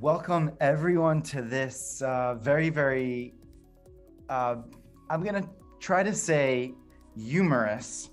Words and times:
welcome 0.00 0.50
everyone 0.60 1.22
to 1.22 1.42
this 1.42 2.02
uh, 2.02 2.34
very, 2.36 2.70
very, 2.70 3.34
uh, 4.28 4.56
I'm 5.10 5.22
going 5.22 5.42
to 5.42 5.48
try 5.80 6.02
to 6.02 6.14
say 6.14 6.74
humorous, 7.16 8.10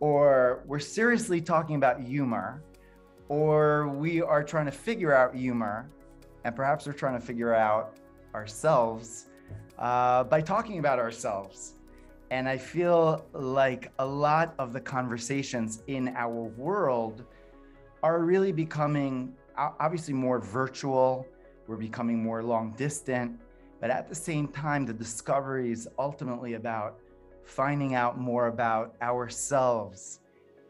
or 0.00 0.62
we're 0.66 0.78
seriously 0.78 1.40
talking 1.40 1.76
about 1.76 2.00
humor, 2.00 2.62
or 3.28 3.88
we 3.88 4.22
are 4.22 4.42
trying 4.42 4.66
to 4.66 4.72
figure 4.72 5.14
out 5.14 5.34
humor, 5.34 5.88
and 6.44 6.56
perhaps 6.56 6.86
we're 6.86 6.92
trying 6.92 7.18
to 7.18 7.24
figure 7.24 7.54
out 7.54 7.96
ourselves 8.34 9.26
uh, 9.78 10.24
by 10.24 10.40
talking 10.40 10.78
about 10.78 10.98
ourselves. 10.98 11.74
And 12.30 12.48
I 12.48 12.58
feel 12.58 13.24
like 13.32 13.90
a 13.98 14.06
lot 14.06 14.54
of 14.58 14.72
the 14.72 14.80
conversations 14.80 15.82
in 15.86 16.08
our 16.16 16.44
world 16.44 17.24
are 18.02 18.20
really 18.20 18.52
becoming 18.52 19.34
obviously 19.58 20.14
more 20.14 20.38
virtual. 20.38 21.26
We're 21.66 21.76
becoming 21.76 22.22
more 22.22 22.42
long 22.42 22.72
distant. 22.76 23.38
But 23.80 23.90
at 23.90 24.08
the 24.08 24.14
same 24.14 24.48
time, 24.48 24.86
the 24.86 24.92
discovery 24.92 25.70
is 25.70 25.88
ultimately 25.98 26.54
about 26.54 26.98
finding 27.44 27.94
out 27.94 28.18
more 28.18 28.48
about 28.48 28.94
ourselves 29.02 30.20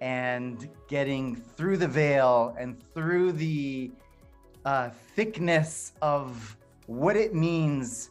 and 0.00 0.68
getting 0.88 1.34
through 1.34 1.76
the 1.76 1.88
veil 1.88 2.54
and 2.58 2.76
through 2.94 3.32
the 3.32 3.90
uh, 4.64 4.90
thickness 5.16 5.92
of 6.02 6.56
what 6.86 7.16
it 7.16 7.34
means 7.34 8.10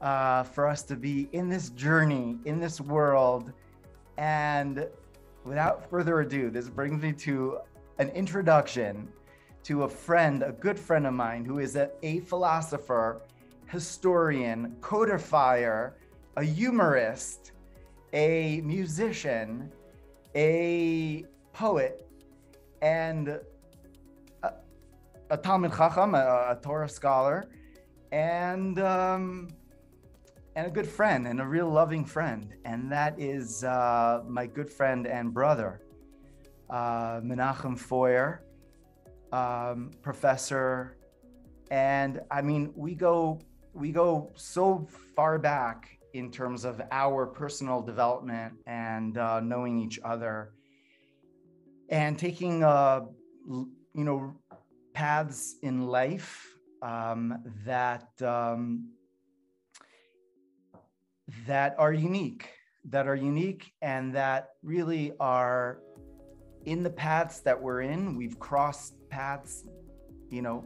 uh, 0.00 0.42
for 0.42 0.68
us 0.68 0.82
to 0.82 0.96
be 0.96 1.28
in 1.32 1.48
this 1.48 1.70
journey, 1.70 2.36
in 2.44 2.60
this 2.60 2.80
world. 2.80 3.52
And 4.16 4.86
without 5.44 5.88
further 5.90 6.20
ado, 6.20 6.50
this 6.50 6.68
brings 6.68 7.02
me 7.02 7.12
to 7.12 7.58
an 7.98 8.10
introduction 8.10 9.08
to 9.64 9.84
a 9.84 9.88
friend, 9.88 10.42
a 10.42 10.52
good 10.52 10.78
friend 10.78 11.06
of 11.06 11.14
mine, 11.14 11.44
who 11.44 11.58
is 11.58 11.74
a, 11.74 11.90
a 12.02 12.20
philosopher, 12.20 13.22
historian, 13.66 14.76
codifier, 14.80 15.96
a 16.36 16.44
humorist, 16.44 17.52
a 18.12 18.60
musician, 18.60 19.72
a 20.34 21.24
poet, 21.52 22.06
and 22.82 23.40
a, 24.42 24.52
a 25.30 25.36
Talmud 25.36 25.72
Chacham, 25.72 26.14
a, 26.14 26.18
a 26.50 26.58
Torah 26.62 26.88
scholar, 26.88 27.48
and 28.12 28.78
um, 28.78 29.48
and 30.56 30.66
a 30.66 30.70
good 30.70 30.86
friend 30.86 31.26
and 31.26 31.40
a 31.40 31.46
real 31.46 31.68
loving 31.68 32.04
friend, 32.04 32.54
and 32.64 32.92
that 32.92 33.18
is 33.18 33.64
uh, 33.64 34.22
my 34.28 34.46
good 34.46 34.70
friend 34.70 35.06
and 35.06 35.32
brother, 35.32 35.80
uh, 36.70 37.20
Menachem 37.22 37.76
Feuer 37.76 38.43
um, 39.34 39.90
professor, 40.02 40.96
and 41.70 42.20
I 42.30 42.40
mean 42.42 42.72
we 42.76 42.94
go 42.94 43.40
we 43.72 43.90
go 43.90 44.30
so 44.36 44.86
far 45.16 45.38
back 45.38 45.98
in 46.12 46.30
terms 46.30 46.64
of 46.64 46.80
our 46.92 47.26
personal 47.26 47.82
development 47.82 48.54
and 48.66 49.18
uh, 49.18 49.40
knowing 49.40 49.80
each 49.80 49.98
other, 50.04 50.52
and 51.88 52.16
taking 52.16 52.62
uh, 52.62 53.00
you 53.48 54.04
know 54.08 54.34
paths 54.92 55.56
in 55.62 55.88
life 55.88 56.46
um, 56.82 57.42
that 57.66 58.08
um, 58.22 58.90
that 61.46 61.74
are 61.76 61.92
unique, 61.92 62.50
that 62.84 63.08
are 63.08 63.16
unique, 63.16 63.72
and 63.82 64.14
that 64.14 64.50
really 64.62 65.12
are 65.18 65.80
in 66.66 66.82
the 66.82 66.90
paths 66.90 67.40
that 67.40 67.60
we're 67.60 67.82
in. 67.82 68.16
We've 68.16 68.38
crossed 68.38 68.94
paths, 69.08 69.64
you 70.30 70.42
know, 70.42 70.64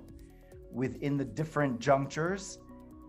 within 0.73 1.17
the 1.17 1.25
different 1.25 1.81
junctures. 1.81 2.59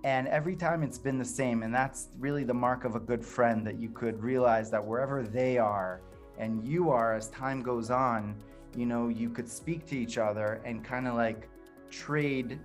And 0.04 0.28
every 0.28 0.56
time 0.56 0.82
it's 0.84 0.98
been 0.98 1.18
the 1.18 1.26
same. 1.26 1.64
And 1.64 1.74
that's 1.74 2.10
really 2.18 2.44
the 2.44 2.54
mark 2.54 2.86
of 2.86 2.96
a 2.96 3.00
good 3.00 3.26
friend 3.26 3.66
that 3.68 3.80
you 3.80 3.90
could 3.90 4.22
realize 4.22 4.72
that 4.72 4.84
wherever 4.84 5.24
they 5.24 5.58
are 5.58 6.02
and 6.38 6.66
you 6.66 6.90
are 6.90 7.16
as 7.16 7.28
time 7.30 7.62
goes 7.62 7.92
on, 7.92 8.36
you 8.76 8.86
know, 8.86 9.10
you 9.10 9.30
could 9.30 9.50
speak 9.50 9.86
to 9.88 9.98
each 9.98 10.18
other 10.18 10.62
and 10.64 10.84
kind 10.84 11.08
of 11.08 11.16
like 11.16 11.50
trade 11.90 12.60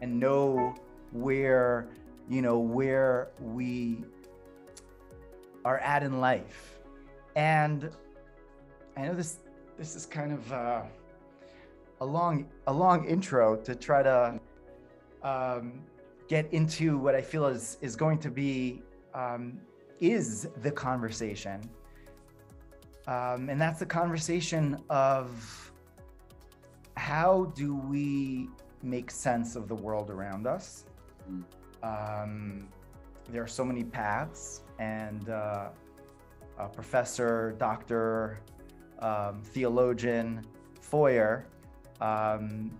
and 0.00 0.18
know 0.18 0.74
where, 1.12 1.88
you 2.28 2.40
know, 2.40 2.58
where 2.58 3.28
we 3.40 4.04
are 5.64 5.78
at 5.78 6.02
in 6.02 6.20
life. 6.20 6.78
And 7.36 7.90
I 8.96 9.02
know 9.02 9.14
this 9.14 9.38
this 9.80 9.96
is 9.96 10.04
kind 10.04 10.30
of 10.30 10.52
uh 10.52 10.82
a 12.02 12.04
long 12.04 12.46
a 12.66 12.72
long 12.72 13.06
intro 13.06 13.56
to 13.56 13.74
try 13.74 14.02
to 14.02 14.38
um, 15.22 15.82
get 16.28 16.52
into 16.52 16.98
what 16.98 17.14
I 17.14 17.22
feel 17.22 17.46
is 17.46 17.78
is 17.80 17.96
going 17.96 18.18
to 18.18 18.30
be 18.30 18.82
um, 19.14 19.58
is 20.00 20.48
the 20.62 20.70
conversation, 20.70 21.68
um, 23.06 23.48
and 23.48 23.60
that's 23.60 23.80
the 23.80 23.86
conversation 23.86 24.82
of 24.88 25.72
how 26.96 27.52
do 27.54 27.74
we 27.74 28.48
make 28.82 29.10
sense 29.10 29.56
of 29.56 29.66
the 29.68 29.74
world 29.74 30.10
around 30.10 30.46
us. 30.46 30.84
Um, 31.82 32.68
there 33.30 33.42
are 33.42 33.54
so 33.60 33.64
many 33.64 33.84
paths, 33.84 34.62
and 34.78 35.28
uh, 35.28 35.68
a 36.58 36.68
professor, 36.68 37.54
doctor, 37.58 38.40
um, 39.00 39.42
theologian, 39.42 40.44
Feuer 40.80 41.44
um, 42.00 42.70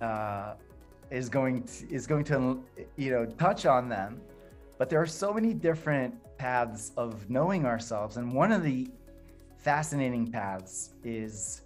uh, 0.00 0.54
is 1.10 1.28
going 1.28 1.62
to, 1.64 1.90
is 1.92 2.06
going 2.06 2.24
to 2.24 2.62
you 2.96 3.10
know 3.10 3.26
touch 3.26 3.66
on 3.66 3.88
them. 3.88 4.20
But 4.78 4.90
there 4.90 5.00
are 5.00 5.06
so 5.06 5.32
many 5.32 5.54
different 5.54 6.14
paths 6.38 6.92
of 6.96 7.30
knowing 7.30 7.66
ourselves 7.66 8.16
and 8.16 8.32
one 8.32 8.50
of 8.50 8.62
the 8.62 8.88
fascinating 9.58 10.30
paths 10.30 10.90
is 11.04 11.62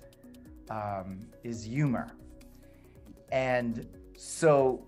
um, 0.70 1.26
is 1.42 1.64
humor. 1.64 2.08
And 3.32 3.86
so 4.16 4.86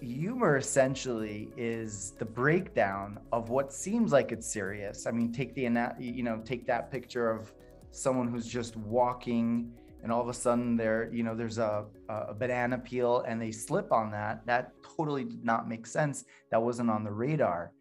humor 0.00 0.56
essentially 0.56 1.50
is 1.56 2.12
the 2.18 2.24
breakdown 2.24 3.18
of 3.32 3.48
what 3.50 3.72
seems 3.72 4.12
like 4.12 4.32
it's 4.32 4.46
serious. 4.46 5.06
I 5.06 5.10
mean 5.10 5.32
take 5.32 5.54
the 5.54 5.62
you 5.98 6.22
know 6.22 6.40
take 6.44 6.66
that 6.66 6.90
picture 6.90 7.30
of 7.30 7.52
someone 7.90 8.28
who's 8.28 8.46
just 8.46 8.76
walking 8.76 9.72
and 10.02 10.12
all 10.12 10.20
of 10.20 10.28
a 10.28 10.34
sudden 10.34 10.76
there 10.76 11.10
you 11.12 11.22
know 11.22 11.34
there's 11.34 11.58
a, 11.58 11.86
a 12.08 12.34
banana 12.34 12.78
peel 12.78 13.24
and 13.26 13.40
they 13.40 13.50
slip 13.50 13.92
on 13.92 14.10
that. 14.10 14.44
That 14.46 14.72
totally 14.96 15.24
did 15.24 15.44
not 15.44 15.68
make 15.68 15.86
sense. 15.86 16.24
That 16.50 16.62
wasn't 16.62 16.90
on 16.90 17.04
the 17.04 17.12
radar. 17.12 17.72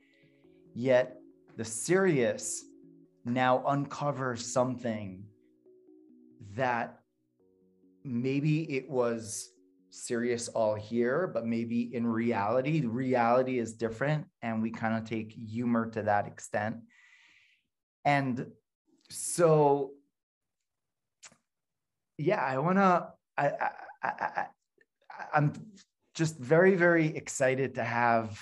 Yet 0.73 1.17
the 1.57 1.65
serious 1.65 2.65
now 3.23 3.63
uncovers 3.65 4.45
something 4.45 5.25
that 6.55 6.99
maybe 8.03 8.71
it 8.71 8.89
was 8.89 9.54
serious 9.95 10.47
all 10.49 10.75
here 10.75 11.29
but 11.33 11.45
maybe 11.45 11.95
in 11.95 12.05
reality 12.05 12.85
reality 12.85 13.59
is 13.59 13.73
different 13.73 14.25
and 14.41 14.61
we 14.61 14.69
kind 14.69 14.95
of 14.97 15.09
take 15.09 15.31
humor 15.31 15.89
to 15.89 16.03
that 16.03 16.27
extent 16.27 16.77
and 18.03 18.45
so 19.09 19.91
yeah, 22.17 22.41
I 22.41 22.57
want 22.59 22.77
to. 22.77 23.07
I, 23.37 23.47
I, 23.47 23.69
I, 24.03 24.45
I'm 25.33 25.53
just 26.13 26.37
very, 26.37 26.75
very 26.75 27.07
excited 27.07 27.75
to 27.75 27.83
have 27.83 28.39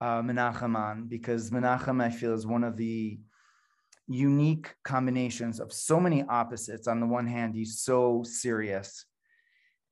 uh, 0.00 0.22
Menachem 0.22 0.76
on 0.76 1.08
because 1.08 1.50
Menachem, 1.50 2.02
I 2.02 2.10
feel, 2.10 2.32
is 2.32 2.46
one 2.46 2.64
of 2.64 2.76
the 2.76 3.18
unique 4.08 4.74
combinations 4.84 5.60
of 5.60 5.72
so 5.72 6.00
many 6.00 6.22
opposites. 6.22 6.88
On 6.88 7.00
the 7.00 7.06
one 7.06 7.26
hand, 7.26 7.54
he's 7.54 7.80
so 7.80 8.22
serious, 8.24 9.04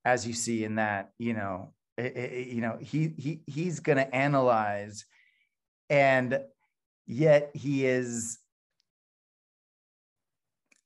as 0.04 0.26
you 0.26 0.32
see 0.32 0.64
in 0.64 0.76
that, 0.76 1.12
you 1.18 1.34
know, 1.34 1.72
it, 1.96 2.16
it, 2.16 2.48
you 2.48 2.60
know, 2.60 2.78
he 2.80 3.12
he 3.18 3.42
he's 3.46 3.80
going 3.80 3.98
to 3.98 4.14
analyze, 4.14 5.04
and 5.88 6.40
yet 7.06 7.50
he 7.54 7.86
is 7.86 8.38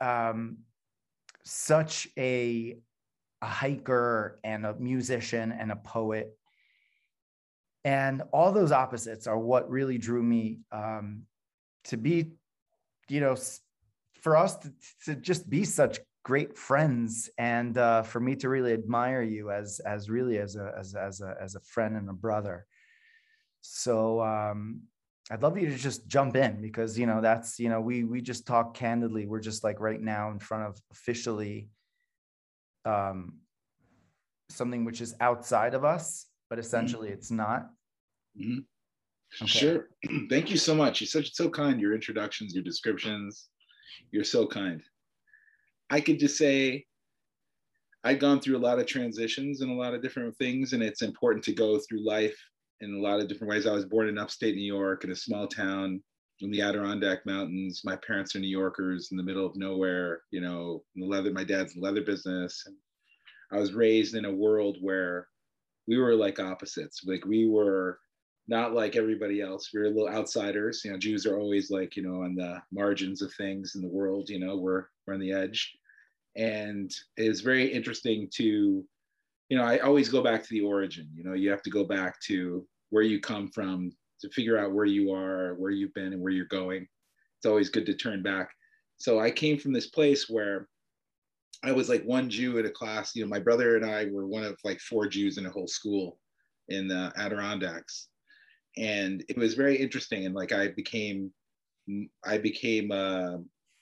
um 0.01 0.59
such 1.45 2.09
a, 2.19 2.79
a 3.43 3.47
hiker 3.47 4.41
and 4.43 4.65
a 4.67 4.75
musician 4.75 5.53
and 5.53 5.71
a 5.71 5.77
poet. 5.77 6.37
And 7.85 8.23
all 8.33 8.53
those 8.53 8.73
opposites 8.73 9.27
are 9.27 9.39
what 9.39 9.71
really 9.71 9.99
drew 9.99 10.23
me 10.23 10.61
um, 10.73 11.25
to 11.85 11.99
be, 11.99 12.33
you 13.09 13.21
know, 13.21 13.37
for 14.23 14.39
us 14.39 14.57
to, 14.57 14.73
to 15.05 15.15
just 15.15 15.49
be 15.51 15.65
such 15.65 16.01
great 16.25 16.57
friends 16.59 17.31
and 17.39 17.79
uh, 17.79 18.03
for 18.03 18.19
me 18.19 18.35
to 18.35 18.49
really 18.49 18.73
admire 18.73 19.23
you 19.23 19.51
as 19.51 19.79
as 19.81 20.11
really 20.11 20.39
as 20.39 20.57
a 20.57 20.73
as, 20.79 20.95
as 20.95 21.21
a 21.21 21.37
as 21.41 21.55
a 21.55 21.61
friend 21.61 21.97
and 21.97 22.09
a 22.09 22.13
brother 22.13 22.67
so 23.61 24.21
um 24.23 24.83
I'd 25.31 25.43
love 25.43 25.57
you 25.57 25.71
to 25.71 25.77
just 25.77 26.07
jump 26.07 26.37
in 26.37 26.61
because 26.61 26.99
you 26.99 27.07
know 27.07 27.21
that's 27.23 27.59
you 27.59 27.71
know 27.71 27.81
we 27.81 28.05
we 28.05 28.21
just 28.21 28.47
talk 28.47 28.75
candidly. 28.75 29.27
We're 29.27 29.41
just 29.41 29.65
like 29.65 29.81
right 29.81 30.01
now 30.01 30.31
in 30.31 30.39
front 30.39 30.65
of 30.65 30.79
officially 30.91 31.71
um 32.85 33.39
something 34.51 34.85
which 34.85 35.01
is 35.01 35.15
outside 35.21 35.73
of 35.75 35.85
us, 35.85 36.27
but 36.51 36.59
Mm-hmm. 36.59 36.65
essentially 36.67 37.09
it's 37.09 37.31
not. 37.31 37.71
Mhm. 38.39 38.65
Okay. 39.43 39.49
Sure. 39.49 39.89
Thank 40.31 40.51
you 40.51 40.59
so 40.59 40.75
much. 40.75 41.01
You're 41.01 41.09
such 41.09 41.33
so 41.35 41.49
kind. 41.49 41.81
Your 41.81 41.95
introductions, 41.95 42.55
your 42.55 42.63
descriptions, 42.65 43.49
you're 44.13 44.25
so 44.25 44.47
kind. 44.47 44.83
I 45.95 46.01
could 46.01 46.19
just 46.19 46.37
say 46.37 46.87
I've 48.03 48.19
gone 48.19 48.41
through 48.41 48.57
a 48.57 48.67
lot 48.67 48.81
of 48.81 48.87
transitions 48.87 49.61
and 49.61 49.71
a 49.71 49.75
lot 49.75 49.95
of 49.95 50.03
different 50.03 50.37
things, 50.39 50.73
and 50.73 50.83
it's 50.83 51.03
important 51.03 51.45
to 51.45 51.53
go 51.53 51.79
through 51.79 52.05
life 52.05 52.37
in 52.81 52.95
a 52.95 52.99
lot 53.01 53.21
of 53.21 53.29
different 53.29 53.53
ways. 53.53 53.65
I 53.65 53.75
was 53.75 53.85
born 53.85 54.09
in 54.09 54.19
upstate 54.19 54.57
New 54.57 54.75
York 54.75 55.05
in 55.05 55.13
a 55.13 55.17
small 55.17 55.47
town 55.47 56.03
in 56.41 56.51
the 56.51 56.63
Adirondack 56.63 57.25
Mountains. 57.27 57.83
My 57.85 57.95
parents 57.95 58.35
are 58.35 58.41
New 58.41 58.49
Yorkers 58.49 59.11
in 59.13 59.17
the 59.17 59.23
middle 59.23 59.47
of 59.47 59.55
nowhere, 59.55 60.23
you 60.33 60.41
know, 60.41 60.83
leather, 60.97 61.31
my 61.31 61.45
dad's 61.45 61.77
leather 61.77 62.03
business. 62.03 62.65
And 62.67 62.75
I 63.53 63.61
was 63.61 63.73
raised 63.73 64.17
in 64.17 64.25
a 64.25 64.35
world 64.35 64.79
where 64.81 65.29
we 65.87 65.97
were 65.97 66.17
like 66.17 66.41
opposites. 66.41 67.03
Like 67.07 67.25
we 67.25 67.47
were 67.47 68.01
not 68.49 68.75
like 68.75 68.97
everybody 68.97 69.41
else. 69.41 69.71
We 69.73 69.79
were 69.79 69.91
little 69.91 70.09
outsiders. 70.09 70.83
You 70.85 70.91
know, 70.91 70.99
Jews 70.99 71.25
are 71.25 71.39
always 71.39 71.71
like, 71.71 71.95
you 71.95 72.03
know, 72.03 72.23
on 72.25 72.35
the 72.35 72.61
margins 72.73 73.23
of 73.23 73.33
things 73.35 73.77
in 73.77 73.81
the 73.81 73.89
world, 73.89 74.29
you 74.29 74.41
know, 74.41 74.57
we're, 74.57 74.87
we're 75.07 75.15
on 75.15 75.21
the 75.21 75.33
edge. 75.33 75.73
And 76.37 76.91
it's 77.17 77.41
very 77.41 77.67
interesting 77.67 78.29
to, 78.35 78.85
you 79.49 79.57
know, 79.57 79.65
I 79.65 79.79
always 79.79 80.09
go 80.09 80.23
back 80.23 80.43
to 80.43 80.49
the 80.51 80.63
origin. 80.63 81.09
You 81.15 81.25
know, 81.25 81.35
you 81.35 81.51
have 81.51 81.63
to 81.63 81.71
go 81.71 81.85
back 81.85 82.21
to 82.23 82.67
where 82.91 83.03
you 83.03 83.21
come 83.21 83.49
from 83.49 83.93
to 84.21 84.31
figure 84.31 84.59
out 84.59 84.73
where 84.73 84.85
you 84.85 85.13
are, 85.13 85.55
where 85.55 85.71
you've 85.71 85.95
been, 85.95 86.13
and 86.13 86.21
where 86.21 86.33
you're 86.33 86.47
going. 86.47 86.87
It's 87.39 87.47
always 87.47 87.69
good 87.69 87.87
to 87.87 87.95
turn 87.95 88.23
back. 88.23 88.51
So 88.97 89.21
I 89.21 89.31
came 89.31 89.59
from 89.59 89.73
this 89.73 89.89
place 89.89 90.29
where 90.29 90.69
I 91.63 91.73
was 91.73 91.89
like 91.89 92.03
one 92.05 92.29
Jew 92.31 92.59
in 92.59 92.67
a 92.67 92.71
class. 92.71 93.15
You 93.15 93.23
know, 93.23 93.29
my 93.29 93.39
brother 93.39 93.77
and 93.77 93.85
I 93.85 94.07
were 94.07 94.27
one 94.27 94.45
of 94.45 94.59
like 94.65 94.81
four 94.81 95.07
Jews 95.09 95.39
in 95.39 95.47
a 95.47 95.51
whole 95.51 95.67
school 95.67 96.19
in 96.69 96.89
the 96.89 97.13
Adirondacks, 97.17 98.09
and 98.77 99.25
it 99.29 99.37
was 99.37 99.55
very 99.55 99.77
interesting. 99.77 100.27
And 100.27 100.35
like 100.35 100.53
I 100.53 100.69
became, 100.69 101.33
I 102.25 102.39
became 102.39 102.93
uh, 102.93 103.39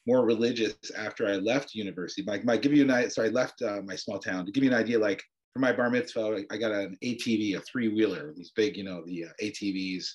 more 0.07 0.25
religious 0.25 0.75
after 0.97 1.27
I 1.27 1.37
left 1.37 1.75
university. 1.75 2.25
Like, 2.27 2.45
my 2.45 2.57
give 2.57 2.73
you 2.73 2.83
an 2.83 2.91
idea. 2.91 3.11
So 3.11 3.23
I 3.23 3.29
left 3.29 3.63
uh, 3.63 3.83
my 3.85 3.97
small 3.97 4.19
town 4.19 4.47
to 4.47 4.53
give 4.53 4.65
you 4.65 4.71
an 4.71 4.77
idea. 4.77 4.99
Like 4.99 5.23
for 5.53 5.61
my 5.61 5.73
bar 5.73 5.91
mitzvah, 5.91 6.45
I 6.51 6.57
got 6.57 6.73
an 6.73 6.97
ATV, 7.05 7.57
a 7.57 7.61
three 7.61 7.89
wheeler, 7.89 8.33
these 8.35 8.53
big, 8.57 8.77
you 8.77 8.85
know, 8.85 9.03
the 9.07 9.27
uh, 9.27 9.29
ATVs, 9.43 10.07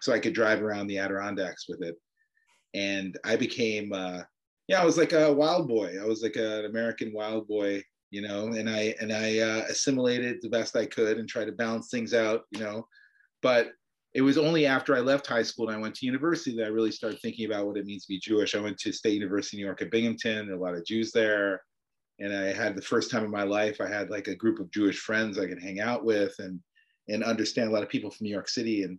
so 0.00 0.12
I 0.12 0.18
could 0.18 0.32
drive 0.32 0.62
around 0.62 0.86
the 0.86 0.98
Adirondacks 0.98 1.66
with 1.68 1.82
it. 1.82 1.96
And 2.74 3.18
I 3.24 3.36
became, 3.36 3.92
uh, 3.92 4.22
yeah, 4.66 4.80
I 4.80 4.84
was 4.84 4.98
like 4.98 5.12
a 5.12 5.32
wild 5.32 5.68
boy. 5.68 5.96
I 6.00 6.04
was 6.04 6.22
like 6.22 6.36
an 6.36 6.66
American 6.66 7.12
wild 7.12 7.48
boy, 7.48 7.82
you 8.10 8.22
know, 8.22 8.48
and 8.48 8.68
I 8.68 8.94
and 9.00 9.12
I 9.12 9.38
uh, 9.38 9.64
assimilated 9.68 10.38
the 10.40 10.50
best 10.50 10.76
I 10.76 10.86
could 10.86 11.18
and 11.18 11.28
tried 11.28 11.46
to 11.46 11.52
balance 11.52 11.88
things 11.90 12.12
out, 12.14 12.42
you 12.50 12.60
know. 12.60 12.86
But 13.42 13.70
it 14.14 14.22
was 14.22 14.38
only 14.38 14.66
after 14.66 14.96
I 14.96 15.00
left 15.00 15.26
high 15.26 15.42
school 15.42 15.68
and 15.68 15.76
I 15.76 15.80
went 15.80 15.94
to 15.96 16.06
university 16.06 16.56
that 16.56 16.66
I 16.66 16.70
really 16.70 16.92
started 16.92 17.20
thinking 17.20 17.46
about 17.46 17.66
what 17.66 17.76
it 17.76 17.84
means 17.84 18.04
to 18.04 18.08
be 18.08 18.18
Jewish. 18.18 18.54
I 18.54 18.60
went 18.60 18.78
to 18.78 18.92
State 18.92 19.14
University 19.14 19.58
New 19.58 19.66
York 19.66 19.82
at 19.82 19.90
Binghamton. 19.90 20.46
There 20.46 20.56
a 20.56 20.58
lot 20.58 20.74
of 20.74 20.84
Jews 20.84 21.12
there 21.12 21.60
and 22.20 22.34
I 22.34 22.52
had 22.52 22.74
the 22.74 22.82
first 22.82 23.10
time 23.10 23.24
in 23.24 23.30
my 23.30 23.44
life, 23.44 23.80
I 23.80 23.88
had 23.88 24.10
like 24.10 24.28
a 24.28 24.34
group 24.34 24.58
of 24.58 24.70
Jewish 24.70 24.98
friends 24.98 25.38
I 25.38 25.46
could 25.46 25.62
hang 25.62 25.80
out 25.80 26.04
with 26.04 26.34
and 26.38 26.60
and 27.08 27.24
understand 27.24 27.70
a 27.70 27.72
lot 27.72 27.82
of 27.82 27.88
people 27.88 28.10
from 28.10 28.26
New 28.26 28.32
York 28.32 28.48
City 28.48 28.82
and 28.82 28.98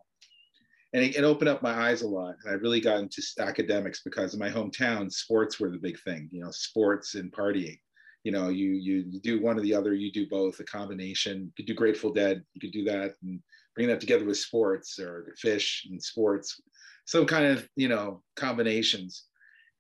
and 0.94 1.04
it, 1.04 1.16
it 1.16 1.24
opened 1.24 1.50
up 1.50 1.62
my 1.62 1.74
eyes 1.74 2.02
a 2.02 2.08
lot. 2.08 2.36
And 2.44 2.52
I 2.52 2.56
really 2.56 2.82
got 2.82 3.00
into 3.00 3.22
academics 3.40 4.02
because 4.04 4.34
in 4.34 4.40
my 4.40 4.50
hometown, 4.50 5.12
sports 5.12 5.60
were 5.60 5.70
the 5.70 5.78
big 5.78 6.00
thing. 6.00 6.28
You 6.32 6.42
know, 6.42 6.52
sports 6.52 7.14
and 7.14 7.32
partying. 7.32 7.78
You 8.24 8.32
know, 8.32 8.50
you 8.50 8.72
you, 8.72 9.06
you 9.08 9.20
do 9.20 9.42
one 9.42 9.58
or 9.58 9.62
the 9.62 9.76
other. 9.76 9.94
You 9.94 10.12
do 10.12 10.28
both. 10.28 10.60
A 10.60 10.64
combination. 10.64 11.42
You 11.44 11.52
could 11.58 11.68
do 11.68 11.76
Grateful 11.76 12.12
Dead. 12.12 12.44
You 12.54 12.62
could 12.62 12.72
do 12.72 12.84
that 12.86 13.14
and 13.22 13.40
bring 13.80 13.90
that 13.90 14.02
together 14.02 14.26
with 14.26 14.38
sports 14.38 15.00
or 15.00 15.34
Phish 15.42 15.86
and 15.90 16.04
sports. 16.04 16.60
Some 17.06 17.26
kind 17.26 17.46
of 17.46 17.68
you 17.78 17.88
know 17.88 18.22
combinations 18.36 19.24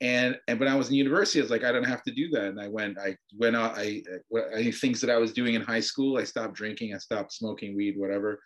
and 0.02 0.38
and 0.48 0.60
when 0.60 0.70
I 0.70 0.76
was 0.76 0.88
in 0.88 0.96
university, 0.96 1.40
I 1.40 1.44
was 1.44 1.52
like, 1.52 1.66
I 1.66 1.72
don't 1.72 1.84
have 1.84 2.04
to 2.04 2.12
do 2.12 2.30
that. 2.30 2.46
And 2.46 2.62
I 2.62 2.70
went, 2.70 2.98
I 2.98 3.18
went 3.38 3.56
out, 3.56 3.78
I, 3.78 4.02
I 4.56 4.72
things 4.72 5.02
that 5.02 5.10
I 5.10 5.18
was 5.18 5.34
doing 5.34 5.56
in 5.56 5.62
high 5.62 5.82
school, 5.82 6.18
I 6.18 6.24
stopped 6.24 6.54
drinking, 6.54 6.96
I 6.96 6.98
stopped 7.00 7.34
smoking 7.34 7.76
weed, 7.76 7.96
whatever. 7.98 8.40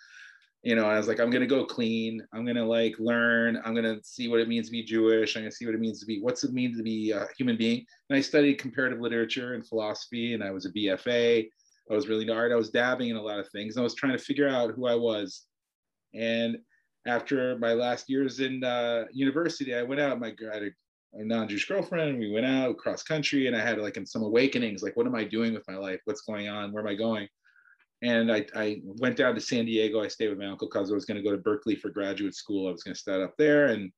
You 0.64 0.76
know, 0.76 0.86
I 0.86 0.98
was 0.98 1.08
like, 1.08 1.20
I'm 1.20 1.30
gonna 1.30 1.46
go 1.46 1.66
clean. 1.66 2.26
I'm 2.34 2.46
gonna 2.46 2.66
like 2.66 2.96
learn. 2.98 3.62
I'm 3.64 3.76
gonna 3.76 4.00
see 4.04 4.30
what 4.30 4.40
it 4.40 4.48
means 4.48 4.68
to 4.68 4.72
be 4.72 4.82
Jewish. 4.82 5.36
I'm 5.36 5.44
gonna 5.44 5.52
see 5.52 5.66
what 5.66 5.76
it 5.76 5.82
means 5.82 6.00
to 6.00 6.06
be 6.08 6.22
what's 6.22 6.44
it 6.44 6.54
mean 6.54 6.76
to 6.76 6.82
be 6.82 7.12
a 7.12 7.28
human 7.38 7.58
being. 7.58 7.86
And 8.10 8.18
I 8.18 8.22
studied 8.22 8.56
comparative 8.56 9.00
literature 9.00 9.54
and 9.54 9.68
philosophy, 9.68 10.34
and 10.34 10.44
I 10.44 10.50
was 10.50 10.66
a 10.66 10.72
BFA. 10.72 11.50
I 11.92 11.96
was 11.96 12.08
really 12.08 12.30
art. 12.30 12.52
I 12.52 12.56
was 12.56 12.70
dabbing 12.70 13.10
in 13.10 13.18
a 13.18 13.22
lot 13.22 13.40
of 13.40 13.50
things. 13.50 13.78
I 13.78 13.82
was 13.82 13.96
trying 13.96 14.14
to 14.14 14.24
figure 14.24 14.48
out 14.48 14.74
who 14.74 14.88
I 14.88 14.96
was. 14.96 15.46
And 16.14 16.58
after 17.06 17.58
my 17.58 17.74
last 17.74 18.10
years 18.10 18.40
in 18.40 18.64
uh, 18.64 19.06
university, 19.12 19.76
I 19.76 19.84
went 19.84 20.00
out. 20.00 20.20
My 20.20 20.34
I 20.50 20.54
had 20.54 20.64
a 20.64 20.70
a 21.16 21.24
non-Jewish 21.24 21.68
girlfriend. 21.68 22.20
We 22.20 22.32
went 22.32 22.46
out 22.46 22.78
cross 22.78 23.04
country, 23.04 23.48
and 23.48 23.56
I 23.56 23.62
had 23.62 23.78
like 23.80 23.98
some 24.06 24.24
awakenings. 24.24 24.82
Like, 24.82 24.98
what 24.98 25.08
am 25.08 25.16
I 25.16 25.24
doing 25.24 25.54
with 25.54 25.68
my 25.68 25.76
life? 25.76 26.00
What's 26.06 26.22
going 26.22 26.50
on? 26.50 26.72
Where 26.72 26.82
am 26.82 26.90
I 26.90 26.96
going? 26.96 27.28
And 28.02 28.32
I, 28.32 28.46
I 28.56 28.82
went 28.84 29.16
down 29.16 29.36
to 29.36 29.42
San 29.42 29.66
Diego. 29.66 30.02
I 30.02 30.08
stayed 30.08 30.30
with 30.30 30.40
my 30.40 30.48
uncle 30.48 30.68
because 30.68 30.92
I 30.92 30.96
was 30.96 31.06
going 31.06 31.18
to 31.18 31.24
go 31.24 31.32
to 31.32 31.42
Berkeley 31.42 31.76
for 31.76 31.90
graduate 31.90 32.36
school. 32.36 32.68
I 32.68 32.72
was 32.72 32.84
going 32.84 32.96
to 32.96 33.00
start 33.00 33.22
up 33.22 33.36
there, 33.38 33.68
and 33.68 33.92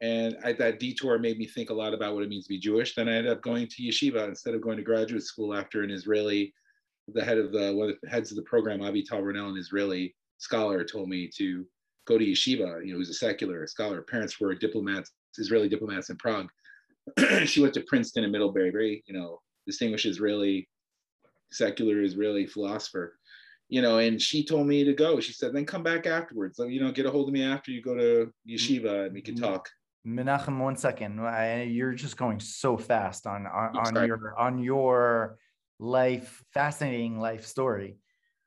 and 0.00 0.36
I, 0.44 0.52
that 0.54 0.80
detour 0.80 1.18
made 1.18 1.38
me 1.38 1.46
think 1.46 1.70
a 1.70 1.74
lot 1.74 1.94
about 1.94 2.14
what 2.14 2.24
it 2.24 2.28
means 2.28 2.44
to 2.44 2.48
be 2.48 2.58
Jewish. 2.58 2.94
Then 2.94 3.08
I 3.08 3.14
ended 3.14 3.32
up 3.32 3.40
going 3.40 3.68
to 3.68 3.82
yeshiva 3.82 4.28
instead 4.28 4.54
of 4.54 4.60
going 4.60 4.76
to 4.76 4.82
graduate 4.82 5.22
school 5.22 5.54
after 5.54 5.82
an 5.82 5.90
Israeli, 5.90 6.52
the 7.08 7.24
head 7.24 7.38
of 7.38 7.52
the 7.52 7.72
one 7.74 7.90
of 7.90 7.96
the 8.02 8.08
heads 8.08 8.30
of 8.30 8.36
the 8.36 8.42
program, 8.42 8.80
Avital 8.80 9.22
Ronell, 9.22 9.50
an 9.50 9.58
Israeli 9.58 10.14
scholar, 10.38 10.84
told 10.84 11.08
me 11.08 11.30
to 11.36 11.66
go 12.06 12.18
to 12.18 12.24
yeshiva. 12.24 12.84
You 12.84 12.92
know, 12.92 12.94
he 12.94 12.94
was 12.94 13.10
a 13.10 13.14
secular 13.14 13.66
scholar. 13.66 14.02
Parents 14.02 14.40
were 14.40 14.54
diplomats 14.54 15.10
Israeli 15.38 15.68
diplomats 15.68 16.10
in 16.10 16.16
Prague. 16.16 16.48
she 17.46 17.60
went 17.60 17.74
to 17.74 17.80
Princeton 17.82 18.24
and 18.24 18.32
Middlebury, 18.32 18.70
very, 18.70 19.02
you 19.06 19.14
know, 19.14 19.40
distinguished 19.66 20.06
Israeli, 20.06 20.68
secular 21.50 22.02
Israeli 22.02 22.46
philosopher, 22.46 23.18
you 23.68 23.82
know, 23.82 23.98
and 23.98 24.20
she 24.20 24.44
told 24.44 24.66
me 24.66 24.84
to 24.84 24.92
go. 24.92 25.20
She 25.20 25.32
said, 25.32 25.52
then 25.52 25.66
come 25.66 25.82
back 25.82 26.06
afterwards. 26.06 26.58
You 26.58 26.80
know, 26.80 26.92
get 26.92 27.06
a 27.06 27.10
hold 27.10 27.28
of 27.28 27.32
me 27.32 27.42
after 27.42 27.70
you 27.70 27.82
go 27.82 27.94
to 27.94 28.32
yeshiva 28.48 29.06
and 29.06 29.14
we 29.14 29.22
can 29.22 29.34
mm-hmm. 29.34 29.44
talk. 29.44 29.68
Menachem, 30.06 30.58
one 30.58 30.76
second. 30.76 31.20
I, 31.20 31.62
you're 31.62 31.94
just 31.94 32.16
going 32.16 32.40
so 32.40 32.76
fast 32.76 33.26
on 33.26 33.46
on, 33.46 33.76
on 33.76 34.06
your 34.06 34.34
on 34.36 34.58
your 34.58 35.38
life, 35.78 36.42
fascinating 36.52 37.18
life 37.18 37.46
story. 37.46 37.98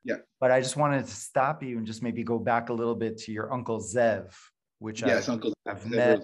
Yeah. 0.04 0.16
But 0.40 0.50
I 0.50 0.60
just 0.60 0.76
wanted 0.76 1.06
to 1.06 1.14
stop 1.14 1.62
you 1.62 1.78
and 1.78 1.86
just 1.86 2.02
maybe 2.02 2.22
go 2.22 2.38
back 2.38 2.68
a 2.68 2.72
little 2.72 2.94
bit 2.94 3.18
to 3.18 3.32
your 3.32 3.52
uncle 3.52 3.80
Zev, 3.80 4.34
which 4.78 5.02
yes, 5.02 5.28
I've, 5.28 5.34
Uncle 5.34 5.52
I've 5.66 5.82
Zev 5.82 5.96
met 5.96 6.20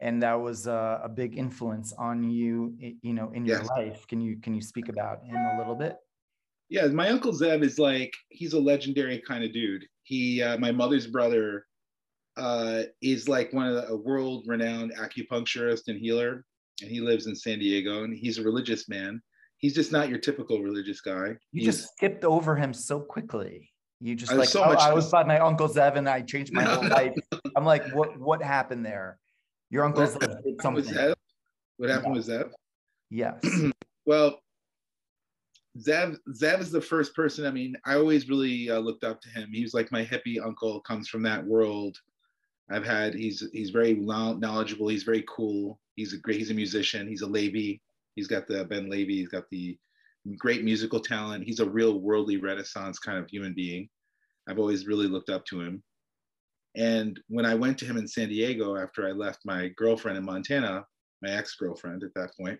and 0.00 0.22
that 0.22 0.34
was 0.34 0.66
a, 0.66 1.00
a 1.04 1.08
big 1.08 1.38
influence 1.38 1.94
on 1.94 2.22
you 2.22 2.74
you 3.00 3.14
know 3.14 3.30
in 3.32 3.46
your 3.46 3.60
Yes. 3.60 3.68
life 3.68 4.06
can 4.06 4.20
you 4.20 4.36
can 4.36 4.54
you 4.54 4.60
speak 4.60 4.90
about 4.90 5.24
him 5.24 5.36
a 5.36 5.56
little 5.56 5.74
bit 5.74 5.96
yeah, 6.68 6.86
my 6.86 7.08
uncle 7.10 7.32
Zev 7.32 7.62
is 7.62 7.78
like 7.78 8.12
he's 8.28 8.52
a 8.52 8.60
legendary 8.60 9.22
kind 9.26 9.44
of 9.44 9.52
dude. 9.52 9.84
He, 10.02 10.42
uh, 10.42 10.58
my 10.58 10.72
mother's 10.72 11.06
brother, 11.06 11.66
uh, 12.36 12.82
is 13.00 13.28
like 13.28 13.52
one 13.52 13.66
of 13.66 13.74
the, 13.74 13.88
a 13.88 13.96
world-renowned 13.96 14.92
acupuncturist 14.96 15.88
and 15.88 15.98
healer, 15.98 16.44
and 16.82 16.90
he 16.90 17.00
lives 17.00 17.26
in 17.26 17.34
San 17.34 17.58
Diego. 17.60 18.04
And 18.04 18.14
he's 18.14 18.38
a 18.38 18.42
religious 18.42 18.88
man. 18.88 19.22
He's 19.58 19.74
just 19.74 19.90
not 19.92 20.08
your 20.08 20.18
typical 20.18 20.60
religious 20.62 21.00
guy. 21.00 21.28
you 21.52 21.62
He's- 21.62 21.76
just 21.76 21.92
skipped 21.96 22.24
over 22.24 22.56
him 22.56 22.72
so 22.74 23.00
quickly 23.00 23.70
you 24.00 24.14
just 24.14 24.30
I 24.32 24.34
like 24.36 24.48
so 24.50 24.62
oh, 24.62 24.66
much- 24.68 24.78
i 24.80 24.92
was 24.92 25.10
by 25.10 25.24
my 25.24 25.38
uncle 25.38 25.68
zev 25.68 25.96
and 25.96 26.06
i 26.06 26.20
changed 26.20 26.52
my 26.52 26.62
whole 26.70 26.86
life 26.86 27.14
i'm 27.56 27.64
like 27.64 27.82
what 27.94 28.18
what 28.20 28.42
happened 28.42 28.84
there 28.84 29.18
your 29.70 29.84
uncle 29.86 30.02
zev 30.06 30.20
did 30.20 30.30
happened 30.30 30.60
something 30.60 30.84
Zev? 30.84 31.14
What 31.78 31.88
happened 31.88 32.14
Yeah. 32.14 32.18
with 32.18 32.28
Zev? 32.28 32.50
yes 33.10 33.72
Well, 34.04 34.38
Zev 35.78 36.16
Zev 36.30 36.60
is 36.60 36.70
the 36.70 36.80
first 36.80 37.14
person. 37.14 37.44
I 37.44 37.50
mean, 37.50 37.74
I 37.84 37.96
always 37.96 38.28
really 38.28 38.70
uh, 38.70 38.78
looked 38.78 39.02
up 39.04 39.20
to 39.22 39.28
him. 39.28 39.50
He 39.52 39.62
was 39.62 39.74
like 39.74 39.90
my 39.92 40.04
hippie 40.04 40.40
uncle. 40.42 40.80
Comes 40.80 41.08
from 41.08 41.22
that 41.24 41.44
world. 41.44 41.98
I've 42.70 42.86
had. 42.86 43.14
He's 43.14 43.44
he's 43.52 43.70
very 43.70 43.94
knowledgeable. 43.94 44.88
He's 44.88 45.02
very 45.02 45.24
cool. 45.28 45.78
He's 45.96 46.12
a 46.14 46.18
great. 46.18 46.38
He's 46.38 46.50
a 46.50 46.54
musician. 46.54 47.06
He's 47.08 47.22
a 47.22 47.26
Levi. 47.26 47.78
He's 48.16 48.26
got 48.26 48.48
the 48.48 48.64
Ben 48.64 48.90
Levy, 48.90 49.18
He's 49.18 49.28
got 49.28 49.44
the 49.50 49.78
great 50.36 50.64
musical 50.64 50.98
talent. 50.98 51.44
He's 51.44 51.60
a 51.60 51.68
real 51.68 52.00
worldly 52.00 52.38
Renaissance 52.38 52.98
kind 52.98 53.18
of 53.18 53.28
human 53.28 53.54
being. 53.54 53.88
I've 54.48 54.58
always 54.58 54.86
really 54.86 55.06
looked 55.06 55.30
up 55.30 55.44
to 55.46 55.60
him. 55.60 55.82
And 56.74 57.18
when 57.28 57.46
I 57.46 57.54
went 57.54 57.78
to 57.78 57.84
him 57.84 57.96
in 57.96 58.08
San 58.08 58.28
Diego 58.28 58.76
after 58.76 59.06
I 59.06 59.12
left 59.12 59.40
my 59.44 59.68
girlfriend 59.76 60.18
in 60.18 60.24
Montana, 60.24 60.84
my 61.22 61.30
ex-girlfriend 61.30 62.02
at 62.02 62.14
that 62.14 62.32
point, 62.38 62.58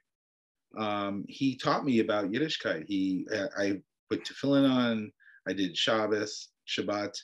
um, 0.78 1.24
he 1.28 1.56
taught 1.56 1.84
me 1.84 2.00
about 2.00 2.30
Yiddishkeit. 2.30 2.84
He, 2.86 3.26
I 3.58 3.80
put 4.10 4.24
tefillin 4.24 4.68
on. 4.70 5.12
I 5.48 5.52
did 5.52 5.76
Shabbos, 5.76 6.48
Shabbat, 6.68 7.14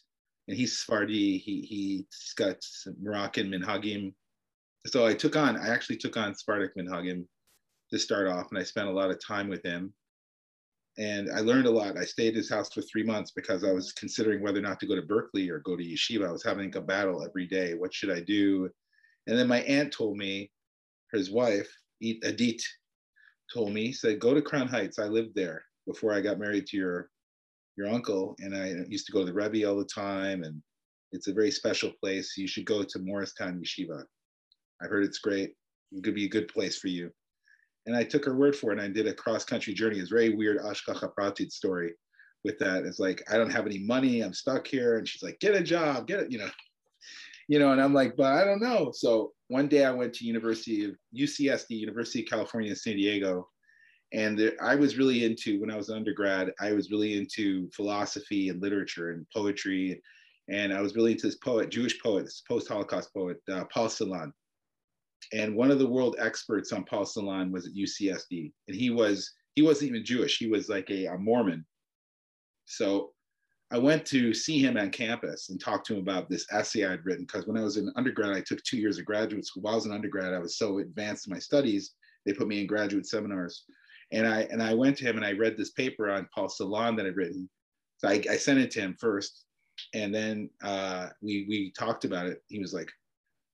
and 0.48 0.56
he's 0.56 0.78
Sephardi. 0.78 1.38
He 1.38 1.62
he's 1.62 2.34
got 2.36 2.56
Moroccan 3.00 3.50
minhagim. 3.50 4.14
So 4.86 5.06
I 5.06 5.14
took 5.14 5.36
on. 5.36 5.56
I 5.56 5.68
actually 5.68 5.96
took 5.96 6.16
on 6.16 6.34
Sephardic 6.34 6.76
minhagim 6.76 7.26
to 7.92 7.98
start 7.98 8.28
off, 8.28 8.48
and 8.50 8.58
I 8.58 8.64
spent 8.64 8.88
a 8.88 8.92
lot 8.92 9.10
of 9.10 9.24
time 9.24 9.48
with 9.48 9.62
him. 9.64 9.94
and 10.98 11.30
I 11.30 11.40
learned 11.40 11.66
a 11.66 11.70
lot. 11.70 11.96
I 11.96 12.04
stayed 12.04 12.30
at 12.30 12.34
his 12.36 12.50
house 12.50 12.72
for 12.72 12.82
three 12.82 13.02
months 13.02 13.30
because 13.30 13.64
I 13.64 13.72
was 13.72 13.92
considering 13.92 14.42
whether 14.42 14.58
or 14.58 14.62
not 14.62 14.78
to 14.80 14.86
go 14.86 14.94
to 14.94 15.02
Berkeley 15.02 15.48
or 15.48 15.60
go 15.60 15.76
to 15.76 15.82
yeshiva. 15.82 16.28
I 16.28 16.32
was 16.32 16.44
having 16.44 16.74
a 16.76 16.80
battle 16.80 17.24
every 17.24 17.46
day. 17.46 17.74
What 17.74 17.94
should 17.94 18.10
I 18.10 18.20
do? 18.20 18.68
And 19.26 19.38
then 19.38 19.48
my 19.48 19.62
aunt 19.62 19.92
told 19.92 20.18
me, 20.18 20.50
his 21.12 21.30
wife, 21.30 21.70
Adit, 22.02 22.62
told 23.52 23.72
me, 23.72 23.92
said, 23.92 24.20
go 24.20 24.34
to 24.34 24.42
Crown 24.42 24.68
Heights. 24.68 24.98
I 24.98 25.04
lived 25.06 25.34
there 25.34 25.64
before 25.86 26.12
I 26.12 26.20
got 26.20 26.38
married 26.38 26.66
to 26.68 26.76
your 26.76 27.10
your 27.76 27.88
uncle, 27.88 28.36
and 28.40 28.54
I 28.54 28.84
used 28.88 29.06
to 29.06 29.12
go 29.12 29.20
to 29.20 29.26
the 29.26 29.32
Rebbe 29.32 29.66
all 29.68 29.78
the 29.78 29.84
time, 29.86 30.42
and 30.44 30.62
it's 31.12 31.28
a 31.28 31.32
very 31.32 31.50
special 31.50 31.90
place. 32.02 32.36
You 32.36 32.46
should 32.46 32.66
go 32.66 32.82
to 32.82 32.98
Morristown 32.98 33.62
Yeshiva. 33.62 34.04
I 34.82 34.86
heard 34.86 35.04
it's 35.04 35.18
great. 35.20 35.54
It 35.92 36.04
could 36.04 36.14
be 36.14 36.26
a 36.26 36.28
good 36.28 36.48
place 36.48 36.78
for 36.78 36.88
you. 36.88 37.10
And 37.86 37.96
I 37.96 38.04
took 38.04 38.24
her 38.24 38.36
word 38.36 38.54
for 38.54 38.70
it, 38.70 38.78
and 38.78 38.82
I 38.82 38.88
did 38.88 39.06
a 39.06 39.14
cross 39.14 39.44
country 39.44 39.74
journey. 39.74 39.98
It's 39.98 40.10
very 40.10 40.34
weird 40.34 40.58
Hashgacha 40.58 41.12
Pratit 41.18 41.50
story 41.50 41.94
with 42.44 42.58
that. 42.58 42.84
It's 42.84 42.98
like 42.98 43.22
I 43.30 43.36
don't 43.36 43.50
have 43.50 43.66
any 43.66 43.78
money. 43.78 44.20
I'm 44.20 44.34
stuck 44.34 44.66
here, 44.66 44.98
and 44.98 45.08
she's 45.08 45.22
like, 45.22 45.40
"Get 45.40 45.54
a 45.54 45.62
job, 45.62 46.06
get 46.06 46.20
it," 46.20 46.32
you 46.32 46.38
know, 46.38 46.50
you 47.48 47.58
know. 47.58 47.72
And 47.72 47.80
I'm 47.80 47.94
like, 47.94 48.16
"But 48.16 48.32
I 48.32 48.44
don't 48.44 48.62
know." 48.62 48.92
So 48.94 49.32
one 49.48 49.68
day 49.68 49.84
I 49.84 49.90
went 49.90 50.14
to 50.14 50.26
University 50.26 50.84
of 50.84 50.92
UCSD, 51.16 51.70
University 51.70 52.20
of 52.22 52.28
California, 52.28 52.74
San 52.76 52.96
Diego, 52.96 53.48
and 54.12 54.38
there, 54.38 54.52
I 54.60 54.74
was 54.74 54.98
really 54.98 55.24
into 55.24 55.60
when 55.60 55.70
I 55.70 55.76
was 55.76 55.90
undergrad. 55.90 56.52
I 56.60 56.72
was 56.72 56.90
really 56.90 57.16
into 57.16 57.70
philosophy 57.74 58.48
and 58.50 58.60
literature 58.60 59.10
and 59.10 59.26
poetry, 59.34 60.00
and 60.48 60.72
I 60.72 60.80
was 60.80 60.94
really 60.94 61.12
into 61.12 61.26
this 61.26 61.36
poet, 61.36 61.70
Jewish 61.70 62.00
poet, 62.00 62.24
this 62.24 62.42
post-Holocaust 62.46 63.12
poet, 63.14 63.38
uh, 63.50 63.64
Paul 63.72 63.88
Celan. 63.88 64.32
And 65.32 65.54
one 65.54 65.70
of 65.70 65.78
the 65.78 65.88
world 65.88 66.16
experts 66.18 66.72
on 66.72 66.84
Paul 66.84 67.04
Celan 67.04 67.50
was 67.50 67.66
at 67.66 67.74
UCSD, 67.74 68.52
and 68.68 68.76
he 68.76 68.90
was 68.90 69.30
he 69.54 69.62
wasn't 69.62 69.90
even 69.90 70.04
Jewish. 70.04 70.38
He 70.38 70.48
was 70.48 70.68
like 70.68 70.88
a, 70.90 71.06
a 71.06 71.18
Mormon. 71.18 71.64
So 72.64 73.12
I 73.70 73.78
went 73.78 74.04
to 74.06 74.34
see 74.34 74.58
him 74.58 74.76
on 74.76 74.90
campus 74.90 75.48
and 75.48 75.58
talk 75.58 75.84
to 75.84 75.94
him 75.94 76.00
about 76.00 76.28
this 76.28 76.46
essay 76.52 76.84
I'd 76.84 77.04
written 77.04 77.24
because 77.24 77.46
when 77.46 77.56
I 77.56 77.62
was 77.62 77.78
in 77.78 77.92
undergrad, 77.96 78.36
I 78.36 78.40
took 78.40 78.62
two 78.62 78.76
years 78.76 78.98
of 78.98 79.06
graduate 79.06 79.46
school. 79.46 79.62
While 79.62 79.74
I 79.74 79.76
was 79.76 79.86
an 79.86 79.92
undergrad, 79.92 80.34
I 80.34 80.38
was 80.38 80.58
so 80.58 80.78
advanced 80.78 81.26
in 81.26 81.32
my 81.32 81.38
studies, 81.38 81.92
they 82.26 82.34
put 82.34 82.48
me 82.48 82.60
in 82.60 82.66
graduate 82.66 83.06
seminars. 83.06 83.64
And 84.12 84.26
I 84.26 84.42
and 84.50 84.62
I 84.62 84.74
went 84.74 84.98
to 84.98 85.04
him 85.04 85.16
and 85.16 85.24
I 85.24 85.32
read 85.32 85.56
this 85.56 85.70
paper 85.70 86.10
on 86.10 86.28
Paul 86.34 86.48
Celan 86.48 86.96
that 86.96 87.06
I'd 87.06 87.16
written. 87.16 87.48
So 87.96 88.08
I, 88.08 88.22
I 88.30 88.36
sent 88.36 88.58
it 88.58 88.70
to 88.72 88.80
him 88.80 88.96
first, 89.00 89.44
and 89.94 90.14
then 90.14 90.50
uh, 90.62 91.08
we 91.22 91.46
we 91.48 91.72
talked 91.78 92.04
about 92.04 92.26
it. 92.26 92.42
He 92.48 92.58
was 92.58 92.74
like 92.74 92.90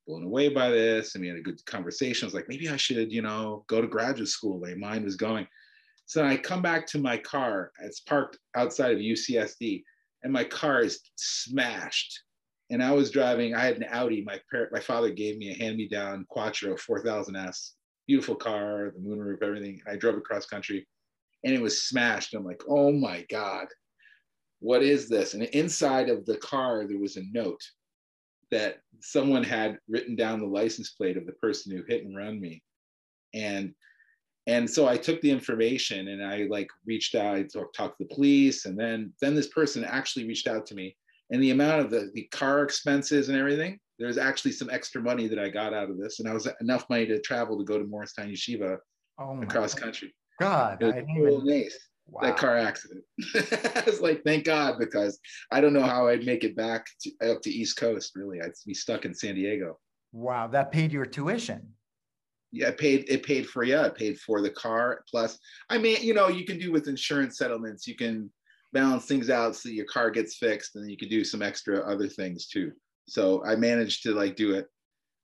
blown 0.09 0.25
away 0.25 0.49
by 0.49 0.71
this, 0.71 1.15
and 1.15 1.23
we 1.23 1.29
had 1.29 1.37
a 1.37 1.43
good 1.43 1.65
conversation. 1.67 2.25
I 2.25 2.29
was 2.29 2.35
like, 2.35 2.49
maybe 2.49 2.69
I 2.69 2.77
should, 2.77 3.13
you 3.13 3.23
know, 3.23 3.65
go 3.69 3.81
to 3.81 3.87
graduate 3.87 4.29
school. 4.29 4.59
My 4.59 4.75
mind 4.75 5.05
was 5.05 5.17
going. 5.17 5.47
So 6.07 6.25
I 6.25 6.37
come 6.37 6.63
back 6.63 6.87
to 6.89 6.99
my 6.99 7.19
car. 7.19 7.71
It's 7.81 8.01
parked 8.01 8.39
outside 8.57 8.93
of 8.93 8.99
UCSD, 8.99 9.85
and 10.25 10.33
my 10.33 10.45
car 10.45 10.81
is 10.81 11.01
smashed. 11.17 12.23
And 12.71 12.83
I 12.83 12.93
was 12.93 13.11
driving. 13.11 13.55
I 13.55 13.65
had 13.65 13.77
an 13.77 13.87
Audi. 13.91 14.25
My 14.27 14.41
parent, 14.51 14.73
my 14.73 14.81
father 14.81 15.11
gave 15.11 15.39
me 15.39 15.53
a 15.53 15.55
hand-me-down 15.55 16.27
Quattro 16.29 16.75
4000S 16.75 17.73
beautiful 18.09 18.35
car, 18.35 18.91
the 18.95 19.01
moonroof, 19.01 19.43
everything. 19.43 19.81
I 19.87 19.97
drove 19.97 20.17
across 20.17 20.47
country 20.47 20.89
and 21.45 21.55
it 21.55 21.61
was 21.61 21.83
smashed. 21.83 22.35
I'm 22.35 22.45
like, 22.45 22.63
oh 22.67 22.91
my 22.91 23.25
God, 23.31 23.67
what 24.61 24.83
is 24.83 25.09
this? 25.09 25.35
And 25.35 25.45
inside 25.45 26.09
of 26.09 26.25
the 26.25 26.39
car, 26.39 26.87
there 26.89 26.99
was 26.99 27.17
a 27.17 27.23
note 27.33 27.63
that 28.51 28.79
someone 29.01 29.43
had 29.43 29.79
written 29.89 30.17
down 30.17 30.41
the 30.41 30.47
license 30.47 30.91
plate 30.91 31.17
of 31.17 31.27
the 31.27 31.33
person 31.33 31.75
who 31.75 31.83
hit 31.87 32.05
and 32.05 32.17
run 32.17 32.41
me. 32.41 32.63
And 33.35 33.75
and 34.47 34.69
so 34.69 34.89
I 34.89 34.97
took 34.97 35.21
the 35.21 35.31
information 35.31 36.09
and 36.09 36.25
I 36.25 36.47
like 36.49 36.69
reached 36.87 37.15
out, 37.15 37.37
I 37.37 37.43
talked, 37.43 37.77
talked 37.77 37.99
to 37.99 38.05
the 38.05 38.15
police, 38.15 38.65
and 38.65 38.79
then 38.79 39.13
then 39.21 39.35
this 39.35 39.49
person 39.49 39.85
actually 39.85 40.27
reached 40.27 40.49
out 40.49 40.67
to 40.67 40.75
me. 40.75 40.97
And 41.31 41.43
the 41.43 41.51
amount 41.51 41.83
of 41.83 41.91
the, 41.91 42.11
the 42.15 42.23
car 42.33 42.63
expenses 42.63 43.29
and 43.29 43.37
everything, 43.37 43.79
there's 43.99 44.17
actually 44.17 44.53
some 44.53 44.71
extra 44.71 45.03
money 45.03 45.29
that 45.29 45.39
I 45.39 45.51
got 45.51 45.75
out 45.75 45.91
of 45.91 45.99
this, 45.99 46.21
and 46.21 46.29
I 46.29 46.33
was 46.33 46.49
enough 46.63 46.89
money 46.89 47.05
to 47.07 47.21
travel 47.21 47.59
to 47.59 47.65
go 47.65 47.79
to 47.79 47.85
Morristown 47.85 48.29
Yeshiva 48.29 48.79
oh 49.19 49.43
across 49.43 49.75
God. 49.75 49.83
country. 49.83 50.15
God, 50.41 50.83
it 50.83 51.05
was 51.07 51.45
nice. 51.45 51.88
Wow. 52.11 52.23
That 52.23 52.39
car 52.39 52.57
accident. 52.57 53.05
I 53.35 53.83
was 53.85 54.01
like, 54.01 54.23
thank 54.25 54.45
God, 54.45 54.79
because 54.79 55.19
I 55.53 55.61
don't 55.61 55.75
know 55.75 55.83
how 55.83 56.09
I'd 56.09 56.25
make 56.25 56.43
it 56.43 56.57
back 56.57 56.87
to, 57.03 57.31
up 57.31 57.43
to 57.43 57.51
East 57.51 57.77
Coast. 57.77 58.13
Really, 58.17 58.41
I'd 58.41 58.53
be 58.67 58.73
stuck 58.73 59.05
in 59.05 59.15
San 59.15 59.35
Diego. 59.35 59.79
Wow, 60.13 60.47
that 60.49 60.73
paid 60.73 60.91
your 60.91 61.05
tuition. 61.05 61.75
Yeah, 62.51 62.69
it 62.69 62.79
paid. 62.79 63.05
It 63.09 63.25
paid 63.25 63.47
for 63.47 63.63
yeah, 63.63 63.85
it 63.85 63.95
paid 63.95 64.19
for 64.21 64.41
the 64.41 64.51
car. 64.51 65.05
Plus, 65.11 65.39
I 65.69 65.77
mean, 65.77 65.99
you 66.01 66.15
know, 66.15 66.29
you 66.29 66.47
can 66.47 66.59
do 66.59 66.73
with 66.73 66.89
insurance 66.89 67.37
settlements. 67.37 67.87
You 67.87 67.95
can 67.95 68.31
balance 68.73 69.05
things 69.05 69.29
out 69.29 69.55
so 69.55 69.69
your 69.69 69.85
car 69.85 70.11
gets 70.11 70.39
fixed, 70.39 70.75
and 70.75 70.85
then 70.85 70.91
you 70.91 70.97
can 70.97 71.11
do 71.11 71.25
some 71.25 71.43
extra 71.43 71.81
other 71.81 72.09
things 72.09 72.47
too. 72.47 72.73
So 73.07 73.45
I 73.45 73.55
managed 73.57 74.03
to 74.05 74.15
like 74.15 74.35
do 74.35 74.55
it. 74.55 74.67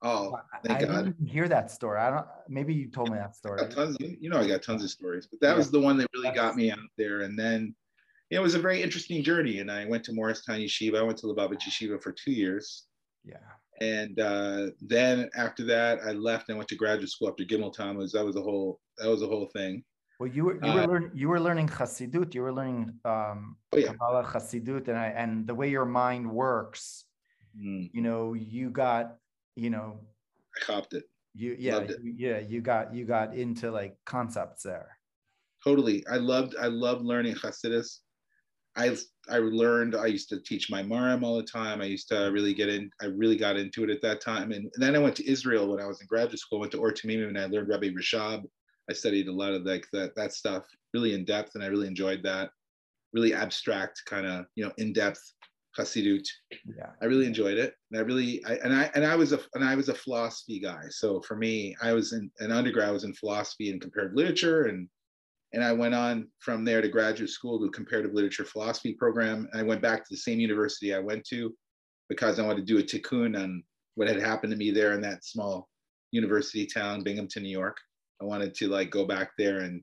Oh, 0.04 0.38
thank 0.62 0.82
I 0.82 0.84
God. 0.84 1.04
didn't 1.06 1.26
hear 1.26 1.48
that 1.48 1.70
story. 1.70 1.98
I 1.98 2.10
don't. 2.10 2.26
Maybe 2.46 2.74
you 2.74 2.88
told 2.88 3.10
me 3.10 3.16
that 3.16 3.34
story. 3.34 3.66
Tons, 3.70 3.96
you 3.98 4.28
know, 4.28 4.38
I 4.38 4.46
got 4.46 4.62
tons 4.62 4.84
of 4.84 4.90
stories, 4.90 5.26
but 5.26 5.40
that 5.40 5.52
yeah. 5.52 5.56
was 5.56 5.70
the 5.70 5.80
one 5.80 5.96
that 5.96 6.08
really 6.12 6.28
That's... 6.28 6.36
got 6.36 6.56
me 6.56 6.70
out 6.70 6.78
there. 6.98 7.22
And 7.22 7.38
then 7.38 7.74
it 8.30 8.38
was 8.38 8.54
a 8.54 8.58
very 8.58 8.82
interesting 8.82 9.24
journey. 9.24 9.60
And 9.60 9.72
I 9.72 9.86
went 9.86 10.04
to 10.04 10.12
Morristown 10.12 10.58
Yeshiva. 10.58 10.98
I 10.98 11.02
went 11.02 11.16
to 11.18 11.26
Lubavitch 11.26 11.62
Yeshiva 11.62 12.02
for 12.02 12.12
two 12.12 12.32
years. 12.32 12.84
Yeah. 13.24 13.38
And 13.80 14.20
uh, 14.20 14.66
then 14.82 15.30
after 15.36 15.64
that, 15.64 16.00
I 16.06 16.12
left 16.12 16.50
and 16.50 16.58
went 16.58 16.68
to 16.68 16.76
graduate 16.76 17.08
school 17.08 17.30
after 17.30 17.42
Gimel 17.42 17.72
Tammuz. 17.72 18.12
That 18.12 18.24
was 18.24 18.36
a 18.36 18.42
whole. 18.42 18.80
That 18.98 19.08
was 19.08 19.22
a 19.22 19.26
whole 19.26 19.46
thing. 19.46 19.82
Well, 20.20 20.28
you 20.28 20.44
were 20.44 20.54
you 20.62 20.72
were 20.72 20.80
uh, 20.82 20.86
learning 20.86 21.10
you 21.14 21.28
were 21.30 21.40
learning 21.40 21.68
Chassidut. 21.68 22.34
You 22.34 22.42
were 22.42 22.52
learning 22.52 22.92
um, 23.06 23.56
oh, 23.72 23.78
yeah. 23.78 23.86
Kabbalah 23.86 24.24
Chassidut, 24.24 24.86
and 24.88 24.98
I, 24.98 25.06
and 25.06 25.46
the 25.46 25.54
way 25.54 25.70
your 25.70 25.86
mind 25.86 26.30
works 26.30 27.06
mm. 27.58 27.90
you 27.92 28.02
know 28.02 28.34
you 28.34 28.70
got 28.70 29.16
you 29.56 29.70
know 29.70 29.98
i 30.56 30.64
copped 30.64 30.94
it. 30.94 31.04
you 31.34 31.56
yeah 31.58 31.78
it. 31.78 31.98
yeah 32.02 32.38
you 32.38 32.60
got 32.60 32.94
you 32.94 33.04
got 33.04 33.34
into 33.34 33.70
like 33.70 33.96
concepts 34.04 34.62
there. 34.62 34.98
Totally. 35.62 36.04
I 36.10 36.16
loved 36.16 36.54
i 36.60 36.66
loved 36.66 37.04
learning 37.04 37.34
hasidus. 37.36 38.00
I 38.76 38.96
i 39.30 39.38
learned 39.38 39.94
i 39.94 40.06
used 40.06 40.28
to 40.30 40.40
teach 40.40 40.70
my 40.70 40.82
maram 40.82 41.22
all 41.22 41.36
the 41.36 41.42
time. 41.44 41.80
I 41.80 41.84
used 41.86 42.08
to 42.08 42.30
really 42.32 42.54
get 42.54 42.68
in 42.68 42.90
i 43.00 43.06
really 43.06 43.36
got 43.36 43.56
into 43.56 43.84
it 43.84 43.90
at 43.90 44.02
that 44.02 44.20
time. 44.20 44.52
And, 44.52 44.70
and 44.74 44.82
then 44.82 44.94
i 44.94 44.98
went 44.98 45.16
to 45.16 45.30
israel 45.30 45.68
when 45.68 45.80
i 45.80 45.86
was 45.86 46.00
in 46.00 46.06
graduate 46.06 46.38
school. 46.38 46.58
I 46.58 46.60
went 46.60 46.72
to 46.72 46.78
Or 46.78 46.92
Tamimim 46.92 47.28
and 47.28 47.38
i 47.38 47.46
learned 47.46 47.68
rabbi 47.68 47.88
rashab. 47.88 48.44
I 48.90 48.92
studied 48.92 49.28
a 49.28 49.32
lot 49.32 49.54
of 49.54 49.62
like 49.62 49.86
that 49.92 50.14
that 50.16 50.32
stuff 50.32 50.64
really 50.92 51.14
in 51.14 51.24
depth 51.24 51.52
and 51.54 51.64
i 51.64 51.68
really 51.68 51.88
enjoyed 51.88 52.22
that. 52.24 52.50
Really 53.12 53.32
abstract 53.32 54.02
kind 54.06 54.26
of 54.26 54.46
you 54.56 54.64
know 54.64 54.72
in 54.78 54.92
depth 54.92 55.22
Hasidut. 55.78 56.26
Yeah. 56.64 56.90
I 57.02 57.06
really 57.06 57.26
enjoyed 57.26 57.58
it. 57.58 57.74
And 57.90 58.00
I 58.00 58.02
really 58.02 58.44
I, 58.44 58.54
and 58.56 58.74
I 58.74 58.90
and 58.94 59.04
I 59.04 59.16
was 59.16 59.32
a 59.32 59.40
and 59.54 59.64
I 59.64 59.74
was 59.74 59.88
a 59.88 59.94
philosophy 59.94 60.60
guy. 60.60 60.84
So 60.90 61.20
for 61.22 61.36
me, 61.36 61.76
I 61.82 61.92
was 61.92 62.12
in 62.12 62.30
an 62.40 62.52
undergrad, 62.52 62.88
I 62.88 62.92
was 62.92 63.04
in 63.04 63.14
philosophy 63.14 63.70
and 63.70 63.80
comparative 63.80 64.16
literature 64.16 64.64
and 64.64 64.88
and 65.52 65.62
I 65.62 65.72
went 65.72 65.94
on 65.94 66.28
from 66.40 66.64
there 66.64 66.82
to 66.82 66.88
graduate 66.88 67.30
school 67.30 67.60
to 67.60 67.70
comparative 67.70 68.12
literature 68.12 68.44
philosophy 68.44 68.92
program. 68.92 69.48
And 69.52 69.60
I 69.60 69.64
went 69.64 69.82
back 69.82 70.00
to 70.00 70.10
the 70.10 70.16
same 70.16 70.40
university 70.40 70.92
I 70.92 70.98
went 70.98 71.24
to 71.26 71.54
because 72.08 72.38
I 72.38 72.46
wanted 72.46 72.66
to 72.66 72.72
do 72.74 72.80
a 72.80 72.82
tikkun 72.82 73.40
on 73.40 73.62
what 73.94 74.08
had 74.08 74.20
happened 74.20 74.50
to 74.50 74.56
me 74.56 74.72
there 74.72 74.94
in 74.94 75.00
that 75.02 75.24
small 75.24 75.68
university 76.10 76.66
town, 76.66 77.04
Binghamton, 77.04 77.44
New 77.44 77.50
York. 77.50 77.76
I 78.20 78.24
wanted 78.24 78.54
to 78.56 78.68
like 78.68 78.90
go 78.90 79.06
back 79.06 79.30
there 79.38 79.60
and 79.60 79.80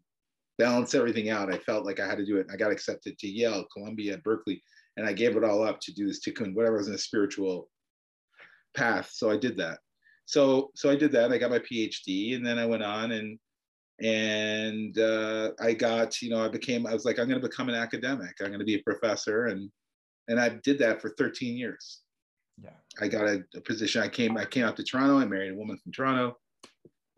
balance 0.57 0.93
everything 0.93 1.29
out. 1.29 1.53
I 1.53 1.57
felt 1.59 1.85
like 1.85 1.99
I 1.99 2.07
had 2.07 2.17
to 2.17 2.25
do 2.25 2.37
it. 2.37 2.47
I 2.51 2.57
got 2.57 2.71
accepted 2.71 3.17
to 3.17 3.27
Yale, 3.27 3.65
Columbia, 3.73 4.17
Berkeley 4.23 4.61
and 4.97 5.05
I 5.05 5.13
gave 5.13 5.35
it 5.35 5.43
all 5.43 5.63
up 5.63 5.79
to 5.81 5.93
do 5.93 6.07
this 6.07 6.19
tikkun, 6.19 6.53
whatever 6.53 6.77
was 6.77 6.87
in 6.87 6.93
a 6.93 6.97
spiritual 6.97 7.69
path. 8.75 9.09
So 9.13 9.29
I 9.29 9.37
did 9.37 9.57
that. 9.57 9.79
So 10.25 10.71
so 10.75 10.89
I 10.89 10.95
did 10.95 11.11
that. 11.13 11.31
I 11.31 11.37
got 11.37 11.51
my 11.51 11.59
PhD, 11.59 12.35
and 12.35 12.45
then 12.45 12.57
I 12.57 12.65
went 12.65 12.83
on 12.83 13.11
and 13.11 13.39
and 14.01 14.97
uh, 14.97 15.51
I 15.59 15.73
got 15.73 16.21
you 16.21 16.29
know 16.29 16.43
I 16.43 16.47
became 16.47 16.87
I 16.87 16.93
was 16.93 17.05
like 17.05 17.19
I'm 17.19 17.27
going 17.27 17.41
to 17.41 17.47
become 17.47 17.69
an 17.69 17.75
academic. 17.75 18.35
I'm 18.39 18.47
going 18.47 18.59
to 18.59 18.65
be 18.65 18.75
a 18.75 18.83
professor, 18.83 19.47
and 19.47 19.69
and 20.27 20.39
I 20.39 20.49
did 20.63 20.79
that 20.79 21.01
for 21.01 21.09
13 21.17 21.57
years. 21.57 22.01
Yeah, 22.61 22.69
I 22.99 23.07
got 23.07 23.25
a, 23.25 23.43
a 23.55 23.61
position. 23.61 24.01
I 24.01 24.07
came 24.07 24.37
I 24.37 24.45
came 24.45 24.65
out 24.65 24.75
to 24.77 24.83
Toronto. 24.83 25.19
I 25.19 25.25
married 25.25 25.51
a 25.51 25.55
woman 25.55 25.77
from 25.77 25.91
Toronto, 25.91 26.37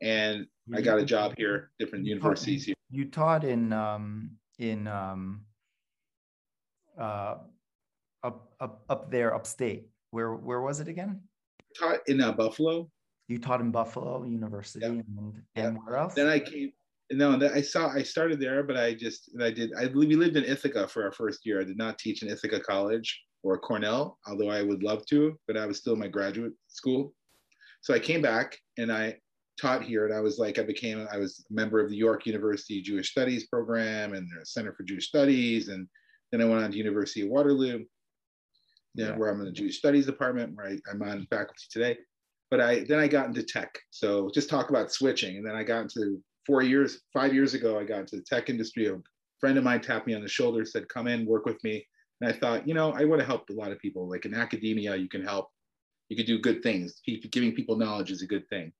and 0.01 0.45
I 0.73 0.81
got 0.81 0.99
a 0.99 1.05
job 1.05 1.33
here, 1.37 1.71
different 1.79 2.05
universities 2.05 2.65
here. 2.65 2.75
You 2.89 3.05
taught 3.05 3.43
in 3.43 3.71
um, 3.73 4.31
in 4.59 4.87
um, 4.87 5.45
uh, 6.99 7.35
up 8.23 8.53
up 8.59 8.83
up 8.89 9.11
there 9.11 9.33
upstate. 9.33 9.87
Where 10.11 10.33
where 10.33 10.61
was 10.61 10.79
it 10.79 10.87
again? 10.87 11.21
Taught 11.79 11.99
in 12.07 12.21
uh, 12.21 12.31
Buffalo. 12.31 12.89
You 13.27 13.39
taught 13.39 13.61
in 13.61 13.71
Buffalo 13.71 14.23
University 14.23 14.85
and, 14.85 15.03
and 15.55 15.77
where 15.85 15.97
else? 15.97 16.13
Then 16.13 16.27
I 16.27 16.39
came. 16.39 16.71
No, 17.11 17.39
I 17.53 17.61
saw. 17.61 17.89
I 17.89 18.03
started 18.03 18.39
there, 18.39 18.63
but 18.63 18.77
I 18.77 18.93
just 18.93 19.29
I 19.41 19.51
did. 19.51 19.71
I 19.77 19.87
we 19.87 20.15
lived 20.15 20.37
in 20.37 20.43
Ithaca 20.43 20.87
for 20.87 21.03
our 21.03 21.11
first 21.11 21.45
year. 21.45 21.61
I 21.61 21.63
did 21.63 21.77
not 21.77 21.97
teach 21.97 22.23
in 22.23 22.29
Ithaca 22.29 22.59
College 22.59 23.21
or 23.43 23.57
Cornell, 23.57 24.17
although 24.27 24.49
I 24.49 24.61
would 24.61 24.83
love 24.83 25.05
to, 25.07 25.37
but 25.47 25.57
I 25.57 25.65
was 25.65 25.77
still 25.77 25.93
in 25.93 25.99
my 25.99 26.07
graduate 26.07 26.53
school. 26.67 27.13
So 27.81 27.93
I 27.93 27.99
came 27.99 28.21
back 28.21 28.57
and 28.77 28.91
I 28.91 29.17
taught 29.59 29.83
here, 29.83 30.05
and 30.05 30.15
I 30.15 30.21
was 30.21 30.39
like, 30.39 30.57
I 30.57 30.63
became, 30.63 31.05
I 31.11 31.17
was 31.17 31.45
a 31.49 31.53
member 31.53 31.79
of 31.79 31.89
the 31.89 31.95
York 31.95 32.25
University 32.25 32.81
Jewish 32.81 33.11
Studies 33.11 33.47
program 33.47 34.13
and 34.13 34.27
the 34.27 34.45
Center 34.45 34.73
for 34.73 34.83
Jewish 34.83 35.07
Studies, 35.07 35.67
and 35.67 35.87
then 36.31 36.41
I 36.41 36.45
went 36.45 36.63
on 36.63 36.71
to 36.71 36.77
University 36.77 37.21
of 37.21 37.29
Waterloo, 37.29 37.83
yeah, 38.95 39.15
where 39.15 39.29
I'm 39.29 39.39
in 39.39 39.45
the 39.45 39.51
Jewish 39.51 39.77
Studies 39.77 40.05
department, 40.05 40.55
where 40.55 40.67
I, 40.67 40.77
I'm 40.89 41.01
on 41.01 41.25
faculty 41.29 41.65
today. 41.71 41.97
But 42.51 42.61
I 42.61 42.83
then 42.83 42.99
I 42.99 43.07
got 43.07 43.27
into 43.27 43.43
tech. 43.43 43.79
So 43.89 44.29
just 44.33 44.49
talk 44.49 44.69
about 44.69 44.91
switching, 44.91 45.37
and 45.37 45.45
then 45.45 45.55
I 45.55 45.63
got 45.63 45.81
into 45.81 46.21
four 46.45 46.61
years, 46.61 47.01
five 47.13 47.33
years 47.33 47.53
ago, 47.53 47.79
I 47.79 47.83
got 47.83 48.01
into 48.01 48.17
the 48.17 48.21
tech 48.21 48.49
industry. 48.49 48.87
A 48.87 48.97
friend 49.39 49.57
of 49.57 49.63
mine 49.63 49.81
tapped 49.81 50.07
me 50.07 50.13
on 50.13 50.21
the 50.21 50.27
shoulder, 50.27 50.65
said, 50.65 50.89
"Come 50.89 51.07
in, 51.07 51.25
work 51.25 51.45
with 51.45 51.63
me." 51.63 51.87
And 52.21 52.29
I 52.29 52.37
thought, 52.37 52.67
you 52.67 52.73
know, 52.73 52.91
I 52.91 53.05
want 53.05 53.19
to 53.19 53.25
help 53.25 53.49
a 53.49 53.53
lot 53.53 53.71
of 53.71 53.79
people. 53.79 54.07
Like 54.07 54.25
in 54.25 54.33
academia, 54.33 54.95
you 54.95 55.09
can 55.09 55.23
help. 55.23 55.49
You 56.09 56.15
can 56.15 56.25
do 56.25 56.37
good 56.37 56.61
things. 56.61 57.01
Giving 57.31 57.53
people 57.53 57.75
knowledge 57.75 58.11
is 58.11 58.21
a 58.21 58.27
good 58.27 58.47
thing. 58.49 58.71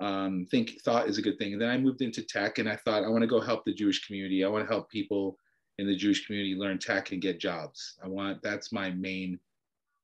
Um, 0.00 0.46
think 0.50 0.72
thought 0.84 1.08
is 1.08 1.18
a 1.18 1.22
good 1.22 1.38
thing. 1.38 1.52
And 1.52 1.62
then 1.62 1.70
I 1.70 1.78
moved 1.78 2.02
into 2.02 2.22
tech, 2.22 2.58
and 2.58 2.68
I 2.68 2.76
thought 2.76 3.04
I 3.04 3.08
want 3.08 3.22
to 3.22 3.28
go 3.28 3.40
help 3.40 3.64
the 3.64 3.72
Jewish 3.72 4.04
community. 4.06 4.44
I 4.44 4.48
want 4.48 4.66
to 4.66 4.72
help 4.72 4.90
people 4.90 5.38
in 5.78 5.86
the 5.86 5.96
Jewish 5.96 6.26
community 6.26 6.54
learn 6.54 6.78
tech 6.78 7.12
and 7.12 7.22
get 7.22 7.40
jobs. 7.40 7.96
I 8.02 8.08
want 8.08 8.42
that's 8.42 8.72
my 8.72 8.90
main 8.90 9.38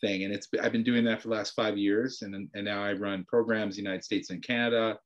thing, 0.00 0.24
and 0.24 0.32
it's 0.32 0.48
I've 0.62 0.72
been 0.72 0.84
doing 0.84 1.04
that 1.04 1.22
for 1.22 1.28
the 1.28 1.34
last 1.34 1.54
five 1.54 1.76
years, 1.76 2.22
and 2.22 2.48
and 2.54 2.64
now 2.64 2.82
I 2.82 2.92
run 2.92 3.24
programs 3.28 3.76
in 3.76 3.84
the 3.84 3.88
United 3.88 4.04
States 4.04 4.30
and 4.30 4.42
Canada. 4.42 4.98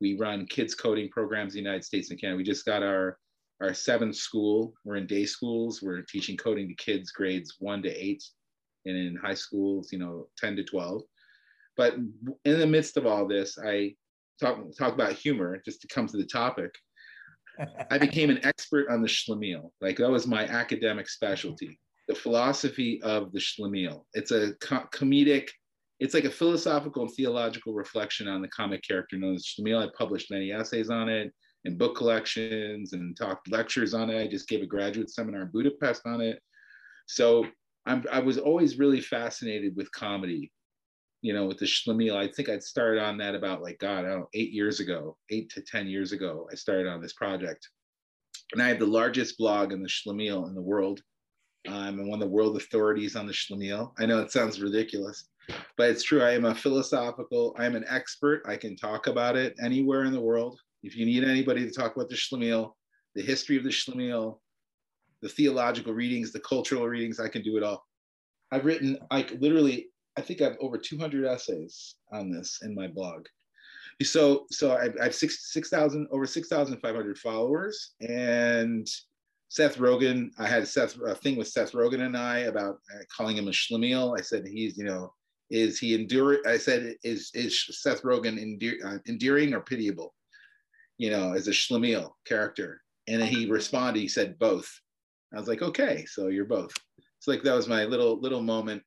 We 0.00 0.16
run 0.16 0.46
kids 0.46 0.74
coding 0.74 1.08
programs 1.10 1.54
in 1.54 1.62
the 1.62 1.68
United 1.68 1.84
States 1.84 2.10
and 2.10 2.20
Canada. 2.20 2.36
We 2.36 2.44
just 2.44 2.66
got 2.66 2.82
our 2.82 3.18
our 3.60 3.74
seventh 3.74 4.16
school. 4.16 4.74
We're 4.84 4.96
in 4.96 5.06
day 5.06 5.24
schools. 5.24 5.82
We're 5.82 6.02
teaching 6.02 6.36
coding 6.36 6.68
to 6.68 6.74
kids 6.74 7.10
grades 7.10 7.56
one 7.58 7.82
to 7.82 7.90
eight, 7.90 8.24
and 8.84 8.96
in 8.96 9.16
high 9.16 9.34
schools, 9.34 9.92
you 9.92 9.98
know, 9.98 10.28
ten 10.36 10.56
to 10.56 10.64
twelve. 10.64 11.02
But 11.76 11.94
in 12.44 12.58
the 12.58 12.66
midst 12.66 12.96
of 12.96 13.06
all 13.06 13.26
this, 13.26 13.58
I 13.58 13.94
talk 14.40 14.58
talk 14.76 14.94
about 14.94 15.12
humor 15.12 15.60
just 15.64 15.80
to 15.82 15.88
come 15.88 16.06
to 16.06 16.16
the 16.16 16.26
topic. 16.26 16.74
I 17.90 17.98
became 17.98 18.30
an 18.30 18.44
expert 18.44 18.88
on 18.88 19.02
the 19.02 19.08
Schlemiel. 19.08 19.70
Like 19.80 19.96
that 19.98 20.10
was 20.10 20.26
my 20.26 20.44
academic 20.44 21.08
specialty, 21.08 21.78
the 22.08 22.14
philosophy 22.14 23.00
of 23.02 23.32
the 23.32 23.38
Schlemiel. 23.38 24.04
It's 24.14 24.30
a 24.30 24.54
co- 24.60 24.88
comedic, 24.92 25.48
it's 26.00 26.14
like 26.14 26.24
a 26.24 26.30
philosophical 26.30 27.02
and 27.02 27.12
theological 27.12 27.74
reflection 27.74 28.28
on 28.28 28.42
the 28.42 28.48
comic 28.48 28.82
character 28.82 29.16
known 29.16 29.34
as 29.34 29.46
Schlemiel. 29.46 29.86
I 29.86 29.90
published 29.96 30.30
many 30.30 30.50
essays 30.52 30.90
on 30.90 31.08
it 31.08 31.32
and 31.64 31.78
book 31.78 31.96
collections 31.96 32.92
and 32.92 33.16
talked 33.16 33.50
lectures 33.50 33.94
on 33.94 34.10
it. 34.10 34.20
I 34.20 34.26
just 34.26 34.48
gave 34.48 34.62
a 34.62 34.66
graduate 34.66 35.10
seminar 35.10 35.42
in 35.42 35.50
Budapest 35.52 36.02
on 36.06 36.20
it. 36.20 36.40
So 37.06 37.46
I'm, 37.86 38.04
I 38.10 38.20
was 38.20 38.38
always 38.38 38.78
really 38.78 39.00
fascinated 39.00 39.76
with 39.76 39.90
comedy 39.92 40.52
you 41.20 41.32
know, 41.32 41.46
with 41.46 41.58
the 41.58 41.66
Schlemiel. 41.66 42.16
I 42.16 42.28
think 42.28 42.48
I'd 42.48 42.62
started 42.62 43.02
on 43.02 43.18
that 43.18 43.34
about 43.34 43.62
like, 43.62 43.78
God, 43.78 44.04
I 44.04 44.10
don't 44.10 44.20
know, 44.20 44.28
eight 44.34 44.52
years 44.52 44.80
ago, 44.80 45.16
eight 45.30 45.50
to 45.50 45.60
10 45.60 45.88
years 45.88 46.12
ago, 46.12 46.48
I 46.50 46.54
started 46.54 46.86
on 46.86 47.00
this 47.00 47.12
project. 47.12 47.68
And 48.52 48.62
I 48.62 48.68
have 48.68 48.78
the 48.78 48.86
largest 48.86 49.36
blog 49.36 49.72
in 49.72 49.82
the 49.82 49.88
Schlemiel 49.88 50.46
in 50.46 50.54
the 50.54 50.62
world. 50.62 51.00
Um, 51.66 51.74
I'm 51.74 52.08
one 52.08 52.22
of 52.22 52.28
the 52.28 52.34
world 52.34 52.56
authorities 52.56 53.16
on 53.16 53.26
the 53.26 53.32
Schlemiel. 53.32 53.92
I 53.98 54.06
know 54.06 54.20
it 54.20 54.30
sounds 54.30 54.60
ridiculous, 54.60 55.28
but 55.76 55.90
it's 55.90 56.02
true. 56.02 56.22
I 56.22 56.32
am 56.32 56.44
a 56.44 56.54
philosophical, 56.54 57.54
I'm 57.58 57.74
an 57.74 57.84
expert. 57.88 58.42
I 58.46 58.56
can 58.56 58.76
talk 58.76 59.06
about 59.06 59.36
it 59.36 59.54
anywhere 59.62 60.04
in 60.04 60.12
the 60.12 60.20
world. 60.20 60.60
If 60.82 60.96
you 60.96 61.04
need 61.04 61.24
anybody 61.24 61.64
to 61.64 61.72
talk 61.72 61.96
about 61.96 62.08
the 62.08 62.14
Schlemiel, 62.14 62.72
the 63.14 63.22
history 63.22 63.56
of 63.56 63.64
the 63.64 63.70
Schlemiel, 63.70 64.38
the 65.20 65.28
theological 65.28 65.92
readings, 65.92 66.32
the 66.32 66.40
cultural 66.40 66.86
readings, 66.86 67.18
I 67.18 67.28
can 67.28 67.42
do 67.42 67.56
it 67.56 67.62
all. 67.62 67.84
I've 68.52 68.64
written 68.64 68.98
like 69.10 69.32
literally 69.40 69.88
I 70.18 70.20
think 70.20 70.40
I 70.40 70.44
have 70.44 70.56
over 70.60 70.76
200 70.76 71.24
essays 71.26 71.94
on 72.12 72.28
this 72.28 72.58
in 72.62 72.74
my 72.74 72.88
blog. 72.88 73.26
So, 74.02 74.46
so 74.50 74.72
I, 74.72 74.88
I 75.00 75.04
have 75.04 75.14
six, 75.14 75.52
6,000, 75.52 76.08
over 76.10 76.26
6,500 76.26 77.18
followers. 77.18 77.94
And 78.00 78.84
Seth 79.48 79.78
Rogen, 79.78 80.30
I 80.38 80.46
had 80.46 80.68
Seth, 80.68 80.98
a 81.00 81.14
thing 81.14 81.36
with 81.36 81.48
Seth 81.48 81.72
Rogen 81.72 82.02
and 82.02 82.16
I 82.16 82.40
about 82.40 82.78
uh, 82.94 83.02
calling 83.14 83.36
him 83.36 83.48
a 83.48 83.52
schlemiel. 83.52 84.18
I 84.18 84.22
said, 84.22 84.46
he's, 84.46 84.76
you 84.76 84.84
know, 84.84 85.12
is 85.50 85.78
he 85.78 85.94
enduring? 85.94 86.42
I 86.46 86.58
said, 86.58 86.96
is, 87.02 87.30
is 87.34 87.64
Seth 87.82 88.02
Rogen 88.02 88.38
endear, 88.38 88.74
uh, 88.84 88.98
endearing 89.08 89.54
or 89.54 89.60
pitiable? 89.60 90.14
You 90.98 91.10
know, 91.10 91.32
as 91.32 91.48
a 91.48 91.52
schlemiel 91.52 92.10
character. 92.26 92.82
And 93.06 93.22
he 93.22 93.48
responded, 93.48 94.00
he 94.00 94.08
said, 94.08 94.38
both. 94.38 94.70
I 95.34 95.38
was 95.38 95.48
like, 95.48 95.62
okay, 95.62 96.04
so 96.06 96.28
you're 96.28 96.44
both. 96.44 96.72
It's 97.16 97.26
like 97.26 97.42
that 97.42 97.54
was 97.54 97.68
my 97.68 97.84
little 97.84 98.20
little 98.20 98.42
moment 98.42 98.82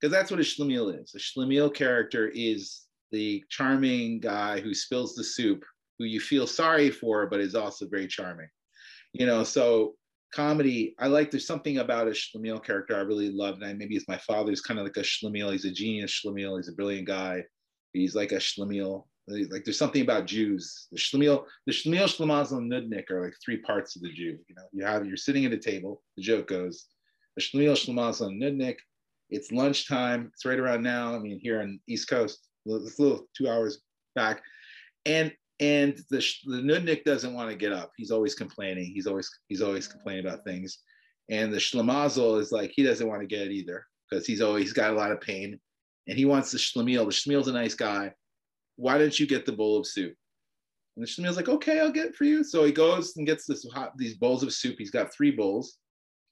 because 0.00 0.12
that's 0.12 0.30
what 0.30 0.40
a 0.40 0.42
schlemiel 0.42 1.00
is. 1.00 1.14
A 1.14 1.18
schlemiel 1.18 1.72
character 1.72 2.30
is 2.34 2.82
the 3.12 3.44
charming 3.48 4.20
guy 4.20 4.60
who 4.60 4.74
spills 4.74 5.14
the 5.14 5.24
soup, 5.24 5.64
who 5.98 6.04
you 6.04 6.20
feel 6.20 6.46
sorry 6.46 6.90
for, 6.90 7.26
but 7.26 7.40
is 7.40 7.54
also 7.54 7.86
very 7.86 8.06
charming. 8.06 8.48
You 9.14 9.26
know, 9.26 9.44
so 9.44 9.94
comedy, 10.34 10.94
I 10.98 11.06
like 11.06 11.30
there's 11.30 11.46
something 11.46 11.78
about 11.78 12.08
a 12.08 12.10
schlemiel 12.10 12.62
character 12.62 12.96
I 12.96 13.00
really 13.00 13.30
love. 13.30 13.54
And 13.54 13.64
I, 13.64 13.72
maybe 13.72 13.96
it's 13.96 14.08
my 14.08 14.18
father's 14.18 14.60
kind 14.60 14.78
of 14.78 14.84
like 14.84 14.96
a 14.96 15.00
schlemiel. 15.00 15.52
He's 15.52 15.64
a 15.64 15.70
genius 15.70 16.20
schlemiel. 16.20 16.58
He's 16.58 16.68
a 16.68 16.74
brilliant 16.74 17.06
guy. 17.06 17.44
He's 17.92 18.14
like 18.14 18.32
a 18.32 18.36
schlemiel. 18.36 19.06
Like 19.26 19.64
there's 19.64 19.78
something 19.78 20.02
about 20.02 20.26
Jews. 20.26 20.88
The 20.92 20.98
schlemiel, 20.98 21.44
the 21.66 21.72
schlemiel, 21.72 22.04
schlemazel, 22.04 22.58
and 22.58 22.70
nudnik 22.70 23.10
are 23.10 23.24
like 23.24 23.34
three 23.42 23.56
parts 23.62 23.96
of 23.96 24.02
the 24.02 24.12
Jew. 24.12 24.36
You 24.48 24.54
know, 24.54 24.64
you 24.72 24.84
have 24.84 25.06
you're 25.06 25.16
sitting 25.16 25.46
at 25.46 25.52
a 25.52 25.58
table. 25.58 26.02
The 26.18 26.22
joke 26.22 26.48
goes, 26.48 26.88
the 27.34 27.42
schlemiel, 27.42 27.72
schlemazel, 27.72 28.26
and 28.26 28.42
nudnik 28.42 28.76
it's 29.30 29.52
lunchtime. 29.52 30.30
It's 30.32 30.44
right 30.44 30.58
around 30.58 30.82
now. 30.82 31.14
I 31.14 31.18
mean, 31.18 31.38
here 31.40 31.60
on 31.60 31.80
East 31.88 32.08
Coast, 32.08 32.46
it's 32.66 32.98
a 32.98 33.02
little 33.02 33.26
two 33.36 33.48
hours 33.48 33.80
back, 34.14 34.42
and 35.06 35.32
and 35.60 35.96
the 36.10 36.24
the 36.46 36.58
nudnik 36.58 37.04
doesn't 37.04 37.34
want 37.34 37.50
to 37.50 37.56
get 37.56 37.72
up. 37.72 37.92
He's 37.96 38.10
always 38.10 38.34
complaining. 38.34 38.86
He's 38.86 39.06
always 39.06 39.30
he's 39.48 39.62
always 39.62 39.86
complaining 39.86 40.26
about 40.26 40.44
things, 40.44 40.78
and 41.30 41.52
the 41.52 41.58
schlemazel 41.58 42.40
is 42.40 42.52
like 42.52 42.72
he 42.74 42.82
doesn't 42.82 43.08
want 43.08 43.20
to 43.20 43.26
get 43.26 43.46
it 43.46 43.52
either 43.52 43.86
because 44.08 44.26
he's 44.26 44.40
always 44.40 44.64
he's 44.64 44.72
got 44.72 44.90
a 44.90 44.96
lot 44.96 45.12
of 45.12 45.20
pain, 45.20 45.58
and 46.08 46.18
he 46.18 46.24
wants 46.24 46.50
the 46.50 46.58
schlemiel. 46.58 47.04
The 47.04 47.12
schlemiel's 47.12 47.48
a 47.48 47.52
nice 47.52 47.74
guy. 47.74 48.12
Why 48.76 48.98
don't 48.98 49.18
you 49.18 49.26
get 49.26 49.46
the 49.46 49.52
bowl 49.52 49.78
of 49.78 49.86
soup? 49.86 50.14
And 50.96 51.04
the 51.04 51.08
schlemiel's 51.08 51.36
like, 51.36 51.48
okay, 51.48 51.80
I'll 51.80 51.92
get 51.92 52.06
it 52.06 52.14
for 52.14 52.24
you. 52.24 52.44
So 52.44 52.64
he 52.64 52.72
goes 52.72 53.16
and 53.16 53.26
gets 53.26 53.46
this 53.46 53.66
hot 53.72 53.96
these 53.96 54.14
bowls 54.14 54.42
of 54.42 54.52
soup. 54.52 54.76
He's 54.78 54.90
got 54.90 55.12
three 55.12 55.30
bowls 55.30 55.78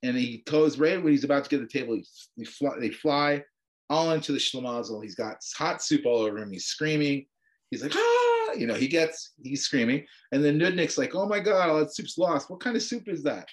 and 0.02 0.16
he 0.16 0.42
goes 0.46 0.78
right 0.78 1.02
when 1.02 1.12
he's 1.12 1.24
about 1.24 1.44
to 1.44 1.50
get 1.50 1.60
the 1.60 1.78
table. 1.78 1.94
He, 1.94 2.04
he 2.36 2.44
fly, 2.44 2.78
they 2.78 2.90
fly 2.90 3.42
all 3.88 4.12
into 4.12 4.32
the 4.32 4.38
schlemazel. 4.38 5.02
He's 5.02 5.14
got 5.14 5.36
hot 5.56 5.82
soup 5.82 6.06
all 6.06 6.22
over 6.22 6.38
him. 6.38 6.52
He's 6.52 6.66
screaming. 6.66 7.26
He's 7.70 7.82
like, 7.82 7.92
ah, 7.94 8.21
you 8.58 8.66
know, 8.66 8.74
he 8.74 8.88
gets, 8.88 9.32
he's 9.42 9.62
screaming. 9.62 10.06
And 10.32 10.44
then 10.44 10.58
Nudnik's 10.58 10.98
like, 10.98 11.14
oh 11.14 11.26
my 11.26 11.40
God, 11.40 11.68
all 11.68 11.78
that 11.78 11.94
soup's 11.94 12.18
lost. 12.18 12.50
What 12.50 12.60
kind 12.60 12.76
of 12.76 12.82
soup 12.82 13.08
is 13.08 13.22
that? 13.24 13.48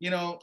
You 0.00 0.10
know, 0.10 0.38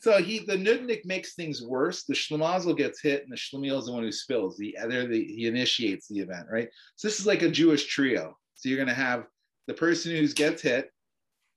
so 0.00 0.22
he, 0.22 0.40
the 0.40 0.56
Nudnik 0.56 1.04
makes 1.04 1.34
things 1.34 1.62
worse. 1.62 2.04
The 2.04 2.14
schlemazel 2.14 2.76
gets 2.76 3.00
hit 3.00 3.24
and 3.24 3.32
the 3.32 3.36
schlemiel 3.36 3.78
is 3.78 3.86
the 3.86 3.92
one 3.92 4.02
who 4.02 4.12
spills. 4.12 4.56
The 4.56 4.76
other, 4.78 5.06
the, 5.06 5.24
he 5.24 5.46
initiates 5.46 6.08
the 6.08 6.20
event, 6.20 6.46
right? 6.50 6.68
So 6.96 7.08
this 7.08 7.18
is 7.18 7.26
like 7.26 7.42
a 7.42 7.50
Jewish 7.50 7.86
trio. 7.86 8.36
So 8.54 8.68
you're 8.68 8.78
going 8.78 8.88
to 8.88 8.94
have 8.94 9.26
the 9.66 9.74
person 9.74 10.12
who 10.12 10.26
gets 10.28 10.62
hit, 10.62 10.90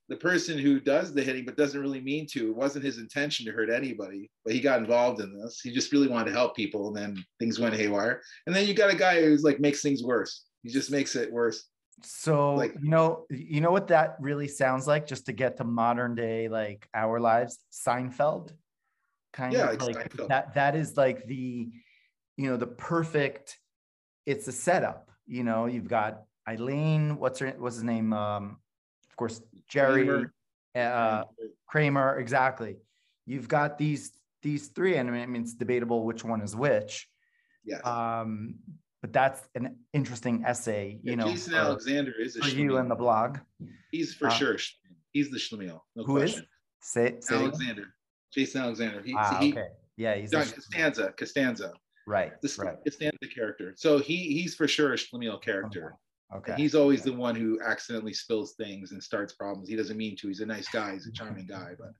the 0.08 0.16
person 0.16 0.58
who 0.58 0.78
does 0.78 1.14
the 1.14 1.22
hitting 1.22 1.44
but 1.44 1.56
doesn't 1.56 1.80
really 1.80 2.00
mean 2.00 2.26
to 2.26 2.48
it 2.48 2.56
wasn't 2.56 2.84
his 2.84 2.98
intention 2.98 3.46
to 3.46 3.52
hurt 3.52 3.70
anybody 3.70 4.30
but 4.44 4.52
he 4.52 4.60
got 4.60 4.78
involved 4.78 5.22
in 5.22 5.38
this 5.38 5.60
he 5.62 5.72
just 5.72 5.90
really 5.90 6.06
wanted 6.06 6.26
to 6.26 6.36
help 6.36 6.54
people 6.54 6.88
and 6.88 6.96
then 6.96 7.24
things 7.38 7.58
went 7.58 7.74
haywire 7.74 8.20
and 8.46 8.54
then 8.54 8.66
you 8.66 8.74
got 8.74 8.92
a 8.92 8.96
guy 8.96 9.22
who's 9.22 9.42
like 9.42 9.58
makes 9.58 9.80
things 9.80 10.02
worse 10.02 10.44
he 10.62 10.70
just 10.70 10.90
makes 10.90 11.16
it 11.16 11.32
worse 11.32 11.68
so 12.02 12.54
like 12.54 12.74
you 12.82 12.90
know 12.90 13.26
you 13.30 13.60
know 13.60 13.70
what 13.70 13.88
that 13.88 14.16
really 14.18 14.48
sounds 14.48 14.86
like 14.86 15.06
just 15.06 15.26
to 15.26 15.32
get 15.32 15.56
to 15.56 15.64
modern 15.64 16.14
day 16.14 16.48
like 16.48 16.88
our 16.94 17.20
lives 17.20 17.58
seinfeld 17.72 18.52
kind 19.32 19.52
yeah, 19.52 19.70
of 19.70 19.82
like 19.82 19.96
seinfeld. 19.96 20.28
that 20.28 20.54
that 20.54 20.74
is 20.74 20.96
like 20.96 21.26
the 21.26 21.68
you 22.36 22.50
know 22.50 22.56
the 22.56 22.66
perfect 22.66 23.58
it's 24.26 24.48
a 24.48 24.52
setup 24.52 25.10
you 25.26 25.44
know 25.44 25.66
you've 25.66 25.88
got 25.88 26.22
eileen 26.48 27.18
what's 27.18 27.38
her 27.38 27.54
what's 27.58 27.76
his 27.76 27.84
name 27.84 28.12
um 28.12 28.56
of 29.08 29.16
course 29.16 29.42
Jerry, 29.72 30.04
Kramer. 30.04 30.32
Uh, 30.74 31.24
Kramer, 31.66 32.18
exactly. 32.18 32.76
You've 33.24 33.48
got 33.48 33.78
these 33.78 34.12
these 34.42 34.68
three, 34.68 34.96
and 34.96 35.10
I 35.10 35.26
mean 35.26 35.42
it's 35.42 35.54
debatable 35.54 36.04
which 36.04 36.24
one 36.24 36.42
is 36.42 36.54
which. 36.54 37.08
Yeah. 37.64 37.78
Um, 37.78 38.56
but 39.02 39.12
that's 39.12 39.42
an 39.56 39.76
interesting 39.92 40.44
essay, 40.46 41.00
you 41.02 41.10
yeah, 41.10 41.16
know. 41.16 41.26
Jason 41.26 41.54
Alexander 41.54 42.12
is 42.18 42.36
for 42.36 42.48
you 42.48 42.76
and 42.78 42.90
the 42.90 42.94
blog. 42.94 43.38
He's 43.90 44.14
for 44.14 44.28
uh, 44.28 44.30
sure. 44.30 44.56
He's 45.12 45.28
the 45.30 45.38
Schlemiel. 45.38 45.80
No 45.96 46.04
who 46.04 46.16
question. 46.18 46.42
is? 46.42 46.48
Say, 46.80 47.16
say 47.20 47.34
Alexander. 47.34 47.94
Jason 48.32 48.62
Alexander. 48.62 49.02
He, 49.02 49.14
ah, 49.18 49.38
he, 49.40 49.52
okay. 49.52 49.66
Yeah, 49.96 50.14
he's 50.14 50.30
John 50.30 50.46
Costanza. 50.46 51.12
Costanza. 51.18 51.72
Right. 52.06 52.40
The 52.40 52.54
right. 52.58 52.76
Costanza 52.84 53.26
character. 53.34 53.74
So 53.76 53.98
he 53.98 54.16
he's 54.40 54.54
for 54.54 54.68
sure 54.68 54.92
a 54.92 54.96
Schlemiel 54.96 55.42
character. 55.42 55.96
Okay. 56.34 56.54
he's 56.56 56.74
always 56.74 57.02
the 57.02 57.12
one 57.12 57.34
who 57.34 57.60
accidentally 57.62 58.14
spills 58.14 58.54
things 58.54 58.92
and 58.92 59.02
starts 59.02 59.34
problems. 59.34 59.68
He 59.68 59.76
doesn't 59.76 59.98
mean 59.98 60.16
to. 60.16 60.28
He's 60.28 60.40
a 60.40 60.46
nice 60.46 60.68
guy. 60.68 60.94
He's 60.94 61.06
a 61.06 61.12
charming 61.14 61.46
guy, 61.46 61.72
but 61.78 61.90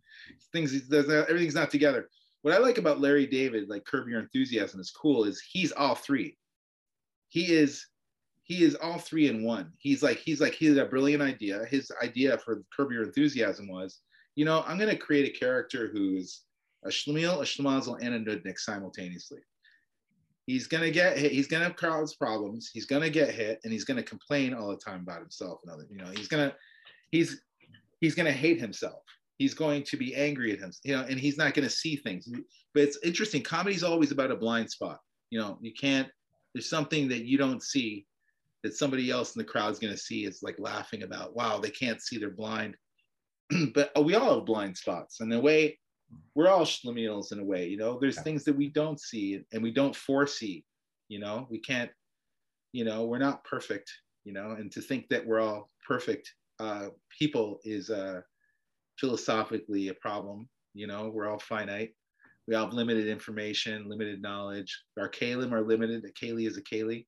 things 0.53 0.81
does 0.83 1.11
everything's 1.11 1.55
not 1.55 1.71
together. 1.71 2.09
What 2.43 2.55
I 2.55 2.59
like 2.59 2.79
about 2.79 3.01
Larry 3.01 3.27
David, 3.27 3.69
like 3.69 3.85
Curb 3.85 4.09
Your 4.09 4.21
Enthusiasm, 4.21 4.81
is 4.81 4.91
cool. 4.91 5.25
Is 5.25 5.43
he's 5.53 5.73
all 5.73 5.95
three. 5.95 6.37
He 7.33 7.55
is 7.55 7.87
he 8.43 8.63
is 8.63 8.75
all 8.75 8.99
three 8.99 9.29
in 9.29 9.43
one. 9.43 9.73
He's 9.79 10.03
like 10.03 10.19
he's 10.19 10.39
like 10.39 10.53
he 10.53 10.67
had 10.67 10.77
a 10.77 10.85
brilliant 10.85 11.23
idea. 11.23 11.65
His 11.65 11.91
idea 12.03 12.37
for 12.37 12.63
Curb 12.77 12.93
Your 12.93 13.05
Enthusiasm 13.05 13.69
was, 13.69 14.01
you 14.35 14.45
know, 14.45 14.63
I'm 14.67 14.79
gonna 14.79 14.95
create 14.95 15.35
a 15.35 15.39
character 15.39 15.89
who's 15.91 16.43
a 16.85 16.89
Schlemiel, 16.91 17.41
a 17.41 17.45
Schlemazel, 17.45 17.99
and 18.03 18.15
a 18.15 18.21
Nudnik 18.21 18.59
simultaneously. 18.59 19.41
He's 20.47 20.67
gonna 20.67 20.91
get 20.91 21.17
hit. 21.17 21.33
He's 21.33 21.47
gonna 21.47 21.73
cause 21.73 22.15
problems. 22.17 22.71
He's 22.71 22.85
gonna 22.85 23.09
get 23.09 23.31
hit, 23.31 23.61
and 23.65 23.73
he's 23.73 23.85
gonna 23.85 24.03
complain 24.03 24.53
all 24.53 24.69
the 24.69 24.77
time 24.77 25.01
about 25.01 25.21
himself 25.21 25.61
and 25.65 25.73
other. 25.73 25.87
You 25.91 26.05
know, 26.05 26.11
he's 26.15 26.29
gonna 26.29 26.55
he's 27.13 27.41
he's 28.03 28.15
gonna 28.15 28.31
hate 28.31 28.61
himself. 28.61 29.01
He's 29.39 29.55
going 29.55 29.85
to 29.85 29.97
be 29.97 30.15
angry 30.15 30.53
at 30.53 30.59
him. 30.59 30.71
You 30.85 30.99
know, 30.99 31.07
and 31.09 31.19
he's 31.19 31.39
not 31.39 31.55
gonna 31.55 31.71
see 31.71 31.97
things. 31.97 32.29
But 32.75 32.83
it's 32.83 32.99
interesting. 33.03 33.43
Comedy's 33.43 33.83
always 33.83 34.13
about 34.13 34.31
a 34.31 34.37
blind 34.37 34.71
spot. 34.71 34.99
You 35.31 35.41
know, 35.41 35.57
you 35.63 35.73
can't. 35.73 36.09
There's 36.55 36.69
something 36.69 37.09
that 37.09 37.25
you 37.25 37.39
don't 37.39 37.63
see 37.63 38.07
that 38.63 38.75
somebody 38.75 39.11
else 39.11 39.35
in 39.35 39.41
the 39.41 39.45
crowd's 39.45 39.79
going 39.79 39.93
to 39.93 39.99
see 39.99 40.25
is 40.25 40.43
like 40.43 40.59
laughing 40.59 41.03
about 41.03 41.35
wow 41.35 41.59
they 41.59 41.71
can't 41.71 42.01
see 42.01 42.19
they're 42.19 42.31
blind. 42.31 42.77
But 43.75 43.93
we 44.05 44.15
all 44.15 44.37
have 44.37 44.47
blind 44.47 44.77
spots 44.77 45.21
and 45.21 45.33
in 45.33 45.39
a 45.39 45.43
way 45.43 45.79
we're 46.35 46.49
all 46.49 46.65
schlemiels 46.65 47.33
in 47.33 47.39
a 47.39 47.45
way 47.45 47.67
you 47.69 47.77
know? 47.77 47.99
There's 47.99 48.17
yeah. 48.17 48.23
things 48.23 48.45
that 48.45 48.57
we 48.57 48.69
don't 48.69 49.01
see 49.01 49.41
and 49.53 49.63
we 49.63 49.71
don't 49.71 49.97
foresee 49.97 50.65
you 51.09 51.19
know? 51.19 51.47
We 51.51 51.59
can't 51.59 51.91
you 52.73 52.85
know 52.85 53.05
we're 53.05 53.19
not 53.19 53.45
perfect 53.45 53.91
you 54.25 54.33
know? 54.33 54.53
And 54.53 54.71
to 54.73 54.81
think 54.81 55.09
that 55.09 55.27
we're 55.27 55.41
all 55.41 55.71
perfect 55.87 56.33
uh, 56.61 56.89
people 57.19 57.59
is 57.65 57.91
uh, 57.91 58.21
philosophically 58.99 59.89
a 59.89 59.95
problem 59.95 60.49
you 60.75 60.87
know? 60.87 61.11
We're 61.13 61.29
all 61.29 61.41
finite 61.41 61.95
we 62.49 62.55
all 62.55 62.65
have 62.67 62.75
limited 62.75 63.07
information 63.07 63.89
limited 63.89 64.21
knowledge 64.21 64.83
our 64.99 65.09
kalim 65.09 65.53
are 65.53 65.63
limited 65.63 66.05
a 66.05 66.27
kali 66.27 66.47
is 66.47 66.57
a 66.57 66.63
kali 66.63 67.07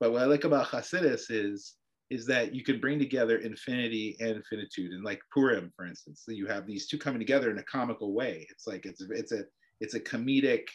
but 0.00 0.12
what 0.12 0.22
I 0.22 0.26
like 0.26 0.44
about 0.44 0.68
Hasidus 0.68 1.30
is 1.30 1.74
is 2.10 2.24
that 2.24 2.54
you 2.54 2.64
can 2.64 2.80
bring 2.80 2.98
together 2.98 3.36
infinity 3.38 4.16
and 4.20 4.42
finitude. 4.46 4.92
And 4.92 5.04
like 5.04 5.20
Purim, 5.30 5.70
for 5.76 5.84
instance, 5.84 6.22
so 6.24 6.32
you 6.32 6.46
have 6.46 6.66
these 6.66 6.86
two 6.86 6.96
coming 6.96 7.18
together 7.18 7.50
in 7.50 7.58
a 7.58 7.64
comical 7.64 8.14
way. 8.14 8.46
It's 8.50 8.66
like 8.66 8.86
it's 8.86 9.02
it's 9.10 9.32
a 9.32 9.44
it's 9.80 9.94
a 9.94 10.00
comedic 10.00 10.68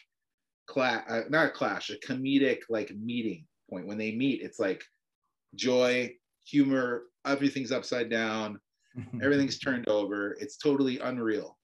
clash, 0.66 1.04
uh, 1.08 1.22
not 1.30 1.46
a 1.46 1.50
clash, 1.50 1.90
a 1.90 1.96
comedic 2.06 2.60
like 2.68 2.90
meeting 2.94 3.46
point. 3.68 3.86
When 3.86 3.98
they 3.98 4.14
meet, 4.14 4.42
it's 4.42 4.60
like 4.60 4.84
joy, 5.56 6.14
humor, 6.46 7.04
everything's 7.26 7.72
upside 7.72 8.10
down, 8.10 8.60
everything's 9.22 9.58
turned 9.58 9.88
over. 9.88 10.36
It's 10.40 10.56
totally 10.56 11.00
unreal. 11.00 11.58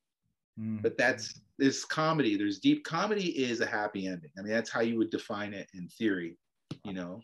Mm. 0.59 0.83
But 0.83 0.99
that's 0.99 1.41
this 1.61 1.85
comedy. 1.85 2.37
There's 2.37 2.59
deep 2.59 2.85
comedy 2.85 3.29
is 3.44 3.61
a 3.61 3.66
happy 3.66 4.07
ending. 4.07 4.31
I 4.38 4.42
mean, 4.42 4.53
that's 4.53 4.70
how 4.70 4.81
you 4.81 4.99
would 4.99 5.11
define 5.11 5.55
it 5.55 5.68
in 5.75 5.88
theory, 5.88 6.37
you 6.85 6.92
know 6.92 7.23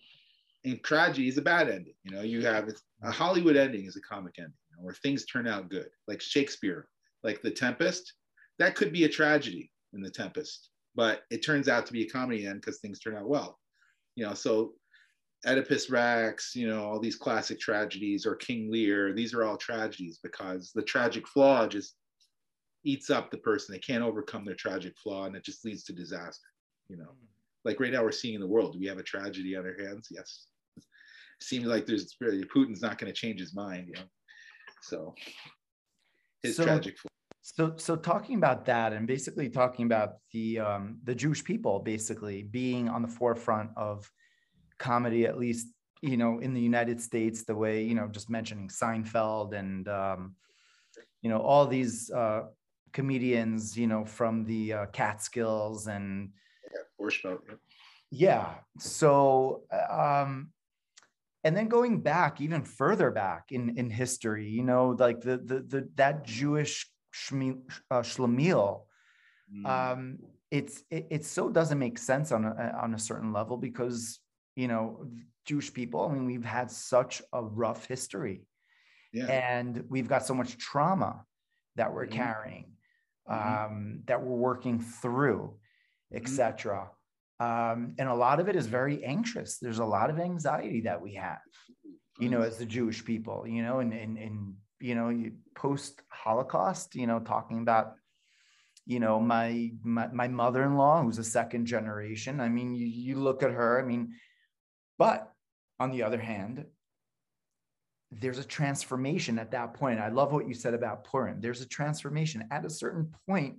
and 0.67 0.83
tragedy 0.83 1.29
is 1.29 1.39
a 1.39 1.43
bad 1.43 1.71
ending. 1.71 1.95
You 2.03 2.11
know, 2.11 2.23
you 2.23 2.45
have 2.45 2.69
a 3.03 3.11
Hollywood 3.11 3.57
ending 3.57 3.87
is 3.87 3.97
a 3.97 4.01
comic 4.01 4.35
ending, 4.39 4.53
you 4.71 4.77
know, 4.77 4.85
where 4.85 4.95
things 4.95 5.25
turn 5.25 5.47
out 5.47 5.71
good, 5.71 5.89
like 6.09 6.21
Shakespeare, 6.21 6.89
like 7.23 7.41
The 7.41 7.53
Tempest. 7.53 8.15
That 8.59 8.75
could 8.75 8.93
be 8.93 9.05
a 9.05 9.09
tragedy 9.09 9.71
in 9.93 10.03
The 10.03 10.11
Tempest, 10.11 10.71
but 10.97 11.23
it 11.31 11.45
turns 11.45 11.69
out 11.69 11.87
to 11.87 11.93
be 11.93 12.03
a 12.03 12.11
comedy 12.11 12.47
end 12.47 12.61
because 12.61 12.81
things 12.81 12.99
turn 12.99 13.17
out 13.17 13.29
well. 13.29 13.61
You 14.17 14.27
know, 14.27 14.35
so 14.35 14.73
Oedipus 15.47 15.89
Rex, 15.89 16.57
you 16.57 16.67
know, 16.67 16.85
all 16.85 16.99
these 16.99 17.17
classic 17.17 17.61
tragedies, 17.61 18.27
or 18.27 18.35
King 18.35 18.71
Lear, 18.71 19.13
these 19.13 19.35
are 19.35 19.45
all 19.45 19.57
tragedies 19.57 20.19
because 20.21 20.73
the 20.75 20.83
tragic 20.83 21.29
flaw 21.29 21.69
just 21.69 21.95
eats 22.87 23.11
up 23.11 23.31
the 23.31 23.39
person. 23.39 23.75
They 23.75 23.79
can't 23.81 24.05
overcome 24.05 24.45
their 24.45 24.55
tragic 24.55 24.97
flaw, 24.97 25.27
and 25.27 25.37
it 25.37 25.45
just 25.45 25.65
leads 25.65 25.85
to 25.85 25.93
disaster. 25.93 26.47
You 26.89 26.97
know, 26.97 27.11
like 27.65 27.81
right 27.81 27.93
now 27.93 28.03
we're 28.03 28.13
seeing 28.13 28.35
in 28.35 28.41
the 28.41 28.47
world. 28.47 28.73
Do 28.73 28.79
we 28.79 28.87
have 28.87 28.99
a 28.99 29.03
tragedy 29.03 29.57
on 29.57 29.67
our 29.67 29.77
hands? 29.87 30.09
Yes 30.11 30.47
seems 31.41 31.67
like 31.67 31.87
there's 31.87 32.17
really 32.21 32.43
Putin's 32.45 32.83
not 32.83 32.99
going 32.99 33.13
to 33.13 33.19
change 33.19 33.41
his 33.41 33.55
mind, 33.55 33.89
you 33.89 33.95
know. 33.95 34.09
So 34.83 35.15
his 36.43 36.57
so, 36.57 36.65
tragic. 36.65 36.99
Flaw. 36.99 37.11
So, 37.43 37.75
so 37.77 37.97
talking 37.97 38.37
about 38.37 38.65
that, 38.67 38.93
and 38.93 39.07
basically 39.07 39.49
talking 39.49 39.87
about 39.87 40.15
the 40.33 40.59
um, 40.61 40.99
the 41.05 41.15
Jewish 41.15 41.45
people 41.45 41.81
basically 41.81 42.43
being 42.43 42.89
on 42.89 43.03
the 43.03 43.09
forefront 43.09 43.71
of 43.77 44.11
comedy, 44.79 45.27
at 45.27 45.39
least 45.39 45.69
you 46.03 46.17
know 46.17 46.41
in 46.41 46.55
the 46.55 46.61
United 46.61 47.01
States, 47.01 47.45
the 47.45 47.55
way 47.55 47.85
you 47.85 47.95
know 47.95 48.09
just 48.09 48.29
mentioning 48.29 48.69
Seinfeld 48.69 49.55
and 49.55 49.89
um, 49.89 50.35
you 51.23 51.31
know 51.31 51.39
all 51.39 51.67
these 51.67 52.11
uh, 52.11 52.43
comedians, 52.97 53.77
you 53.77 53.87
know 53.87 54.05
from 54.05 54.45
the 54.45 54.63
uh, 54.73 54.87
Catskills 54.87 55.87
and 55.87 56.31
yeah, 56.73 56.85
Borscht 56.99 57.39
yeah. 58.11 58.47
So 58.79 59.63
um, 59.71 60.51
and 61.47 61.57
then 61.57 61.69
going 61.69 62.01
back 62.01 62.41
even 62.41 62.63
further 62.63 63.11
back 63.13 63.53
in 63.53 63.79
in 63.79 63.89
history 63.89 64.49
you 64.49 64.65
know 64.65 64.97
like 64.99 65.21
the 65.21 65.37
the, 65.39 65.59
the 65.73 65.89
that 65.95 66.25
jewish 66.25 66.91
shmi, 67.15 67.57
uh, 67.93 68.03
shlemiel 68.03 68.83
mm. 69.55 69.65
um 69.65 70.19
it's 70.51 70.83
it, 70.91 71.07
it 71.11 71.25
so 71.25 71.49
doesn't 71.49 71.79
make 71.79 71.99
sense 71.99 72.33
on 72.33 72.45
a, 72.45 72.79
on 72.83 72.95
a 72.95 72.99
certain 72.99 73.33
level 73.33 73.57
because 73.57 74.19
you 74.57 74.67
know 74.67 75.07
jewish 75.45 75.73
people 75.73 76.01
i 76.03 76.13
mean 76.13 76.27
we've 76.27 76.51
had 76.59 76.69
such 76.69 77.23
a 77.33 77.41
rough 77.41 77.87
history 77.87 78.43
yeah. 79.13 79.27
and 79.27 79.85
we've 79.89 80.09
got 80.09 80.27
so 80.27 80.35
much 80.35 80.59
trauma 80.59 81.25
that 81.77 81.95
we're 81.95 82.07
mm-hmm. 82.07 82.23
carrying 82.25 82.67
mm-hmm. 83.31 83.65
um 83.65 84.01
that 84.07 84.23
we're 84.23 84.37
working 84.37 84.81
through 84.81 85.55
etc 86.15 86.89
mm-hmm. 87.41 87.73
um, 87.73 87.95
and 87.99 88.09
a 88.09 88.15
lot 88.15 88.41
of 88.41 88.49
it 88.49 88.57
is 88.57 88.67
very 88.67 89.05
anxious. 89.05 89.59
There's 89.59 89.81
a 89.81 89.85
lot 89.85 90.11
of 90.11 90.19
anxiety 90.19 90.83
that 90.83 91.01
we 91.01 91.15
have 91.15 91.39
you 92.19 92.31
know 92.31 92.43
as 92.43 92.57
the 92.57 92.67
jewish 92.67 93.05
people 93.05 93.47
you 93.47 93.63
know 93.63 93.81
and 93.81 93.93
and, 93.93 94.17
and 94.17 94.55
you 94.81 94.95
know 94.95 95.31
post 95.55 96.03
holocaust 96.09 96.95
you 96.95 97.07
know 97.07 97.21
talking 97.21 97.59
about 97.59 97.95
you 98.87 99.01
know 99.01 99.21
my, 99.21 99.73
my 99.83 100.07
my 100.09 100.29
mother-in-law 100.29 101.03
who's 101.03 101.19
a 101.19 101.25
second 101.25 101.67
generation. 101.67 102.41
I 102.41 102.49
mean 102.49 102.75
you, 102.75 102.87
you 102.87 103.17
look 103.17 103.43
at 103.43 103.51
her 103.51 103.81
i 103.81 103.85
mean 103.85 104.15
but 104.99 105.31
on 105.79 105.91
the 105.91 106.05
other 106.05 106.19
hand 106.19 106.65
there's 108.21 108.39
a 108.39 108.45
transformation 108.45 109.39
at 109.39 109.51
that 109.51 109.75
point 109.75 110.01
i 110.01 110.09
love 110.09 110.33
what 110.33 110.49
you 110.49 110.55
said 110.55 110.75
about 110.75 111.05
purim 111.05 111.41
there's 111.41 111.61
a 111.61 111.67
transformation 111.67 112.45
at 112.51 112.65
a 112.65 112.71
certain 112.71 113.13
point 113.29 113.57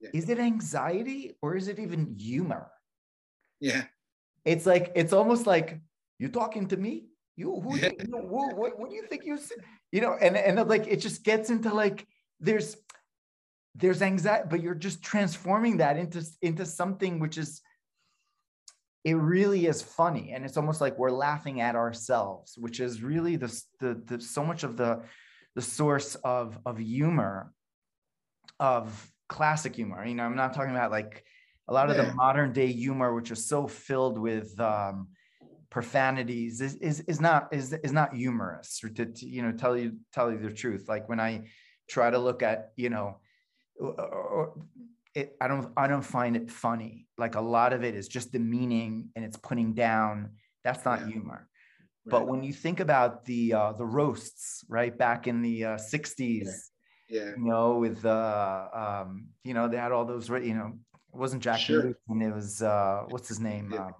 yeah. 0.00 0.10
is 0.14 0.28
it 0.28 0.38
anxiety 0.38 1.36
or 1.42 1.56
is 1.56 1.68
it 1.68 1.78
even 1.78 2.14
humor 2.18 2.70
yeah. 3.60 3.84
It's 4.44 4.66
like 4.66 4.92
it's 4.94 5.12
almost 5.12 5.46
like 5.46 5.80
you're 6.18 6.30
talking 6.30 6.66
to 6.68 6.76
me. 6.76 7.04
You 7.36 7.60
who, 7.60 7.76
you, 7.76 7.82
you 7.82 8.06
who 8.10 8.18
what, 8.26 8.78
what 8.78 8.90
do 8.90 8.96
you 8.96 9.06
think 9.06 9.24
you 9.24 9.38
you 9.92 10.00
know 10.00 10.14
and 10.20 10.36
and 10.36 10.68
like 10.68 10.86
it 10.88 11.00
just 11.00 11.22
gets 11.24 11.48
into 11.48 11.72
like 11.72 12.06
there's 12.40 12.76
there's 13.74 14.02
anxiety 14.02 14.46
but 14.50 14.60
you're 14.60 14.74
just 14.74 15.02
transforming 15.02 15.78
that 15.78 15.96
into 15.96 16.26
into 16.42 16.66
something 16.66 17.18
which 17.18 17.38
is 17.38 17.62
it 19.04 19.14
really 19.14 19.66
is 19.66 19.80
funny 19.80 20.32
and 20.32 20.44
it's 20.44 20.56
almost 20.56 20.80
like 20.80 20.98
we're 20.98 21.10
laughing 21.10 21.60
at 21.60 21.74
ourselves 21.74 22.56
which 22.58 22.80
is 22.80 23.02
really 23.02 23.36
the, 23.36 23.62
the, 23.78 24.02
the 24.06 24.20
so 24.20 24.44
much 24.44 24.62
of 24.62 24.76
the 24.76 25.02
the 25.54 25.62
source 25.62 26.14
of 26.16 26.58
of 26.66 26.78
humor 26.78 27.52
of 28.58 29.10
classic 29.28 29.74
humor 29.74 30.04
you 30.04 30.14
know 30.14 30.24
i'm 30.24 30.36
not 30.36 30.52
talking 30.52 30.72
about 30.72 30.90
like 30.90 31.24
a 31.70 31.72
lot 31.72 31.88
of 31.88 31.96
the 31.96 32.12
modern 32.14 32.52
day 32.52 32.66
humor, 32.66 33.14
which 33.14 33.30
is 33.30 33.46
so 33.46 33.68
filled 33.68 34.18
with 34.18 34.58
um, 34.60 35.08
profanities, 35.70 36.60
is, 36.60 36.74
is 36.76 37.00
is 37.00 37.20
not 37.20 37.48
is 37.52 37.72
is 37.72 37.92
not 37.92 38.12
humorous. 38.12 38.80
To, 38.80 39.06
to 39.06 39.26
you 39.26 39.42
know 39.42 39.52
tell 39.52 39.76
you 39.76 39.96
tell 40.12 40.32
you 40.32 40.38
the 40.38 40.52
truth, 40.52 40.86
like 40.88 41.08
when 41.08 41.20
I 41.20 41.44
try 41.88 42.10
to 42.10 42.18
look 42.18 42.42
at 42.42 42.72
you 42.76 42.90
know, 42.90 43.18
it, 45.14 45.36
I 45.40 45.48
don't 45.48 45.72
I 45.76 45.86
don't 45.86 46.02
find 46.02 46.36
it 46.36 46.50
funny. 46.50 47.06
Like 47.18 47.34
a 47.34 47.40
lot 47.40 47.72
of 47.72 47.84
it 47.84 47.94
is 47.94 48.08
just 48.08 48.32
demeaning 48.32 49.10
and 49.16 49.24
it's 49.24 49.36
putting 49.36 49.74
down. 49.74 50.30
That's 50.64 50.84
not 50.84 51.00
yeah. 51.00 51.08
humor. 51.08 51.48
Right. 52.04 52.10
But 52.10 52.28
when 52.28 52.42
you 52.42 52.52
think 52.52 52.80
about 52.80 53.24
the 53.24 53.54
uh, 53.54 53.72
the 53.72 53.84
roasts, 53.84 54.64
right 54.68 54.96
back 54.96 55.26
in 55.26 55.42
the 55.42 55.64
uh, 55.64 55.76
'60s, 55.76 56.46
yeah. 57.08 57.20
yeah. 57.20 57.30
you 57.36 57.44
know, 57.44 57.76
with 57.78 58.04
uh, 58.04 58.68
um, 58.72 59.26
you 59.44 59.54
know, 59.54 59.68
they 59.68 59.76
had 59.76 59.92
all 59.92 60.04
those, 60.04 60.28
you 60.28 60.54
know, 60.54 60.72
it 61.12 61.18
wasn't 61.18 61.42
Jack 61.42 61.60
sure. 61.60 61.82
Newton. 61.82 62.22
It 62.22 62.34
was 62.34 62.62
uh, 62.62 63.04
what's 63.08 63.28
his 63.28 63.40
name? 63.40 63.70
Yeah. 63.72 63.86
Um, 63.86 63.94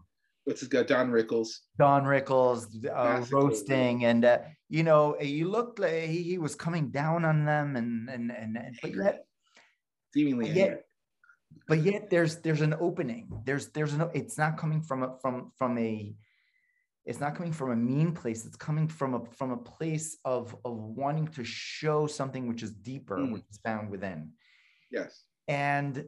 what's 0.44 0.60
his 0.60 0.68
guy? 0.68 0.82
Don 0.82 1.10
Rickles. 1.10 1.58
Don 1.78 2.04
Rickles 2.04 2.66
uh, 2.86 3.24
roasting, 3.30 4.04
and 4.04 4.24
uh, 4.24 4.38
you 4.68 4.82
know, 4.82 5.20
you 5.20 5.48
looked 5.48 5.78
like 5.78 6.04
he, 6.04 6.22
he, 6.22 6.38
was 6.38 6.54
coming 6.54 6.90
down 6.90 7.24
on 7.24 7.44
them, 7.44 7.76
and 7.76 8.08
and 8.08 8.30
and, 8.30 8.56
and 8.56 8.78
but 8.80 8.94
yet, 8.94 9.24
seemingly, 10.14 10.50
yet, 10.50 10.84
but 11.68 11.82
yet, 11.82 12.10
there's 12.10 12.36
there's 12.36 12.60
an 12.60 12.74
opening. 12.80 13.42
There's 13.44 13.68
there's 13.68 13.96
no. 13.96 14.10
It's 14.14 14.38
not 14.38 14.56
coming 14.56 14.82
from 14.82 15.02
a 15.02 15.16
from 15.20 15.52
from 15.56 15.78
a. 15.78 16.14
It's 17.06 17.20
not 17.20 17.34
coming 17.34 17.52
from 17.52 17.70
a 17.70 17.76
mean 17.76 18.12
place. 18.12 18.44
It's 18.44 18.56
coming 18.56 18.88
from 18.88 19.14
a 19.14 19.24
from 19.36 19.52
a 19.52 19.56
place 19.56 20.18
of 20.24 20.56
of 20.64 20.76
wanting 20.76 21.28
to 21.28 21.44
show 21.44 22.06
something 22.06 22.46
which 22.46 22.62
is 22.62 22.72
deeper, 22.72 23.18
mm. 23.18 23.32
which 23.32 23.44
is 23.50 23.58
found 23.64 23.90
within. 23.90 24.32
Yes. 24.90 25.24
And 25.48 26.04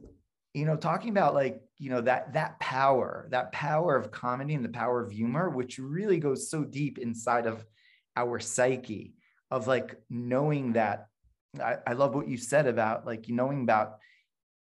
you 0.53 0.65
know 0.65 0.75
talking 0.75 1.09
about 1.09 1.33
like 1.33 1.61
you 1.77 1.89
know 1.89 2.01
that 2.01 2.33
that 2.33 2.59
power 2.59 3.27
that 3.31 3.51
power 3.51 3.95
of 3.95 4.11
comedy 4.11 4.53
and 4.53 4.63
the 4.63 4.69
power 4.69 5.03
of 5.03 5.11
humor 5.11 5.49
which 5.49 5.79
really 5.79 6.19
goes 6.19 6.49
so 6.49 6.63
deep 6.63 6.99
inside 6.99 7.47
of 7.47 7.65
our 8.15 8.39
psyche 8.39 9.15
of 9.49 9.67
like 9.67 9.95
knowing 10.09 10.73
that 10.73 11.07
I, 11.59 11.77
I 11.87 11.93
love 11.93 12.13
what 12.13 12.27
you 12.27 12.37
said 12.37 12.67
about 12.67 13.05
like 13.05 13.25
knowing 13.29 13.63
about 13.63 13.97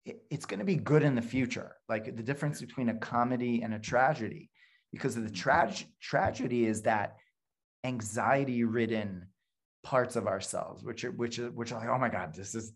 it, 0.06 0.22
it's 0.30 0.46
going 0.46 0.60
to 0.60 0.66
be 0.66 0.76
good 0.76 1.04
in 1.04 1.16
the 1.16 1.22
future. 1.22 1.76
Like 1.88 2.16
the 2.16 2.24
difference 2.24 2.62
between 2.62 2.90
a 2.90 2.96
comedy 2.96 3.62
and 3.62 3.74
a 3.74 3.80
tragedy 3.80 4.50
because 4.92 5.18
of 5.18 5.24
the 5.24 5.30
mm-hmm. 5.30 5.50
trage- 5.50 5.86
tragedy 6.02 6.66
is 6.66 6.84
that 6.84 7.18
anxiety 7.84 8.64
ridden 8.64 9.28
parts 9.82 10.18
of 10.18 10.28
ourselves 10.28 10.84
which 10.84 11.06
are 11.06 11.12
which 11.12 11.40
are 11.40 11.50
which 11.52 11.72
are 11.72 11.80
like 11.80 11.88
oh 11.88 11.98
my 11.98 12.10
god 12.10 12.36
this 12.36 12.54
is 12.54 12.74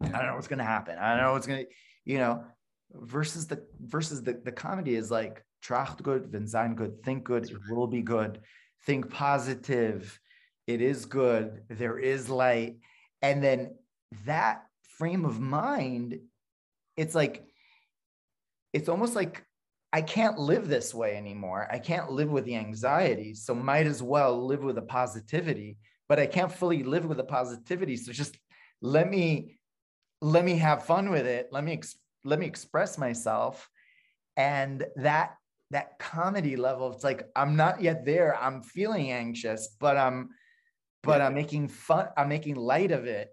i 0.00 0.08
don't 0.08 0.26
know 0.26 0.34
what's 0.34 0.48
going 0.48 0.58
to 0.58 0.64
happen. 0.64 0.98
I 0.98 1.10
don't 1.10 1.24
know 1.24 1.32
what's 1.32 1.46
going 1.46 1.64
to 1.64 1.70
you 2.04 2.18
know 2.18 2.44
versus 2.92 3.46
the 3.46 3.64
versus 3.80 4.22
the, 4.22 4.40
the 4.44 4.52
comedy 4.52 4.94
is 4.94 5.10
like 5.10 5.44
tracht 5.62 6.02
good 6.02 6.32
wenn 6.32 6.46
sein 6.46 6.74
good 6.74 7.02
think 7.02 7.24
good 7.24 7.50
it 7.50 7.56
will 7.70 7.86
be 7.86 8.02
good. 8.02 8.40
Think 8.84 9.10
positive 9.10 10.18
it 10.66 10.80
is 10.80 11.06
good 11.06 11.62
there 11.68 11.98
is 11.98 12.28
light. 12.28 12.76
And 13.20 13.42
then 13.42 13.76
that 14.26 14.66
frame 14.98 15.24
of 15.24 15.40
mind 15.40 16.18
it's 16.96 17.14
like 17.14 17.44
it's 18.72 18.88
almost 18.88 19.14
like 19.14 19.44
I 19.92 20.00
can't 20.00 20.38
live 20.38 20.68
this 20.68 20.94
way 20.94 21.16
anymore. 21.16 21.68
I 21.70 21.78
can't 21.78 22.10
live 22.10 22.30
with 22.30 22.46
the 22.46 22.56
anxiety. 22.56 23.34
So 23.34 23.54
might 23.54 23.86
as 23.86 24.02
well 24.02 24.46
live 24.46 24.62
with 24.62 24.76
the 24.76 24.82
positivity, 24.82 25.76
but 26.08 26.18
I 26.18 26.26
can't 26.26 26.50
fully 26.50 26.82
live 26.82 27.04
with 27.04 27.18
the 27.18 27.24
positivity. 27.24 27.96
So 27.96 28.12
just 28.12 28.38
let 28.80 29.08
me 29.08 29.58
let 30.22 30.44
me 30.44 30.56
have 30.56 30.84
fun 30.84 31.10
with 31.10 31.26
it. 31.26 31.48
Let 31.52 31.64
me 31.64 31.72
ex- 31.72 31.96
let 32.24 32.38
me 32.38 32.46
express 32.46 32.96
myself. 32.96 33.68
And 34.36 34.84
that 34.96 35.34
that 35.72 35.98
comedy 35.98 36.56
level, 36.56 36.92
it's 36.92 37.04
like 37.04 37.28
I'm 37.36 37.56
not 37.56 37.82
yet 37.82 38.04
there. 38.06 38.36
I'm 38.40 38.62
feeling 38.62 39.10
anxious, 39.10 39.76
but 39.78 39.96
I'm 39.96 40.30
but 41.02 41.20
yeah. 41.20 41.26
I'm 41.26 41.34
making 41.34 41.68
fun, 41.68 42.08
I'm 42.16 42.28
making 42.28 42.54
light 42.54 42.92
of 42.92 43.06
it. 43.06 43.28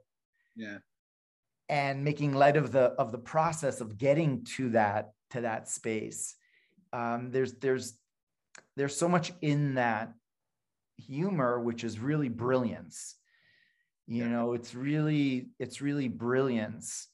Yeah. 0.56 0.80
And 1.70 2.04
making 2.04 2.34
light 2.34 2.58
of 2.58 2.72
the 2.72 2.86
of 2.98 3.12
the 3.12 3.20
process 3.20 3.80
of 3.80 3.98
getting 3.98 4.44
to 4.56 4.72
that 4.72 5.12
to 5.30 5.42
that 5.42 5.70
space 5.70 6.36
um, 6.94 7.30
there's 7.30 7.54
there's 7.60 7.94
there's 8.76 8.96
so 8.96 9.08
much 9.08 9.32
in 9.42 9.76
that 9.76 10.12
humor 10.98 11.60
which 11.60 11.84
is 11.84 12.00
really 12.00 12.30
brilliance 12.30 13.16
you 14.08 14.24
yeah. 14.24 14.30
know 14.30 14.54
it's 14.54 14.74
really 14.74 15.50
it's 15.60 15.80
really 15.80 16.08
brilliance 16.08 17.08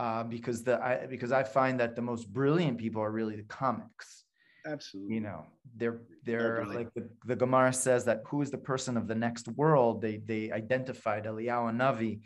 uh, 0.00 0.24
because 0.24 0.62
the 0.62 0.82
I, 0.82 1.06
because 1.06 1.30
I 1.30 1.42
find 1.42 1.78
that 1.78 1.94
the 1.94 2.00
most 2.00 2.32
brilliant 2.32 2.78
people 2.78 3.02
are 3.02 3.10
really 3.10 3.36
the 3.36 3.42
comics. 3.42 4.24
Absolutely. 4.66 5.14
You 5.16 5.20
know, 5.20 5.44
they're 5.76 6.00
they're 6.24 6.64
like 6.64 6.92
the, 6.94 7.06
the 7.26 7.36
Gemara 7.36 7.74
says 7.74 8.06
that 8.06 8.22
who 8.26 8.40
is 8.40 8.50
the 8.50 8.56
person 8.56 8.96
of 8.96 9.06
the 9.06 9.14
next 9.14 9.46
world? 9.48 10.00
They 10.00 10.16
they 10.16 10.50
identified 10.50 11.26
Eliyahu 11.26 11.76
Navi. 11.76 12.20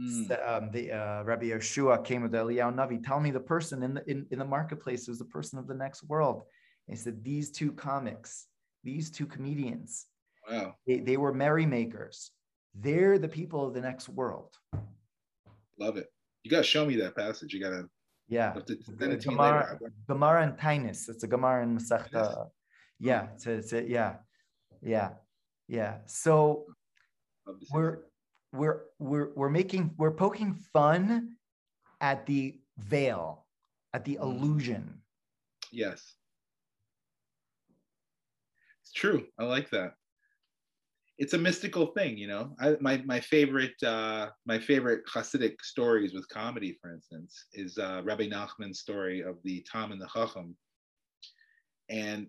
Mm. 0.00 0.48
Um, 0.48 0.70
the 0.72 0.92
uh, 0.92 1.22
Rabbi 1.24 1.46
Yeshua 1.46 2.04
came 2.04 2.22
with 2.22 2.32
Eliyahu 2.32 2.74
Navi. 2.74 3.02
Tell 3.02 3.18
me 3.18 3.30
the 3.30 3.40
person 3.40 3.82
in 3.82 3.94
the 3.94 4.10
in, 4.10 4.26
in 4.30 4.38
the 4.38 4.44
marketplace 4.44 5.06
who's 5.06 5.18
the 5.18 5.24
person 5.24 5.58
of 5.58 5.66
the 5.66 5.74
next 5.74 6.04
world. 6.04 6.42
And 6.86 6.96
he 6.96 7.02
said 7.02 7.24
these 7.24 7.50
two 7.50 7.72
comics, 7.72 8.46
these 8.84 9.10
two 9.10 9.26
comedians, 9.26 10.06
wow, 10.50 10.74
they, 10.86 10.98
they 10.98 11.16
were 11.16 11.32
merrymakers. 11.32 12.30
They're 12.74 13.18
the 13.18 13.28
people 13.28 13.66
of 13.66 13.72
the 13.72 13.80
next 13.80 14.10
world. 14.10 14.54
Love 15.78 15.96
it. 15.96 16.08
You 16.42 16.50
gotta 16.50 16.62
show 16.62 16.84
me 16.84 16.96
that 16.96 17.16
passage. 17.16 17.54
You 17.54 17.60
gotta 17.60 17.88
yeah. 18.28 18.54
The, 18.66 19.16
Gemara, 19.16 19.78
Gemara 20.08 20.42
and 20.42 20.58
Taanis. 20.58 21.08
It's 21.08 21.22
a 21.22 21.26
Gemara 21.28 21.62
and 21.62 21.78
Masechta. 21.78 22.48
Yeah, 22.98 23.28
it's 23.34 23.46
a, 23.46 23.52
it's 23.52 23.72
a, 23.72 23.88
yeah, 23.88 24.16
yeah, 24.82 25.10
yeah. 25.68 25.98
So 26.06 26.66
we're 27.70 27.98
we're 28.52 28.82
we're 28.98 29.30
we're 29.34 29.50
making 29.50 29.94
we're 29.96 30.12
poking 30.12 30.54
fun 30.72 31.36
at 32.00 32.26
the 32.26 32.58
veil, 32.78 33.46
at 33.92 34.04
the 34.04 34.16
mm. 34.16 34.22
illusion. 34.22 35.00
Yes. 35.72 36.14
It's 38.82 38.92
true. 38.92 39.26
I 39.38 39.44
like 39.44 39.70
that. 39.70 39.94
It's 41.18 41.32
a 41.32 41.38
mystical 41.38 41.86
thing, 41.86 42.18
you 42.18 42.28
know. 42.28 42.54
I, 42.60 42.76
my 42.80 43.02
my 43.06 43.20
favorite 43.20 43.82
uh, 43.82 44.28
my 44.44 44.58
favorite 44.58 45.02
Hasidic 45.12 45.60
stories 45.62 46.12
with 46.12 46.28
comedy, 46.28 46.78
for 46.80 46.92
instance, 46.92 47.46
is 47.54 47.78
uh, 47.78 48.02
Rabbi 48.04 48.28
Nachman's 48.28 48.80
story 48.80 49.22
of 49.22 49.36
the 49.42 49.64
Tom 49.70 49.92
and 49.92 50.00
the 50.00 50.08
Chacham, 50.12 50.54
and 51.88 52.26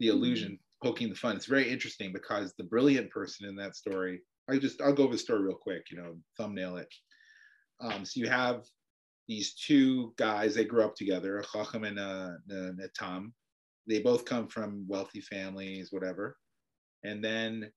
the 0.00 0.08
illusion 0.08 0.58
poking 0.82 1.08
the 1.08 1.14
fun. 1.14 1.36
It's 1.36 1.46
very 1.46 1.70
interesting 1.70 2.12
because 2.12 2.52
the 2.58 2.64
brilliant 2.64 3.10
person 3.10 3.48
in 3.48 3.54
that 3.56 3.76
story 3.76 4.20
I 4.48 4.58
just 4.58 4.80
I'll 4.80 4.92
go 4.92 5.04
over 5.04 5.12
the 5.12 5.18
story 5.18 5.42
real 5.42 5.56
quick, 5.56 5.86
you 5.90 5.96
know, 5.96 6.16
thumbnail 6.36 6.76
it. 6.76 6.92
Um, 7.80 8.04
so 8.04 8.20
you 8.20 8.28
have 8.28 8.64
these 9.26 9.54
two 9.54 10.12
guys. 10.16 10.54
They 10.54 10.64
grew 10.64 10.82
up 10.82 10.94
together, 10.94 11.38
a 11.38 11.44
Chacham 11.44 11.84
and 11.84 11.98
a, 11.98 12.36
a 12.50 13.22
They 13.86 14.00
both 14.00 14.24
come 14.24 14.48
from 14.48 14.86
wealthy 14.86 15.20
families, 15.20 15.92
whatever. 15.92 16.36
And 17.04 17.24
then 17.24 17.70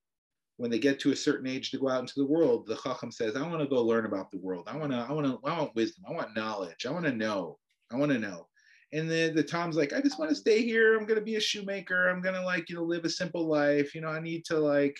when 0.56 0.70
they 0.70 0.78
get 0.78 0.98
to 1.00 1.12
a 1.12 1.16
certain 1.16 1.46
age 1.46 1.70
to 1.70 1.78
go 1.78 1.88
out 1.88 2.00
into 2.00 2.14
the 2.16 2.26
world, 2.26 2.66
the 2.66 2.76
Chacham 2.76 3.12
says, 3.12 3.36
"I 3.36 3.46
want 3.46 3.60
to 3.60 3.68
go 3.68 3.82
learn 3.82 4.06
about 4.06 4.30
the 4.30 4.38
world. 4.38 4.68
I 4.68 4.76
want 4.76 4.92
to. 4.92 4.98
I 4.98 5.12
want 5.12 5.26
to. 5.26 5.38
I 5.48 5.58
want 5.58 5.74
wisdom. 5.74 6.04
I 6.08 6.12
want 6.12 6.36
knowledge. 6.36 6.84
I 6.86 6.90
want 6.90 7.06
to 7.06 7.12
know. 7.12 7.58
I 7.90 7.96
want 7.96 8.12
to 8.12 8.18
know." 8.18 8.48
And 8.92 9.10
then 9.10 9.34
the 9.34 9.42
Tom's 9.42 9.76
like, 9.76 9.92
"I 9.92 10.00
just 10.00 10.18
want 10.18 10.30
to 10.30 10.34
stay 10.34 10.62
here. 10.62 10.96
I'm 10.96 11.06
going 11.06 11.18
to 11.18 11.24
be 11.24 11.36
a 11.36 11.40
shoemaker. 11.40 12.08
I'm 12.08 12.20
going 12.20 12.34
to 12.34 12.42
like 12.42 12.68
you 12.68 12.76
know 12.76 12.84
live 12.84 13.04
a 13.04 13.10
simple 13.10 13.48
life. 13.48 13.94
You 13.94 14.02
know, 14.02 14.08
I 14.08 14.20
need 14.20 14.44
to 14.46 14.58
like." 14.58 14.98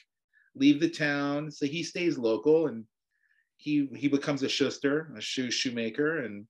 Leave 0.59 0.81
the 0.81 0.91
town. 0.91 1.51
So 1.51 1.67
he 1.67 1.83
stays 1.83 2.19
local 2.19 2.69
and 2.69 2.85
he 3.57 3.89
he 3.95 4.09
becomes 4.09 4.43
a 4.43 4.49
schuster, 4.49 5.13
a 5.17 5.21
shoe 5.21 5.51
shoemaker, 5.51 6.19
and 6.25 6.47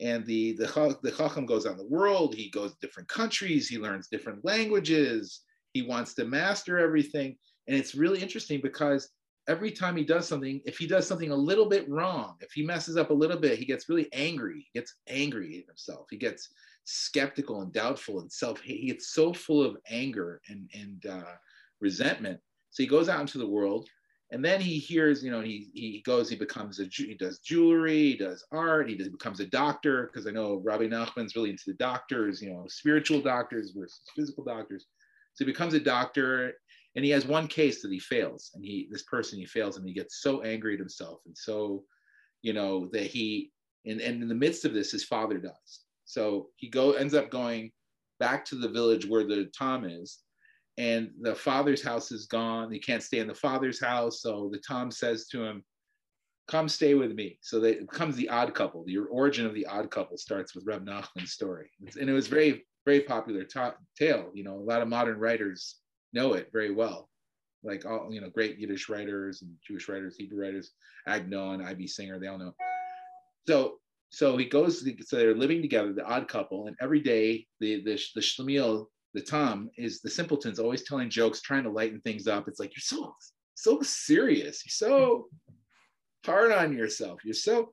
and 0.00 0.26
the 0.26 0.52
the 0.52 0.98
the 1.02 1.12
chacham 1.12 1.46
goes 1.46 1.66
on 1.66 1.76
the 1.76 1.86
world. 1.86 2.34
He 2.34 2.50
goes 2.50 2.72
to 2.72 2.78
different 2.80 3.08
countries. 3.08 3.68
He 3.68 3.78
learns 3.78 4.08
different 4.08 4.44
languages. 4.44 5.42
He 5.72 5.82
wants 5.82 6.14
to 6.14 6.24
master 6.24 6.78
everything, 6.78 7.36
and 7.68 7.76
it's 7.76 7.94
really 7.94 8.20
interesting 8.20 8.60
because 8.60 9.08
every 9.48 9.70
time 9.70 9.96
he 9.96 10.04
does 10.04 10.26
something, 10.26 10.60
if 10.64 10.78
he 10.78 10.86
does 10.86 11.06
something 11.06 11.30
a 11.30 11.36
little 11.36 11.68
bit 11.68 11.88
wrong, 11.88 12.36
if 12.40 12.52
he 12.52 12.64
messes 12.64 12.96
up 12.96 13.10
a 13.10 13.14
little 13.14 13.38
bit, 13.38 13.58
he 13.58 13.64
gets 13.64 13.88
really 13.88 14.08
angry. 14.12 14.66
He 14.72 14.78
gets 14.78 14.96
angry 15.06 15.58
at 15.58 15.66
himself. 15.66 16.06
He 16.10 16.16
gets 16.16 16.48
skeptical 16.84 17.62
and 17.62 17.72
doubtful 17.72 18.20
and 18.20 18.30
self. 18.30 18.60
He 18.60 18.88
gets 18.88 19.12
so 19.12 19.32
full 19.32 19.62
of 19.62 19.76
anger 19.88 20.40
and 20.48 20.68
and 20.74 21.06
uh, 21.06 21.34
resentment 21.80 22.40
so 22.70 22.82
he 22.82 22.88
goes 22.88 23.08
out 23.08 23.20
into 23.20 23.38
the 23.38 23.46
world 23.46 23.88
and 24.32 24.44
then 24.44 24.60
he 24.60 24.78
hears, 24.78 25.24
you 25.24 25.30
know, 25.30 25.40
he, 25.40 25.70
he 25.74 26.02
goes, 26.06 26.30
he 26.30 26.36
becomes 26.36 26.78
a, 26.78 26.84
he 26.84 27.14
does 27.14 27.40
jewelry, 27.40 28.12
he 28.12 28.16
does 28.16 28.44
art, 28.52 28.88
he 28.88 28.96
does, 28.96 29.08
becomes 29.08 29.40
a 29.40 29.46
doctor. 29.46 30.06
Cause 30.14 30.26
I 30.26 30.30
know 30.30 30.60
Rabbi 30.64 30.84
Nachman's 30.84 31.34
really 31.34 31.50
into 31.50 31.64
the 31.66 31.74
doctors, 31.74 32.40
you 32.40 32.50
know, 32.50 32.64
spiritual 32.68 33.20
doctors 33.20 33.72
versus 33.76 34.02
physical 34.14 34.44
doctors. 34.44 34.86
So 35.34 35.44
he 35.44 35.50
becomes 35.50 35.74
a 35.74 35.80
doctor 35.80 36.52
and 36.94 37.04
he 37.04 37.10
has 37.10 37.26
one 37.26 37.48
case 37.48 37.82
that 37.82 37.90
he 37.90 37.98
fails 37.98 38.52
and 38.54 38.64
he, 38.64 38.88
this 38.90 39.02
person, 39.02 39.38
he 39.38 39.46
fails 39.46 39.76
and 39.76 39.86
he 39.86 39.92
gets 39.92 40.22
so 40.22 40.42
angry 40.42 40.74
at 40.74 40.80
himself. 40.80 41.20
And 41.26 41.36
so, 41.36 41.82
you 42.42 42.52
know, 42.52 42.88
that 42.92 43.06
he, 43.06 43.50
and, 43.84 44.00
and 44.00 44.22
in 44.22 44.28
the 44.28 44.34
midst 44.34 44.64
of 44.64 44.74
this, 44.74 44.92
his 44.92 45.04
father 45.04 45.38
dies. 45.38 45.80
So 46.04 46.48
he 46.56 46.68
go, 46.68 46.92
ends 46.92 47.14
up 47.14 47.30
going 47.30 47.72
back 48.20 48.44
to 48.44 48.54
the 48.54 48.68
village 48.68 49.06
where 49.06 49.24
the 49.24 49.50
Tom 49.56 49.84
is 49.84 50.20
and 50.80 51.10
the 51.20 51.34
father's 51.34 51.82
house 51.82 52.10
is 52.10 52.24
gone. 52.24 52.72
He 52.72 52.78
can't 52.78 53.02
stay 53.02 53.18
in 53.18 53.26
the 53.26 53.34
father's 53.34 53.78
house. 53.78 54.22
So 54.22 54.48
the 54.50 54.58
Tom 54.66 54.90
says 54.90 55.26
to 55.26 55.44
him, 55.44 55.62
Come 56.48 56.70
stay 56.70 56.94
with 56.94 57.12
me. 57.12 57.38
So 57.42 57.60
that 57.60 57.76
it 57.76 57.90
becomes 57.90 58.16
the 58.16 58.30
odd 58.30 58.54
couple. 58.54 58.82
The 58.84 58.96
origin 58.96 59.44
of 59.44 59.54
the 59.54 59.66
odd 59.66 59.90
couple 59.90 60.16
starts 60.16 60.54
with 60.54 60.64
Reb 60.66 60.86
Nachman's 60.86 61.32
story. 61.32 61.70
And 62.00 62.08
it 62.08 62.12
was 62.12 62.28
very, 62.28 62.66
very 62.86 63.00
popular 63.00 63.44
ta- 63.44 63.76
tale. 63.96 64.30
You 64.32 64.42
know, 64.42 64.56
a 64.56 64.68
lot 64.70 64.80
of 64.80 64.88
modern 64.88 65.18
writers 65.18 65.76
know 66.14 66.32
it 66.32 66.48
very 66.50 66.72
well. 66.72 67.10
Like 67.62 67.84
all, 67.84 68.08
you 68.10 68.22
know, 68.22 68.30
great 68.30 68.58
Yiddish 68.58 68.88
writers 68.88 69.42
and 69.42 69.52
Jewish 69.64 69.86
writers, 69.86 70.16
Hebrew 70.16 70.40
writers, 70.40 70.72
Agnon, 71.06 71.62
I.B. 71.62 71.86
Singer, 71.86 72.18
they 72.18 72.28
all 72.28 72.38
know. 72.38 72.54
So 73.46 73.76
so 74.12 74.36
he 74.36 74.46
goes, 74.46 74.84
so 75.06 75.16
they're 75.16 75.36
living 75.36 75.60
together, 75.60 75.92
the 75.92 76.04
odd 76.04 76.26
couple, 76.26 76.66
and 76.66 76.76
every 76.80 77.00
day 77.00 77.46
the 77.60 77.84
the, 77.84 78.00
the 78.14 78.20
shlemiel 78.20 78.86
the 79.14 79.20
Tom 79.20 79.70
is 79.76 80.00
the 80.00 80.10
simpleton's 80.10 80.58
always 80.58 80.84
telling 80.84 81.10
jokes, 81.10 81.40
trying 81.40 81.64
to 81.64 81.70
lighten 81.70 82.00
things 82.00 82.26
up. 82.26 82.48
It's 82.48 82.60
like 82.60 82.72
you're 82.74 82.82
so 82.82 83.14
so 83.54 83.80
serious. 83.82 84.62
You're 84.64 84.88
so 84.88 85.26
hard 86.24 86.52
on 86.52 86.76
yourself. 86.76 87.20
You're 87.24 87.34
so 87.34 87.72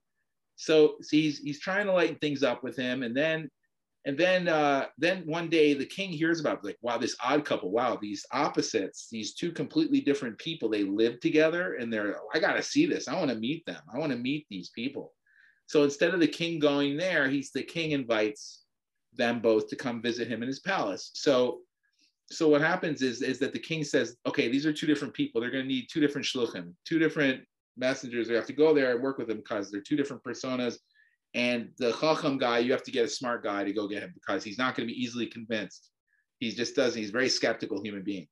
so, 0.55 0.95
so 1.01 1.07
he's 1.11 1.39
he's 1.39 1.59
trying 1.59 1.85
to 1.85 1.93
lighten 1.93 2.17
things 2.17 2.43
up 2.43 2.63
with 2.63 2.75
him, 2.75 3.03
and 3.03 3.15
then 3.15 3.49
and 4.05 4.17
then 4.17 4.47
uh, 4.47 4.85
then 4.97 5.23
one 5.25 5.49
day 5.49 5.73
the 5.73 5.85
king 5.85 6.09
hears 6.09 6.39
about 6.39 6.63
like 6.63 6.77
wow 6.81 6.97
this 6.97 7.15
odd 7.23 7.43
couple 7.45 7.71
wow 7.71 7.97
these 8.01 8.25
opposites 8.31 9.09
these 9.11 9.33
two 9.33 9.51
completely 9.51 9.99
different 9.99 10.37
people 10.39 10.69
they 10.69 10.83
live 10.83 11.19
together 11.19 11.75
and 11.75 11.91
they're 11.91 12.15
I 12.33 12.39
got 12.39 12.53
to 12.53 12.63
see 12.63 12.85
this 12.85 13.07
I 13.09 13.15
want 13.15 13.29
to 13.31 13.35
meet 13.37 13.65
them 13.65 13.81
I 13.93 13.99
want 13.99 14.13
to 14.13 14.17
meet 14.17 14.47
these 14.49 14.69
people 14.69 15.13
So 15.67 15.83
instead 15.83 16.13
of 16.13 16.21
the 16.21 16.27
king 16.27 16.59
going 16.59 16.95
there, 16.95 17.27
he's 17.27 17.51
the 17.51 17.63
king 17.63 17.91
invites 17.91 18.63
them 19.17 19.41
both 19.41 19.67
to 19.69 19.75
come 19.75 20.01
visit 20.01 20.27
him 20.27 20.41
in 20.41 20.47
his 20.47 20.59
palace. 20.59 21.11
So 21.13 21.59
so 22.29 22.49
what 22.49 22.61
happens 22.61 23.01
is 23.01 23.21
is 23.21 23.39
that 23.39 23.53
the 23.53 23.59
king 23.59 23.83
says, 23.83 24.17
okay, 24.25 24.49
these 24.49 24.65
are 24.65 24.73
two 24.73 24.87
different 24.87 25.13
people. 25.13 25.39
They're 25.39 25.51
going 25.51 25.63
to 25.63 25.67
need 25.67 25.87
two 25.89 26.01
different 26.01 26.27
shluchim, 26.27 26.73
two 26.85 26.99
different 26.99 27.43
messengers. 27.77 28.27
They 28.27 28.35
have 28.35 28.47
to 28.47 28.53
go 28.53 28.73
there 28.73 28.93
and 28.93 29.01
work 29.01 29.17
with 29.17 29.27
them 29.27 29.37
because 29.37 29.71
they're 29.71 29.81
two 29.81 29.95
different 29.95 30.23
personas. 30.23 30.77
And 31.33 31.69
the 31.77 31.91
chacham 31.93 32.37
guy, 32.37 32.59
you 32.59 32.71
have 32.71 32.83
to 32.83 32.91
get 32.91 33.05
a 33.05 33.09
smart 33.09 33.43
guy 33.43 33.63
to 33.63 33.73
go 33.73 33.87
get 33.87 34.03
him 34.03 34.13
because 34.13 34.43
he's 34.43 34.57
not 34.57 34.75
going 34.75 34.87
to 34.87 34.93
be 34.93 35.01
easily 35.01 35.27
convinced. 35.27 35.91
He 36.39 36.51
just 36.51 36.75
doesn't. 36.75 36.99
He's 36.99 37.09
a 37.09 37.13
very 37.13 37.29
skeptical 37.29 37.81
human 37.81 38.03
being. 38.03 38.27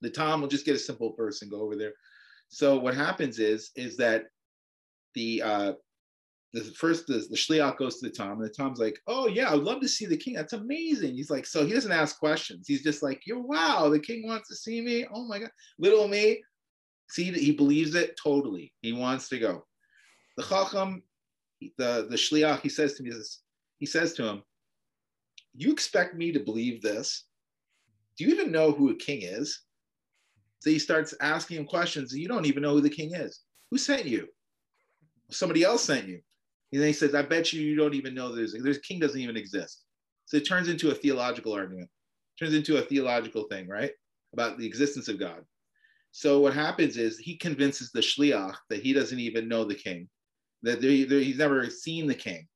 The 0.00 0.10
Tom 0.10 0.40
will 0.40 0.48
just 0.48 0.66
get 0.66 0.76
a 0.76 0.80
simple 0.80 1.12
person, 1.12 1.48
go 1.48 1.60
over 1.60 1.76
there. 1.76 1.92
So 2.48 2.78
what 2.78 2.94
happens 2.94 3.38
is 3.38 3.70
is 3.76 3.96
that 3.96 4.24
the 5.14 5.42
uh, 5.42 5.72
the 6.52 6.60
first 6.60 7.06
the, 7.06 7.14
the 7.30 7.36
shliach 7.36 7.78
goes 7.78 7.98
to 7.98 8.08
the 8.08 8.14
Tom, 8.14 8.32
and 8.32 8.44
the 8.44 8.48
Tom's 8.48 8.78
like, 8.78 9.00
"Oh 9.06 9.26
yeah, 9.26 9.50
I'd 9.50 9.60
love 9.60 9.80
to 9.80 9.88
see 9.88 10.04
the 10.04 10.16
king. 10.16 10.34
That's 10.34 10.52
amazing." 10.52 11.14
He's 11.14 11.30
like, 11.30 11.46
so 11.46 11.64
he 11.64 11.72
doesn't 11.72 11.92
ask 11.92 12.18
questions. 12.18 12.66
He's 12.68 12.82
just 12.82 13.02
like, 13.02 13.22
"Yo, 13.26 13.38
wow, 13.38 13.88
the 13.88 13.98
king 13.98 14.26
wants 14.26 14.48
to 14.48 14.56
see 14.56 14.82
me. 14.82 15.06
Oh 15.12 15.26
my 15.26 15.38
god, 15.38 15.50
little 15.78 16.08
me." 16.08 16.42
See 17.08 17.30
that 17.30 17.40
he 17.40 17.52
believes 17.52 17.94
it 17.94 18.18
totally. 18.22 18.72
He 18.82 18.92
wants 18.92 19.28
to 19.30 19.38
go. 19.38 19.66
The 20.36 20.42
chacham, 20.42 21.02
the 21.78 22.06
the 22.08 22.16
shliach, 22.16 22.60
he 22.60 22.68
says 22.68 22.94
to 22.94 23.02
me. 23.02 23.12
He 23.78 23.86
says 23.86 24.12
to 24.14 24.24
him, 24.24 24.42
"You 25.54 25.72
expect 25.72 26.16
me 26.16 26.32
to 26.32 26.40
believe 26.40 26.82
this? 26.82 27.24
Do 28.16 28.24
you 28.24 28.34
even 28.34 28.52
know 28.52 28.72
who 28.72 28.90
a 28.90 28.94
king 28.94 29.22
is?" 29.22 29.62
So 30.60 30.70
he 30.70 30.78
starts 30.78 31.14
asking 31.20 31.56
him 31.56 31.66
questions. 31.66 32.14
You 32.14 32.28
don't 32.28 32.46
even 32.46 32.62
know 32.62 32.74
who 32.74 32.82
the 32.82 32.90
king 32.90 33.14
is. 33.14 33.40
Who 33.70 33.78
sent 33.78 34.04
you? 34.04 34.28
Somebody 35.30 35.64
else 35.64 35.82
sent 35.84 36.06
you. 36.06 36.20
And 36.72 36.80
then 36.80 36.88
he 36.88 36.94
says, 36.94 37.14
I 37.14 37.22
bet 37.22 37.52
you 37.52 37.60
you 37.60 37.76
don't 37.76 37.94
even 37.94 38.14
know 38.14 38.34
there's, 38.34 38.54
there's 38.54 38.78
king 38.78 38.98
doesn't 38.98 39.20
even 39.20 39.36
exist. 39.36 39.82
So 40.24 40.38
it 40.38 40.48
turns 40.48 40.68
into 40.68 40.90
a 40.90 40.94
theological 40.94 41.52
argument, 41.52 41.90
turns 42.38 42.54
into 42.54 42.78
a 42.78 42.82
theological 42.82 43.44
thing, 43.44 43.68
right? 43.68 43.92
About 44.32 44.58
the 44.58 44.66
existence 44.66 45.08
of 45.08 45.18
God. 45.18 45.42
So 46.12 46.40
what 46.40 46.54
happens 46.54 46.96
is 46.96 47.18
he 47.18 47.36
convinces 47.36 47.90
the 47.90 48.00
shliach 48.00 48.54
that 48.70 48.82
he 48.82 48.92
doesn't 48.94 49.18
even 49.18 49.48
know 49.48 49.64
the 49.64 49.74
king, 49.74 50.08
that 50.62 50.80
they, 50.80 51.04
he's 51.04 51.38
never 51.38 51.68
seen 51.68 52.06
the 52.06 52.14
king. 52.14 52.46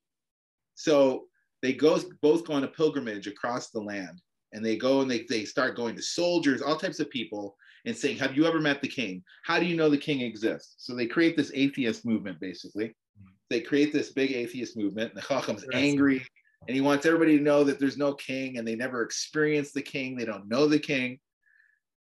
So 0.75 1.25
they 1.61 1.75
go, 1.75 2.01
both 2.23 2.47
go 2.47 2.55
on 2.55 2.65
a 2.65 2.69
pilgrimage 2.69 3.27
across 3.27 3.71
the 3.71 3.81
land 3.81 4.23
and 4.53 4.65
they 4.65 4.77
go 4.77 5.03
and 5.03 5.11
they, 5.11 5.27
they 5.29 5.45
start 5.45 5.77
going 5.77 5.97
to 5.97 6.03
soldiers, 6.03 6.63
all 6.63 6.77
types 6.77 7.01
of 7.01 7.11
people 7.11 7.57
and 7.85 7.97
saying, 7.97 8.17
have 8.19 8.37
you 8.37 8.47
ever 8.47 8.61
met 8.61 8.81
the 8.81 8.89
king? 8.89 9.23
How 9.45 9.59
do 9.59 9.67
you 9.67 9.77
know 9.77 9.91
the 9.91 9.99
king 9.99 10.21
exists? 10.23 10.75
So 10.79 10.95
they 10.95 11.07
create 11.07 11.37
this 11.37 11.53
atheist 11.55 12.07
movement, 12.07 12.41
basically 12.41 12.95
they 13.51 13.61
create 13.61 13.93
this 13.93 14.13
big 14.13 14.33
atheist 14.33 14.77
movement, 14.77 15.13
and 15.13 15.23
the 15.23 15.27
Chacham's 15.27 15.65
angry, 15.73 16.25
and 16.67 16.75
he 16.75 16.81
wants 16.81 17.07
everybody 17.07 17.39
to 17.39 17.45
know 17.45 17.65
that 17.65 17.79
there's 17.79 17.97
no 17.97 18.15
king, 18.15 18.59
and 18.59 18.67
they 18.67 18.75
never 18.75 19.03
experienced 19.03 19.75
the 19.75 19.83
king. 19.83 20.17
They 20.17 20.25
don't 20.25 20.49
know 20.49 20.67
the 20.67 20.79
king. 20.79 21.19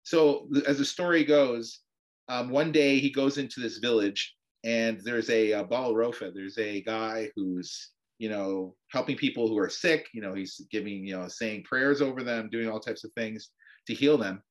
So 0.02 0.48
as 0.66 0.78
the 0.78 0.84
story 0.84 1.24
goes, 1.24 1.80
um, 2.28 2.50
one 2.50 2.72
day 2.72 2.98
he 2.98 3.10
goes 3.10 3.38
into 3.38 3.60
this 3.60 3.78
village, 3.78 4.34
and 4.64 5.00
there's 5.02 5.30
a, 5.30 5.52
a 5.52 5.64
Baal 5.64 5.94
Rofa. 5.94 6.30
There's 6.30 6.58
a 6.58 6.82
guy 6.82 7.30
who's 7.36 7.90
you 8.18 8.28
know 8.28 8.74
helping 8.90 9.16
people 9.16 9.48
who 9.48 9.58
are 9.58 9.70
sick. 9.70 10.08
You 10.12 10.22
know 10.22 10.34
he's 10.34 10.60
giving 10.70 11.06
you 11.06 11.18
know 11.18 11.28
saying 11.28 11.64
prayers 11.64 12.02
over 12.02 12.22
them, 12.22 12.50
doing 12.50 12.68
all 12.68 12.80
types 12.80 13.04
of 13.04 13.12
things 13.16 13.50
to 13.86 13.94
heal 13.94 14.18
them. 14.18 14.42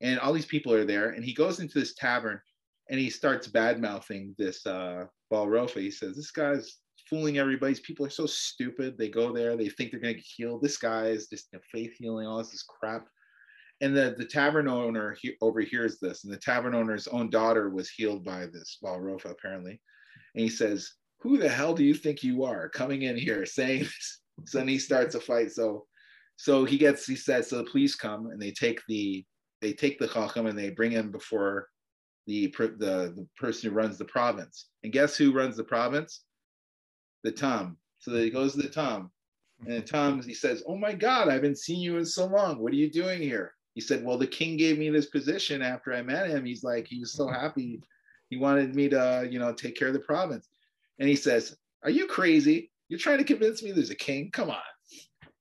And 0.00 0.18
all 0.18 0.32
these 0.32 0.46
people 0.46 0.72
are 0.72 0.84
there, 0.84 1.10
and 1.10 1.24
he 1.24 1.32
goes 1.32 1.60
into 1.60 1.78
this 1.78 1.94
tavern 1.94 2.40
and 2.90 3.00
he 3.00 3.10
starts 3.10 3.46
bad 3.46 3.80
mouthing 3.80 4.34
this 4.38 4.66
uh, 4.66 5.06
Balrofa. 5.32 5.80
He 5.80 5.90
says, 5.90 6.16
This 6.16 6.30
guy's 6.30 6.78
fooling 7.08 7.38
everybody. 7.38 7.74
People 7.82 8.06
are 8.06 8.10
so 8.10 8.26
stupid. 8.26 8.96
They 8.96 9.08
go 9.08 9.32
there, 9.32 9.56
they 9.56 9.68
think 9.68 9.90
they're 9.90 10.00
going 10.00 10.14
to 10.14 10.20
get 10.20 10.26
healed. 10.36 10.62
This 10.62 10.78
guy 10.78 11.06
is 11.06 11.28
just 11.28 11.48
you 11.52 11.58
know, 11.58 11.62
faith 11.72 11.94
healing, 11.98 12.26
all 12.26 12.38
this, 12.38 12.62
crap. 12.62 13.06
And 13.80 13.96
the, 13.96 14.14
the 14.16 14.24
tavern 14.24 14.68
owner 14.68 15.16
he, 15.20 15.34
overhears 15.40 15.98
this, 15.98 16.24
and 16.24 16.32
the 16.32 16.38
tavern 16.38 16.74
owner's 16.74 17.08
own 17.08 17.30
daughter 17.30 17.70
was 17.70 17.90
healed 17.90 18.24
by 18.24 18.46
this 18.46 18.78
Balrofa, 18.84 19.30
apparently. 19.30 19.80
And 20.34 20.44
he 20.44 20.48
says, 20.48 20.92
Who 21.20 21.38
the 21.38 21.48
hell 21.48 21.74
do 21.74 21.84
you 21.84 21.94
think 21.94 22.22
you 22.22 22.44
are 22.44 22.68
coming 22.68 23.02
in 23.02 23.16
here 23.16 23.44
saying 23.46 23.80
this? 23.80 24.20
So 24.46 24.58
then 24.58 24.68
he 24.68 24.78
starts 24.78 25.14
a 25.14 25.20
fight. 25.20 25.52
So 25.52 25.86
so 26.36 26.64
he 26.64 26.76
gets 26.76 27.06
he 27.06 27.14
says 27.14 27.48
so 27.48 27.58
the 27.58 27.70
police 27.70 27.94
come 27.94 28.26
and 28.26 28.40
they 28.40 28.50
take 28.50 28.80
the 28.88 29.24
they 29.60 29.72
take 29.72 29.98
the 29.98 30.08
chacham 30.08 30.46
and 30.46 30.58
they 30.58 30.70
bring 30.70 30.90
him 30.90 31.10
before 31.10 31.68
the, 32.26 32.48
the, 32.56 32.76
the 32.78 33.26
person 33.36 33.70
who 33.70 33.76
runs 33.76 33.98
the 33.98 34.04
province. 34.04 34.68
And 34.82 34.92
guess 34.92 35.16
who 35.16 35.32
runs 35.32 35.56
the 35.56 35.64
province? 35.64 36.22
The 37.24 37.32
Tom. 37.32 37.76
So 37.98 38.12
he 38.14 38.30
goes 38.30 38.52
to 38.52 38.62
the 38.62 38.68
Tom. 38.68 39.10
And 39.66 39.86
Tom, 39.86 40.22
he 40.22 40.34
says, 40.34 40.62
Oh 40.66 40.76
my 40.76 40.92
God, 40.92 41.28
I 41.28 41.34
haven't 41.34 41.58
seen 41.58 41.80
you 41.80 41.98
in 41.98 42.04
so 42.04 42.26
long. 42.26 42.58
What 42.58 42.72
are 42.72 42.76
you 42.76 42.90
doing 42.90 43.22
here? 43.22 43.54
He 43.74 43.80
said, 43.80 44.04
Well, 44.04 44.18
the 44.18 44.26
king 44.26 44.56
gave 44.56 44.78
me 44.78 44.90
this 44.90 45.06
position 45.06 45.62
after 45.62 45.92
I 45.92 46.02
met 46.02 46.28
him. 46.28 46.44
He's 46.44 46.64
like, 46.64 46.86
he 46.88 46.98
was 46.98 47.12
so 47.12 47.28
happy. 47.28 47.80
He 48.28 48.38
wanted 48.38 48.74
me 48.74 48.88
to, 48.88 49.28
you 49.30 49.38
know, 49.38 49.52
take 49.52 49.76
care 49.76 49.88
of 49.88 49.94
the 49.94 50.00
province. 50.00 50.48
And 50.98 51.08
he 51.08 51.16
says, 51.16 51.56
Are 51.84 51.90
you 51.90 52.06
crazy? 52.06 52.70
You're 52.88 52.98
trying 52.98 53.18
to 53.18 53.24
convince 53.24 53.62
me 53.62 53.72
there's 53.72 53.90
a 53.90 53.94
king? 53.94 54.30
Come 54.32 54.50
on. 54.50 54.56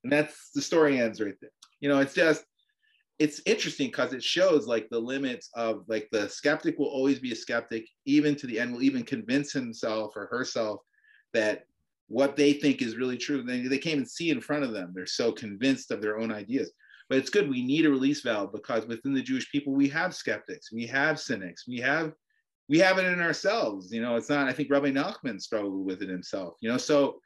And 0.04 0.12
that's 0.12 0.52
the 0.54 0.62
story 0.62 1.00
ends 1.00 1.20
right 1.20 1.36
there. 1.42 1.52
You 1.80 1.90
know, 1.90 2.00
it's 2.00 2.14
just 2.14 2.44
it's 3.20 3.42
interesting 3.46 3.88
because 3.88 4.14
it 4.14 4.24
shows 4.24 4.68
like 4.68 4.90
the 4.90 5.00
limits 5.00 5.50
of 5.56 5.84
like 5.88 6.08
the 6.12 6.28
skeptic 6.28 6.78
will 6.78 6.88
always 6.88 7.20
be 7.20 7.32
a 7.32 7.36
skeptic 7.36 7.86
even 8.06 8.36
to 8.36 8.48
the 8.48 8.60
end 8.60 8.74
will 8.74 8.82
even 8.82 9.04
convince 9.04 9.52
himself 9.52 10.14
or 10.16 10.26
herself 10.28 10.80
that 11.34 11.66
what 12.08 12.36
they 12.36 12.54
think 12.54 12.82
is 12.82 12.98
really 12.98 13.18
true 13.18 13.44
they, 13.44 13.62
they 13.62 13.78
can't 13.78 13.96
even 13.96 14.06
see 14.06 14.32
in 14.32 14.42
front 14.42 14.64
of 14.64 14.74
them. 14.74 14.92
They're 14.94 15.06
so 15.06 15.32
convinced 15.32 15.92
of 15.92 16.02
their 16.02 16.20
own 16.20 16.32
ideas. 16.32 16.72
But 17.10 17.20
it's 17.20 17.30
good 17.30 17.50
we 17.50 17.64
need 17.64 17.86
a 17.86 17.90
release 17.90 18.22
valve 18.22 18.54
because 18.54 18.86
within 18.88 19.14
the 19.14 19.22
jewish 19.22 19.52
people 19.52 19.74
we 19.74 19.90
have 19.90 20.16
skeptics 20.16 20.72
we 20.72 20.86
have 20.88 21.20
cynics 21.20 21.68
we 21.68 21.78
have 21.80 22.14
we 22.70 22.80
have 22.80 22.98
it 23.00 23.06
in 23.06 23.20
ourselves 23.20 23.92
you 23.92 24.02
know 24.02 24.16
it's 24.16 24.30
not 24.30 24.48
i 24.48 24.54
think 24.54 24.72
rabbi 24.72 24.92
nachman 24.92 25.42
struggled 25.42 25.86
with 25.86 26.02
it 26.02 26.08
himself 26.08 26.54
you 26.62 26.70
know? 26.70 26.78
So 26.78 27.20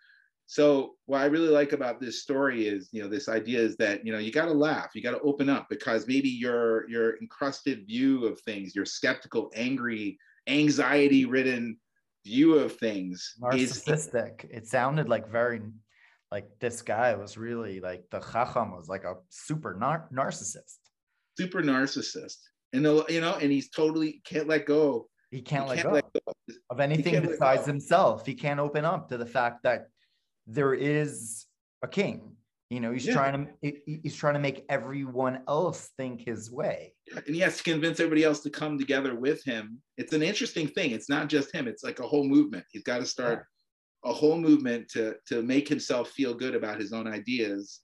so 0.47 0.93
what 1.07 1.21
I 1.21 1.25
really 1.25 1.49
like 1.49 1.73
about 1.73 1.99
this 1.99 2.21
story 2.21 2.67
is, 2.67 2.89
you 2.91 3.01
know, 3.01 3.09
this 3.09 3.27
idea 3.27 3.59
is 3.59 3.75
that, 3.77 4.05
you 4.05 4.11
know, 4.11 4.19
you 4.19 4.31
got 4.31 4.45
to 4.45 4.53
laugh, 4.53 4.91
you 4.93 5.01
got 5.01 5.11
to 5.11 5.19
open 5.21 5.49
up 5.49 5.67
because 5.69 6.07
maybe 6.07 6.29
your 6.29 6.87
your 6.89 7.17
encrusted 7.19 7.87
view 7.87 8.25
of 8.25 8.39
things, 8.41 8.75
your 8.75 8.85
skeptical, 8.85 9.51
angry, 9.55 10.17
anxiety-ridden 10.47 11.77
view 12.23 12.55
of 12.55 12.75
things 12.77 13.33
narcissistic. 13.41 14.45
Is, 14.45 14.51
it 14.51 14.67
sounded 14.67 15.09
like 15.09 15.29
very 15.29 15.61
like 16.31 16.47
this 16.59 16.81
guy 16.81 17.15
was 17.15 17.37
really 17.37 17.79
like 17.79 18.03
the 18.11 18.19
chacham 18.19 18.71
was 18.71 18.87
like 18.87 19.03
a 19.03 19.15
super 19.29 19.73
nar- 19.73 20.09
narcissist. 20.13 20.77
Super 21.37 21.61
narcissist. 21.61 22.37
And 22.73 22.83
you 23.09 23.21
know, 23.21 23.35
and 23.35 23.51
he's 23.51 23.69
totally 23.69 24.21
can't 24.25 24.47
let 24.47 24.65
go. 24.65 25.07
He 25.31 25.41
can't, 25.41 25.63
he 25.63 25.69
let, 25.69 25.77
can't 25.77 25.87
go 25.87 25.93
let, 25.93 26.13
go 26.13 26.33
of 26.69 26.79
anything 26.79 27.21
besides 27.21 27.65
himself. 27.65 28.25
He 28.25 28.35
can't 28.35 28.59
open 28.59 28.85
up 28.85 29.09
to 29.09 29.17
the 29.17 29.25
fact 29.25 29.63
that 29.63 29.87
there 30.47 30.73
is 30.73 31.45
a 31.83 31.87
king. 31.87 32.35
You 32.69 32.79
know 32.79 32.91
he's 32.91 33.05
yeah. 33.05 33.13
trying 33.13 33.47
to 33.63 33.73
he's 33.85 34.15
trying 34.15 34.33
to 34.33 34.39
make 34.39 34.65
everyone 34.69 35.41
else 35.47 35.91
think 35.97 36.25
his 36.25 36.49
way. 36.51 36.93
And 37.15 37.35
he 37.35 37.39
has 37.41 37.57
to 37.57 37.63
convince 37.63 37.99
everybody 37.99 38.23
else 38.23 38.39
to 38.41 38.49
come 38.49 38.79
together 38.79 39.13
with 39.15 39.43
him. 39.43 39.79
It's 39.97 40.13
an 40.13 40.23
interesting 40.23 40.67
thing. 40.67 40.91
It's 40.91 41.09
not 41.09 41.29
just 41.29 41.53
him. 41.53 41.67
It's 41.67 41.83
like 41.83 41.99
a 41.99 42.07
whole 42.07 42.27
movement. 42.27 42.65
He's 42.71 42.83
got 42.83 42.97
to 42.97 43.05
start 43.05 43.45
yeah. 44.03 44.11
a 44.11 44.13
whole 44.13 44.39
movement 44.39 44.89
to 44.93 45.15
to 45.27 45.43
make 45.43 45.67
himself 45.69 46.09
feel 46.09 46.33
good 46.33 46.55
about 46.55 46.79
his 46.79 46.91
own 46.91 47.07
ideas 47.07 47.81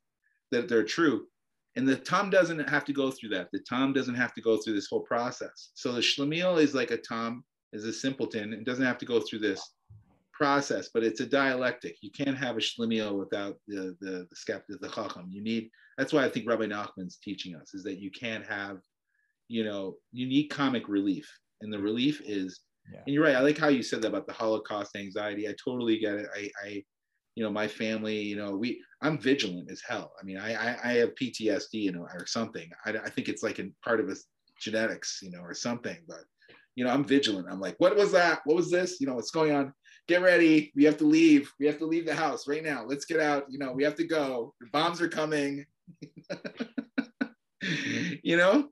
that 0.51 0.67
they're 0.67 0.83
true. 0.83 1.27
And 1.75 1.87
the 1.87 1.95
tom 1.95 2.31
doesn't 2.31 2.67
have 2.67 2.83
to 2.85 2.93
go 2.93 3.11
through 3.11 3.29
that. 3.29 3.49
The 3.53 3.63
tom 3.69 3.93
doesn't 3.93 4.15
have 4.15 4.33
to 4.33 4.41
go 4.41 4.57
through 4.57 4.73
this 4.73 4.87
whole 4.87 5.01
process. 5.01 5.69
So 5.75 5.91
the 5.91 6.01
shlemiel 6.01 6.61
is 6.61 6.73
like 6.73 6.91
a 6.91 6.97
tom 6.97 7.43
is 7.71 7.85
a 7.85 7.93
simpleton 7.93 8.53
and 8.53 8.65
doesn't 8.65 8.85
have 8.85 8.97
to 8.97 9.05
go 9.05 9.19
through 9.21 9.39
this 9.39 9.61
process, 10.41 10.89
but 10.91 11.03
it's 11.03 11.19
a 11.19 11.25
dialectic. 11.25 11.97
You 12.01 12.09
can't 12.09 12.35
have 12.35 12.57
a 12.57 12.59
shlemiel 12.59 13.15
without 13.15 13.57
the 13.67 13.95
the, 14.01 14.27
the 14.27 14.35
skeptic, 14.35 14.81
the 14.81 14.89
chacham. 14.89 15.27
You 15.29 15.43
need. 15.43 15.69
That's 15.97 16.13
why 16.13 16.25
I 16.25 16.29
think 16.29 16.49
Rabbi 16.49 16.65
Nachman's 16.65 17.19
teaching 17.23 17.55
us 17.55 17.75
is 17.75 17.83
that 17.83 17.99
you 17.99 18.09
can't 18.09 18.45
have, 18.47 18.79
you 19.49 19.63
know, 19.63 19.97
you 20.11 20.25
need 20.25 20.47
comic 20.47 20.87
relief, 20.87 21.29
and 21.61 21.71
the 21.71 21.79
relief 21.79 22.21
is. 22.25 22.61
Yeah. 22.91 23.01
And 23.05 23.13
you're 23.13 23.23
right. 23.23 23.35
I 23.35 23.41
like 23.41 23.59
how 23.59 23.67
you 23.67 23.83
said 23.83 24.01
that 24.01 24.07
about 24.07 24.25
the 24.25 24.33
Holocaust 24.33 24.95
anxiety. 24.95 25.47
I 25.47 25.53
totally 25.63 25.99
get 25.99 26.15
it. 26.15 26.27
I, 26.35 26.49
I 26.65 26.83
you 27.35 27.43
know, 27.43 27.51
my 27.51 27.67
family, 27.67 28.19
you 28.19 28.35
know, 28.35 28.57
we, 28.57 28.83
I'm 29.01 29.19
vigilant 29.19 29.69
as 29.71 29.81
hell. 29.87 30.11
I 30.19 30.25
mean, 30.25 30.37
I, 30.37 30.53
I, 30.53 30.77
I 30.83 30.93
have 30.93 31.15
PTSD, 31.15 31.73
you 31.73 31.91
know, 31.91 32.01
or 32.01 32.25
something. 32.25 32.67
I, 32.85 32.89
I 32.89 33.09
think 33.09 33.29
it's 33.29 33.43
like 33.43 33.59
in 33.59 33.73
part 33.85 33.99
of 33.99 34.09
a 34.09 34.15
genetics, 34.59 35.19
you 35.21 35.31
know, 35.31 35.41
or 35.41 35.53
something. 35.53 35.97
But, 36.07 36.23
you 36.75 36.83
know, 36.83 36.91
I'm 36.91 37.05
vigilant. 37.05 37.47
I'm 37.49 37.61
like, 37.61 37.75
what 37.77 37.95
was 37.95 38.11
that? 38.13 38.41
What 38.45 38.57
was 38.57 38.71
this? 38.71 38.99
You 38.99 39.07
know, 39.07 39.13
what's 39.13 39.31
going 39.31 39.53
on? 39.53 39.73
Get 40.11 40.21
ready. 40.21 40.73
We 40.75 40.83
have 40.83 40.97
to 40.97 41.05
leave. 41.05 41.53
We 41.57 41.65
have 41.67 41.77
to 41.77 41.85
leave 41.85 42.05
the 42.05 42.13
house 42.13 42.45
right 42.45 42.63
now. 42.63 42.83
Let's 42.85 43.05
get 43.05 43.21
out. 43.21 43.45
You 43.49 43.59
know, 43.59 43.71
we 43.71 43.83
have 43.83 43.95
to 43.95 44.03
go. 44.03 44.53
The 44.59 44.67
bombs 44.73 45.01
are 45.01 45.07
coming. 45.07 45.65
you 48.21 48.35
know, 48.35 48.67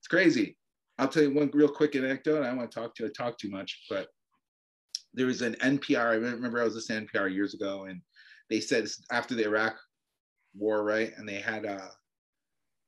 it's 0.00 0.08
crazy. 0.08 0.56
I'll 0.98 1.06
tell 1.06 1.22
you 1.22 1.32
one 1.32 1.50
real 1.54 1.68
quick 1.68 1.94
anecdote. 1.94 2.42
I 2.42 2.48
don't 2.48 2.56
want 2.56 2.72
to 2.72 2.80
talk 2.80 2.96
to 2.96 3.08
talk 3.10 3.38
too 3.38 3.48
much, 3.48 3.84
but 3.88 4.08
there 5.14 5.26
was 5.26 5.40
an 5.40 5.54
NPR. 5.62 6.00
I 6.00 6.14
remember 6.14 6.60
I 6.60 6.64
was 6.64 6.74
listening 6.74 7.06
to 7.06 7.12
NPR 7.12 7.32
years 7.32 7.54
ago, 7.54 7.84
and 7.84 8.00
they 8.50 8.58
said 8.58 8.88
after 9.12 9.36
the 9.36 9.44
Iraq 9.44 9.76
War, 10.56 10.82
right? 10.82 11.12
And 11.16 11.28
they 11.28 11.36
had 11.36 11.64
uh, 11.64 11.90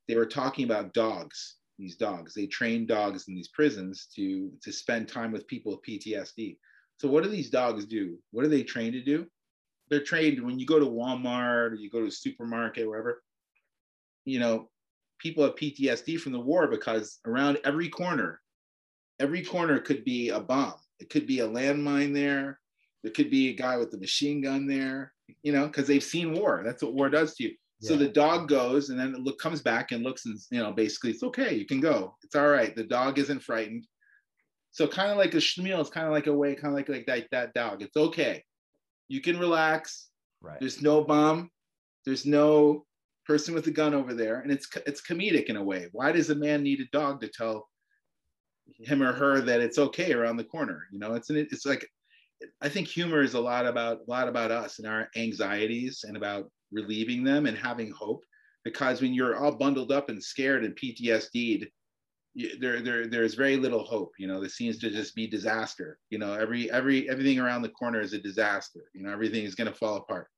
they 0.08 0.16
were 0.16 0.26
talking 0.26 0.64
about 0.64 0.94
dogs. 0.94 1.56
These 1.78 1.96
dogs, 1.96 2.34
they 2.34 2.46
train 2.48 2.86
dogs 2.86 3.28
in 3.28 3.36
these 3.36 3.48
prisons 3.48 4.08
to 4.16 4.50
to 4.64 4.72
spend 4.72 5.06
time 5.06 5.30
with 5.30 5.46
people 5.46 5.70
with 5.70 5.84
PTSD. 5.88 6.56
So 6.98 7.08
what 7.08 7.22
do 7.22 7.30
these 7.30 7.50
dogs 7.50 7.86
do? 7.86 8.18
What 8.32 8.44
are 8.44 8.48
they 8.48 8.62
trained 8.62 8.94
to 8.94 9.02
do? 9.02 9.26
They're 9.88 10.02
trained 10.02 10.44
when 10.44 10.58
you 10.58 10.66
go 10.66 10.78
to 10.78 10.84
Walmart 10.84 11.72
or 11.72 11.74
you 11.74 11.90
go 11.90 12.00
to 12.00 12.06
a 12.06 12.10
supermarket, 12.10 12.86
wherever. 12.86 13.22
You 14.24 14.40
know, 14.40 14.68
people 15.18 15.44
have 15.44 15.54
PTSD 15.54 16.20
from 16.20 16.32
the 16.32 16.40
war 16.40 16.66
because 16.68 17.20
around 17.24 17.58
every 17.64 17.88
corner, 17.88 18.40
every 19.18 19.42
corner 19.42 19.78
could 19.78 20.04
be 20.04 20.28
a 20.30 20.40
bomb. 20.40 20.74
It 21.00 21.08
could 21.08 21.26
be 21.26 21.40
a 21.40 21.48
landmine 21.48 22.12
there. 22.12 22.60
There 23.02 23.12
could 23.12 23.30
be 23.30 23.50
a 23.50 23.54
guy 23.54 23.76
with 23.76 23.94
a 23.94 23.98
machine 23.98 24.42
gun 24.42 24.66
there, 24.66 25.12
you 25.42 25.52
know, 25.52 25.66
because 25.66 25.86
they've 25.86 26.02
seen 26.02 26.32
war. 26.32 26.62
That's 26.64 26.82
what 26.82 26.94
war 26.94 27.08
does 27.08 27.34
to 27.36 27.44
you. 27.44 27.54
Yeah. 27.80 27.90
So 27.90 27.96
the 27.96 28.08
dog 28.08 28.48
goes 28.48 28.90
and 28.90 28.98
then 28.98 29.14
it 29.14 29.20
look, 29.20 29.38
comes 29.38 29.62
back 29.62 29.92
and 29.92 30.02
looks 30.02 30.26
and, 30.26 30.36
you 30.50 30.58
know, 30.58 30.72
basically 30.72 31.10
it's 31.10 31.22
okay. 31.22 31.54
You 31.54 31.64
can 31.64 31.80
go. 31.80 32.16
It's 32.24 32.34
all 32.34 32.48
right. 32.48 32.74
The 32.74 32.84
dog 32.84 33.18
isn't 33.20 33.42
frightened. 33.42 33.86
So 34.70 34.86
kind 34.86 35.10
of 35.10 35.16
like 35.16 35.34
a 35.34 35.38
schlemiel 35.38 35.80
is 35.80 35.90
kind 35.90 36.06
of 36.06 36.12
like 36.12 36.26
a 36.26 36.34
way, 36.34 36.54
kind 36.54 36.68
of 36.68 36.74
like, 36.74 36.88
like 36.88 37.06
that, 37.06 37.28
that 37.32 37.54
dog. 37.54 37.82
It's 37.82 37.96
okay. 37.96 38.44
You 39.08 39.20
can 39.20 39.38
relax. 39.38 40.08
Right. 40.40 40.60
There's 40.60 40.82
no 40.82 41.02
bomb. 41.02 41.50
There's 42.04 42.26
no 42.26 42.84
person 43.26 43.54
with 43.54 43.66
a 43.66 43.70
gun 43.70 43.94
over 43.94 44.14
there. 44.14 44.40
And 44.40 44.52
it's, 44.52 44.68
it's 44.86 45.02
comedic 45.02 45.46
in 45.46 45.56
a 45.56 45.62
way. 45.62 45.88
Why 45.92 46.12
does 46.12 46.30
a 46.30 46.34
man 46.34 46.62
need 46.62 46.80
a 46.80 46.96
dog 46.96 47.20
to 47.22 47.28
tell 47.28 47.68
him 48.80 49.02
or 49.02 49.12
her 49.12 49.40
that 49.40 49.60
it's 49.60 49.78
okay 49.78 50.12
around 50.12 50.36
the 50.36 50.44
corner? 50.44 50.86
You 50.92 50.98
know, 50.98 51.14
it's, 51.14 51.30
an, 51.30 51.36
it's 51.36 51.66
like, 51.66 51.86
I 52.60 52.68
think 52.68 52.86
humor 52.86 53.22
is 53.22 53.34
a 53.34 53.40
lot 53.40 53.66
about, 53.66 53.98
a 54.06 54.10
lot 54.10 54.28
about 54.28 54.50
us 54.50 54.78
and 54.78 54.86
our 54.86 55.08
anxieties 55.16 56.04
and 56.06 56.16
about 56.16 56.50
relieving 56.70 57.24
them 57.24 57.46
and 57.46 57.56
having 57.56 57.90
hope. 57.90 58.22
Because 58.64 59.00
when 59.00 59.14
you're 59.14 59.36
all 59.36 59.56
bundled 59.56 59.92
up 59.92 60.08
and 60.08 60.22
scared 60.22 60.64
and 60.64 60.76
PTSD'd, 60.76 61.68
there, 62.60 62.80
there, 62.80 63.06
there's 63.06 63.34
very 63.34 63.56
little 63.56 63.84
hope. 63.84 64.12
You 64.18 64.28
know, 64.28 64.40
there 64.40 64.48
seems 64.48 64.78
to 64.78 64.90
just 64.90 65.14
be 65.14 65.26
disaster. 65.26 65.98
You 66.10 66.18
know, 66.18 66.34
every, 66.34 66.70
every, 66.70 67.08
everything 67.08 67.38
around 67.38 67.62
the 67.62 67.68
corner 67.70 68.00
is 68.00 68.12
a 68.12 68.18
disaster. 68.18 68.84
You 68.94 69.02
know, 69.02 69.12
everything 69.12 69.44
is 69.44 69.54
going 69.54 69.70
to 69.70 69.76
fall 69.76 69.96
apart. 69.96 70.28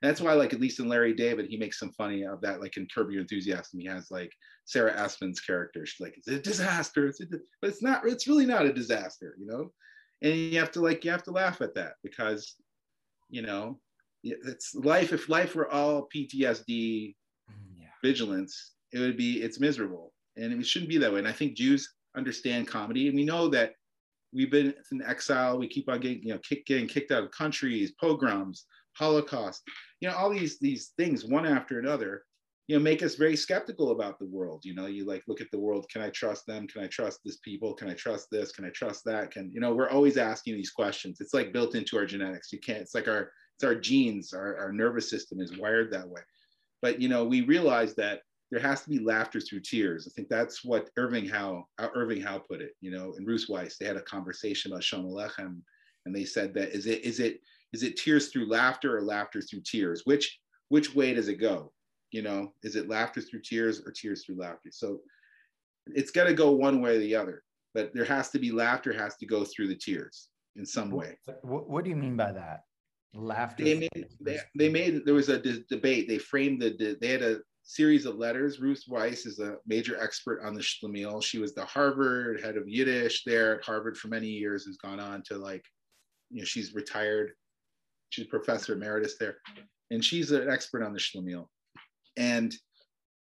And 0.00 0.08
that's 0.08 0.20
why, 0.20 0.34
like, 0.34 0.52
at 0.52 0.60
least 0.60 0.78
in 0.78 0.88
Larry 0.88 1.12
David, 1.12 1.46
he 1.46 1.56
makes 1.56 1.78
some 1.78 1.92
funny 1.92 2.24
of 2.24 2.40
that. 2.42 2.60
Like 2.60 2.76
in 2.76 2.86
Curb 2.94 3.10
Your 3.10 3.22
Enthusiasm, 3.22 3.80
he 3.80 3.86
has 3.86 4.10
like 4.10 4.32
Sarah 4.64 4.92
Aspen's 4.92 5.40
character. 5.40 5.84
She's 5.84 6.00
like, 6.00 6.16
it's 6.16 6.28
a 6.28 6.38
disaster. 6.38 7.08
It's 7.08 7.20
a 7.20 7.26
di-. 7.26 7.38
but 7.60 7.70
it's 7.70 7.82
not. 7.82 8.06
It's 8.06 8.28
really 8.28 8.46
not 8.46 8.66
a 8.66 8.72
disaster, 8.72 9.34
you 9.38 9.46
know. 9.46 9.72
And 10.22 10.36
you 10.36 10.58
have 10.60 10.70
to 10.72 10.80
like, 10.80 11.04
you 11.04 11.10
have 11.10 11.24
to 11.24 11.32
laugh 11.32 11.60
at 11.60 11.74
that 11.74 11.94
because, 12.04 12.54
you 13.28 13.42
know, 13.42 13.80
it's 14.22 14.74
life. 14.74 15.12
If 15.12 15.28
life 15.28 15.54
were 15.56 15.70
all 15.70 16.08
PTSD 16.14 16.66
mm, 16.70 17.14
yeah. 17.76 17.86
vigilance, 18.02 18.74
it 18.92 19.00
would 19.00 19.16
be. 19.16 19.42
It's 19.42 19.60
miserable, 19.60 20.12
and 20.38 20.60
it 20.60 20.66
shouldn't 20.66 20.88
be 20.88 20.98
that 20.98 21.12
way. 21.12 21.18
And 21.18 21.28
I 21.28 21.32
think 21.32 21.56
Jews 21.56 21.94
understand 22.16 22.68
comedy, 22.68 23.08
and 23.08 23.16
we 23.16 23.24
know 23.24 23.48
that 23.48 23.74
we've 24.32 24.50
been 24.50 24.74
in 24.92 25.02
exile. 25.02 25.58
We 25.58 25.68
keep 25.68 25.88
on 25.88 26.00
getting, 26.00 26.22
you 26.22 26.32
know, 26.34 26.40
kick, 26.40 26.66
getting 26.66 26.86
kicked 26.86 27.10
out 27.10 27.24
of 27.24 27.30
countries, 27.30 27.92
pogroms, 28.00 28.66
Holocaust. 28.96 29.62
You 30.00 30.08
know, 30.08 30.16
all 30.16 30.30
these 30.30 30.58
these 30.58 30.92
things, 30.96 31.24
one 31.24 31.46
after 31.46 31.78
another, 31.78 32.22
you 32.66 32.76
know, 32.76 32.82
make 32.82 33.02
us 33.02 33.14
very 33.14 33.36
skeptical 33.36 33.92
about 33.92 34.18
the 34.18 34.26
world. 34.26 34.62
You 34.64 34.74
know, 34.74 34.86
you 34.86 35.06
like 35.06 35.22
look 35.26 35.40
at 35.40 35.50
the 35.50 35.58
world. 35.58 35.86
Can 35.90 36.02
I 36.02 36.10
trust 36.10 36.46
them? 36.46 36.66
Can 36.66 36.82
I 36.82 36.86
trust 36.86 37.20
this 37.24 37.38
people? 37.38 37.74
Can 37.74 37.88
I 37.88 37.94
trust 37.94 38.28
this? 38.30 38.52
Can 38.52 38.64
I 38.64 38.70
trust 38.70 39.04
that? 39.06 39.30
Can 39.30 39.50
you 39.52 39.60
know? 39.60 39.74
We're 39.74 39.90
always 39.90 40.16
asking 40.16 40.54
these 40.54 40.70
questions. 40.70 41.20
It's 41.20 41.34
like 41.34 41.52
built 41.52 41.74
into 41.74 41.96
our 41.96 42.06
genetics. 42.06 42.52
You 42.52 42.60
can't. 42.60 42.80
It's 42.80 42.94
like 42.94 43.08
our 43.08 43.30
it's 43.56 43.64
our 43.64 43.74
genes, 43.74 44.32
our, 44.32 44.56
our 44.56 44.72
nervous 44.72 45.10
system 45.10 45.40
is 45.40 45.58
wired 45.58 45.92
that 45.92 46.08
way. 46.08 46.20
But 46.80 47.00
you 47.00 47.08
know, 47.08 47.24
we 47.24 47.40
realize 47.40 47.94
that 47.96 48.20
there 48.50 48.60
has 48.60 48.82
to 48.82 48.88
be 48.88 48.98
laughter 48.98 49.40
through 49.40 49.60
tears. 49.60 50.08
I 50.08 50.10
think 50.14 50.28
that's 50.28 50.64
what 50.64 50.90
Irving 50.96 51.28
Howe, 51.28 51.66
uh, 51.78 51.88
Irving 51.94 52.20
Howe 52.20 52.38
put 52.38 52.62
it. 52.62 52.72
You 52.80 52.90
know, 52.90 53.14
and 53.16 53.26
Ruth 53.26 53.46
Wisse, 53.48 53.76
they 53.76 53.86
had 53.86 53.96
a 53.96 54.02
conversation 54.02 54.72
about 54.72 54.84
Shalom 54.84 55.06
Aleichem, 55.06 55.60
and 56.06 56.14
they 56.14 56.24
said 56.24 56.54
that 56.54 56.70
is 56.70 56.86
it 56.86 57.04
is 57.04 57.20
it 57.20 57.40
is 57.72 57.82
it 57.82 57.96
tears 57.96 58.28
through 58.28 58.48
laughter 58.48 58.96
or 58.96 59.02
laughter 59.02 59.40
through 59.40 59.62
tears? 59.64 60.02
Which 60.04 60.40
which 60.68 60.94
way 60.94 61.14
does 61.14 61.28
it 61.28 61.36
go? 61.36 61.72
You 62.10 62.22
know, 62.22 62.54
is 62.62 62.76
it 62.76 62.88
laughter 62.88 63.20
through 63.20 63.42
tears 63.42 63.82
or 63.84 63.92
tears 63.92 64.24
through 64.24 64.38
laughter? 64.38 64.70
So 64.72 65.00
it's 65.86 66.10
got 66.10 66.24
to 66.24 66.34
go 66.34 66.50
one 66.50 66.80
way 66.80 66.96
or 66.96 67.00
the 67.00 67.14
other. 67.14 67.42
But 67.74 67.92
there 67.92 68.04
has 68.04 68.30
to 68.30 68.38
be 68.38 68.50
laughter 68.50 68.92
has 68.92 69.16
to 69.16 69.26
go 69.26 69.44
through 69.44 69.68
the 69.68 69.76
tears 69.76 70.28
in 70.56 70.64
some 70.64 70.90
way. 70.90 71.18
What, 71.42 71.68
what 71.68 71.84
do 71.84 71.90
you 71.90 71.96
mean 71.96 72.16
by 72.16 72.32
that? 72.32 72.62
laughter. 73.14 73.64
They 73.64 73.74
made, 73.74 74.06
they, 74.20 74.38
they 74.56 74.68
made 74.68 75.04
there 75.04 75.14
was 75.14 75.28
a 75.28 75.38
d- 75.38 75.64
debate. 75.68 76.08
They 76.08 76.18
framed 76.18 76.60
the 76.62 76.96
they 77.00 77.08
had 77.08 77.22
a 77.22 77.38
series 77.68 78.06
of 78.06 78.16
letters. 78.16 78.60
Ruth 78.60 78.82
Wisse 78.88 79.26
is 79.26 79.38
a 79.40 79.56
major 79.66 80.02
expert 80.02 80.40
on 80.42 80.54
the 80.54 80.60
Schlemiel. 80.60 81.22
She 81.22 81.38
was 81.38 81.54
the 81.54 81.66
Harvard 81.66 82.40
head 82.40 82.56
of 82.56 82.66
Yiddish 82.66 83.24
there 83.24 83.56
at 83.56 83.64
Harvard 83.64 83.96
for 83.96 84.08
many 84.08 84.26
years. 84.26 84.64
Has 84.64 84.78
gone 84.78 84.98
on 84.98 85.22
to 85.24 85.36
like, 85.36 85.64
you 86.30 86.40
know, 86.40 86.44
she's 86.44 86.74
retired. 86.74 87.32
She's 88.08 88.26
professor 88.26 88.72
emeritus 88.72 89.16
there, 89.20 89.36
and 89.90 90.02
she's 90.02 90.32
an 90.32 90.48
expert 90.48 90.82
on 90.82 90.94
the 90.94 90.98
Schlemiel. 90.98 91.46
And 92.16 92.54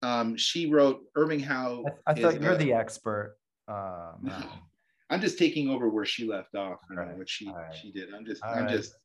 um, 0.03 0.35
she 0.35 0.65
wrote 0.65 1.03
Irving 1.15 1.39
Howe. 1.39 1.85
I, 2.05 2.11
I 2.11 2.13
thought 2.13 2.41
you're 2.41 2.51
a, 2.51 2.57
the 2.57 2.73
expert. 2.73 3.37
Uh, 3.69 4.11
no, 4.21 4.37
I'm 5.09 5.21
just 5.21 5.39
taking 5.39 5.69
over 5.69 5.87
where 5.87 6.05
she 6.05 6.27
left 6.27 6.55
off. 6.55 6.79
Right. 6.91 7.17
What 7.17 7.29
she 7.29 7.49
right. 7.49 7.73
she 7.73 7.93
did. 7.93 8.13
I'm 8.13 8.25
just 8.25 8.43
All 8.43 8.53
I'm 8.53 8.65
right. 8.65 8.69
just 8.69 8.95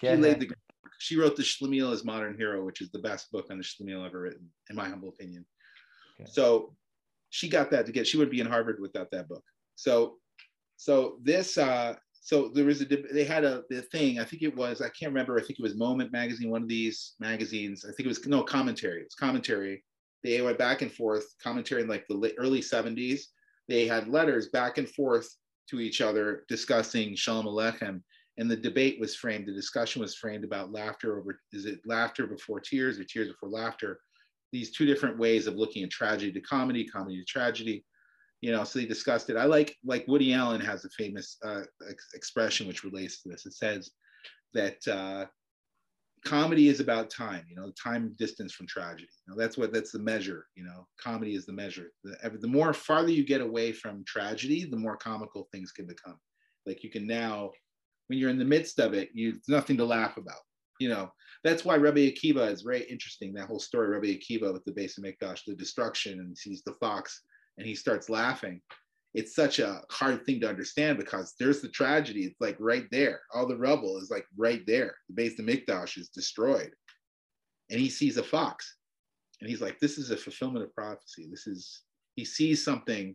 she 0.00 0.08
laid 0.16 0.40
the 0.40 0.48
she 0.98 1.18
wrote 1.18 1.36
the 1.36 1.42
Schlemiel 1.42 1.92
as 1.92 2.04
modern 2.04 2.36
hero, 2.36 2.64
which 2.64 2.80
is 2.80 2.90
the 2.90 2.98
best 2.98 3.30
book 3.32 3.46
on 3.50 3.58
the 3.58 3.64
Schlemiel 3.64 4.06
ever 4.06 4.20
written, 4.20 4.48
in 4.68 4.76
my 4.76 4.88
humble 4.88 5.08
opinion. 5.08 5.44
Okay. 6.20 6.30
So 6.30 6.74
she 7.30 7.48
got 7.48 7.70
that 7.70 7.86
to 7.86 7.92
get. 7.92 8.06
She 8.06 8.18
would 8.18 8.30
be 8.30 8.40
in 8.40 8.46
Harvard 8.46 8.80
without 8.80 9.10
that 9.12 9.28
book. 9.28 9.44
So, 9.76 10.16
so 10.76 11.18
this. 11.22 11.56
Uh, 11.58 11.94
so 12.22 12.48
there 12.48 12.66
was 12.66 12.82
a. 12.82 12.84
They 12.84 13.24
had 13.24 13.44
a 13.44 13.62
the 13.70 13.82
thing. 13.82 14.18
I 14.18 14.24
think 14.24 14.42
it 14.42 14.54
was. 14.54 14.82
I 14.82 14.88
can't 14.88 15.12
remember. 15.12 15.38
I 15.38 15.42
think 15.42 15.58
it 15.58 15.62
was 15.62 15.76
Moment 15.76 16.12
magazine. 16.12 16.50
One 16.50 16.62
of 16.62 16.68
these 16.68 17.14
magazines. 17.18 17.84
I 17.84 17.92
think 17.92 18.00
it 18.00 18.08
was 18.08 18.26
no 18.26 18.42
commentary. 18.42 19.00
It's 19.02 19.14
commentary. 19.14 19.82
They 20.22 20.42
went 20.42 20.58
back 20.58 20.82
and 20.82 20.92
forth. 20.92 21.24
Commentary 21.42 21.82
in 21.82 21.88
like 21.88 22.06
the 22.08 22.34
early 22.38 22.60
'70s. 22.60 23.22
They 23.68 23.86
had 23.86 24.08
letters 24.08 24.48
back 24.48 24.78
and 24.78 24.88
forth 24.88 25.28
to 25.68 25.80
each 25.80 26.00
other 26.00 26.44
discussing 26.48 27.14
Shalom 27.14 27.46
Aleichem 27.46 28.02
and 28.40 28.50
the 28.50 28.56
debate 28.56 28.98
was 28.98 29.14
framed, 29.14 29.46
the 29.46 29.52
discussion 29.52 30.00
was 30.00 30.16
framed 30.16 30.44
about 30.44 30.72
laughter 30.72 31.18
over, 31.20 31.38
is 31.52 31.66
it 31.66 31.80
laughter 31.84 32.26
before 32.26 32.58
tears 32.58 32.98
or 32.98 33.04
tears 33.04 33.28
before 33.28 33.50
laughter? 33.50 34.00
These 34.50 34.72
two 34.72 34.86
different 34.86 35.18
ways 35.18 35.46
of 35.46 35.56
looking 35.56 35.84
at 35.84 35.90
tragedy 35.90 36.32
to 36.32 36.40
comedy, 36.40 36.84
comedy 36.86 37.18
to 37.18 37.24
tragedy. 37.24 37.84
You 38.40 38.52
know, 38.52 38.64
so 38.64 38.78
they 38.78 38.86
discussed 38.86 39.28
it. 39.28 39.36
I 39.36 39.44
like, 39.44 39.76
like 39.84 40.08
Woody 40.08 40.32
Allen 40.32 40.62
has 40.62 40.86
a 40.86 40.88
famous 40.88 41.36
uh, 41.44 41.64
ex- 41.86 42.14
expression 42.14 42.66
which 42.66 42.82
relates 42.82 43.22
to 43.22 43.28
this. 43.28 43.44
It 43.44 43.52
says 43.52 43.90
that 44.54 44.88
uh, 44.88 45.26
comedy 46.24 46.68
is 46.68 46.80
about 46.80 47.10
time, 47.10 47.44
you 47.46 47.56
know, 47.56 47.70
time 47.72 48.16
distance 48.18 48.54
from 48.54 48.66
tragedy. 48.66 49.10
You 49.26 49.34
know, 49.34 49.38
that's 49.38 49.58
what, 49.58 49.70
that's 49.70 49.92
the 49.92 49.98
measure, 49.98 50.46
you 50.54 50.64
know, 50.64 50.88
comedy 50.98 51.34
is 51.34 51.44
the 51.44 51.52
measure. 51.52 51.90
The, 52.04 52.38
the 52.40 52.48
more 52.48 52.72
farther 52.72 53.10
you 53.10 53.26
get 53.26 53.42
away 53.42 53.72
from 53.72 54.02
tragedy, 54.06 54.64
the 54.64 54.78
more 54.78 54.96
comical 54.96 55.46
things 55.52 55.72
can 55.72 55.86
become. 55.86 56.18
Like 56.64 56.82
you 56.82 56.90
can 56.90 57.06
now 57.06 57.50
when 58.10 58.18
you're 58.18 58.28
in 58.28 58.40
the 58.40 58.44
midst 58.44 58.80
of 58.80 58.92
it, 58.92 59.08
you 59.14 59.30
there's 59.30 59.48
nothing 59.48 59.76
to 59.76 59.84
laugh 59.84 60.16
about. 60.16 60.40
You 60.80 60.88
know, 60.88 61.12
that's 61.44 61.64
why 61.64 61.76
Rabbi 61.76 62.10
Akiva 62.10 62.50
is 62.50 62.62
very 62.62 62.82
interesting. 62.82 63.32
That 63.32 63.46
whole 63.46 63.60
story, 63.60 63.86
Rabbi 63.88 64.18
Akiva 64.18 64.52
with 64.52 64.64
the 64.64 64.72
base 64.72 64.98
of 64.98 65.04
HaMikdash, 65.04 65.44
the 65.46 65.54
destruction, 65.54 66.18
and 66.18 66.36
sees 66.36 66.60
the 66.66 66.74
fox 66.80 67.22
and 67.56 67.64
he 67.64 67.76
starts 67.76 68.10
laughing. 68.10 68.60
It's 69.14 69.36
such 69.36 69.60
a 69.60 69.82
hard 69.92 70.26
thing 70.26 70.40
to 70.40 70.48
understand 70.48 70.98
because 70.98 71.34
there's 71.38 71.60
the 71.60 71.68
tragedy. 71.68 72.22
It's 72.22 72.40
like 72.40 72.56
right 72.58 72.86
there. 72.90 73.20
All 73.32 73.46
the 73.46 73.56
rubble 73.56 73.98
is 73.98 74.10
like 74.10 74.26
right 74.36 74.62
there. 74.66 74.96
The 75.08 75.14
base 75.14 75.38
of 75.38 75.44
HaMikdash 75.44 75.96
is 75.96 76.08
destroyed. 76.08 76.72
And 77.70 77.78
he 77.78 77.88
sees 77.88 78.16
a 78.16 78.24
fox. 78.24 78.76
And 79.40 79.48
he's 79.48 79.60
like, 79.60 79.78
this 79.78 79.98
is 79.98 80.10
a 80.10 80.16
fulfillment 80.16 80.64
of 80.64 80.74
prophecy. 80.74 81.28
This 81.30 81.46
is, 81.46 81.82
he 82.16 82.24
sees 82.24 82.64
something 82.64 83.14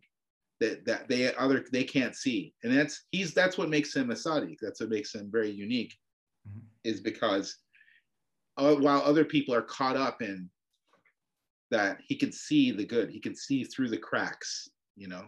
that 0.59 0.85
that 0.85 1.07
they 1.07 1.33
other 1.35 1.65
they 1.71 1.83
can't 1.83 2.15
see. 2.15 2.53
And 2.63 2.75
that's 2.75 3.05
he's 3.11 3.33
that's 3.33 3.57
what 3.57 3.69
makes 3.69 3.95
him 3.95 4.11
a 4.11 4.15
tzaddik. 4.15 4.57
That's 4.61 4.79
what 4.79 4.89
makes 4.89 5.13
him 5.13 5.29
very 5.31 5.51
unique 5.51 5.93
mm-hmm. 6.47 6.59
is 6.83 7.01
because 7.01 7.57
uh, 8.57 8.75
while 8.75 9.01
other 9.01 9.25
people 9.25 9.53
are 9.53 9.61
caught 9.61 9.97
up 9.97 10.21
in 10.21 10.49
that 11.71 11.97
he 12.07 12.15
can 12.15 12.31
see 12.31 12.71
the 12.71 12.85
good. 12.85 13.09
He 13.09 13.19
can 13.19 13.35
see 13.35 13.63
through 13.63 13.89
the 13.89 13.97
cracks 13.97 14.69
you 14.95 15.07
know? 15.07 15.25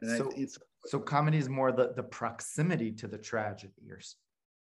And 0.00 0.16
so, 0.16 0.30
it's 0.36 0.58
so 0.86 0.98
comedy 0.98 1.38
is 1.38 1.48
more 1.48 1.72
the 1.72 1.92
the 1.94 2.02
proximity 2.02 2.92
to 2.92 3.08
the 3.08 3.18
tragedy. 3.18 3.72
Or 3.90 3.98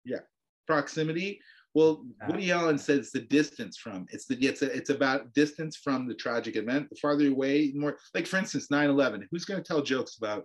yeah. 0.05 0.19
Proximity 0.67 1.41
well, 1.75 2.05
Woody 2.29 2.53
Allen 2.53 2.77
says 2.79 3.11
the 3.11 3.21
distance 3.21 3.79
from 3.79 4.07
it's 4.11 4.27
the 4.27 4.37
it's 4.47 4.63
a, 4.63 4.75
it's 4.75 4.91
about 4.91 5.33
distance 5.33 5.77
from 5.77 6.07
the 6.07 6.15
tragic 6.15 6.57
event. 6.57 6.91
The 6.91 6.97
farther 6.97 7.29
away, 7.29 7.73
more 7.75 7.97
like 8.15 8.27
for 8.27 8.37
instance, 8.37 8.69
9/11. 8.69 9.27
Who's 9.31 9.47
going 9.47 9.63
to 9.63 9.67
tell 9.67 9.83
jokes 9.83 10.19
about 10.19 10.45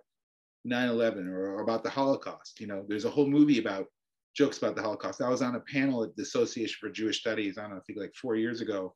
9/11 0.65 1.27
or, 1.27 1.55
or, 1.55 1.61
about 1.61 1.83
the 1.83 1.89
Holocaust? 1.89 2.61
You 2.61 2.67
know, 2.67 2.85
there's 2.87 3.05
a 3.05 3.09
whole 3.09 3.27
movie 3.27 3.59
about 3.59 3.87
jokes 4.35 4.57
about 4.59 4.75
the 4.75 4.81
Holocaust. 4.81 5.21
I 5.21 5.29
was 5.29 5.41
on 5.41 5.55
a 5.55 5.59
panel 5.59 6.03
at 6.03 6.15
the 6.15 6.23
Association 6.23 6.77
for 6.79 6.89
Jewish 6.89 7.19
Studies, 7.19 7.57
I 7.57 7.63
don't 7.63 7.71
know, 7.71 7.77
I 7.77 7.81
think 7.81 7.99
like 7.99 8.13
four 8.15 8.35
years 8.35 8.61
ago, 8.61 8.95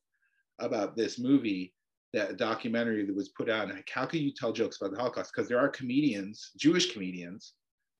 about 0.59 0.95
this 0.95 1.19
movie, 1.19 1.73
that 2.13 2.37
documentary 2.37 3.05
that 3.05 3.15
was 3.15 3.29
put 3.29 3.49
out. 3.49 3.69
Like, 3.69 3.89
how 3.91 4.05
can 4.05 4.19
you 4.19 4.31
tell 4.31 4.53
jokes 4.53 4.77
about 4.79 4.91
the 4.91 4.99
Holocaust? 4.99 5.31
Because 5.35 5.49
there 5.49 5.59
are 5.59 5.69
comedians, 5.69 6.51
Jewish 6.57 6.93
comedians, 6.93 7.53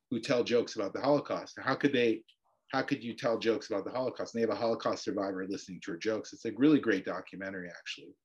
who 0.10 0.20
tell 0.20 0.44
jokes 0.44 0.76
about 0.76 0.94
the 0.94 1.02
Holocaust. 1.02 1.58
How 1.60 1.76
could 1.76 1.94
they? 1.94 2.24
How 2.72 2.82
could 2.82 3.04
you 3.04 3.14
tell 3.14 3.38
jokes 3.38 3.70
about 3.70 3.86
the 3.86 3.92
Holocaust? 3.92 4.34
And 4.34 4.42
they 4.42 4.48
have 4.48 4.56
a 4.56 4.60
Holocaust 4.60 5.04
survivor 5.04 5.46
listening 5.48 5.82
to 5.84 5.92
her 5.92 5.98
jokes. 5.98 6.34
It's 6.34 6.46
a 6.46 6.52
really 6.56 6.80
great 6.80 7.06
documentary, 7.06 7.70
actually, 7.70 8.16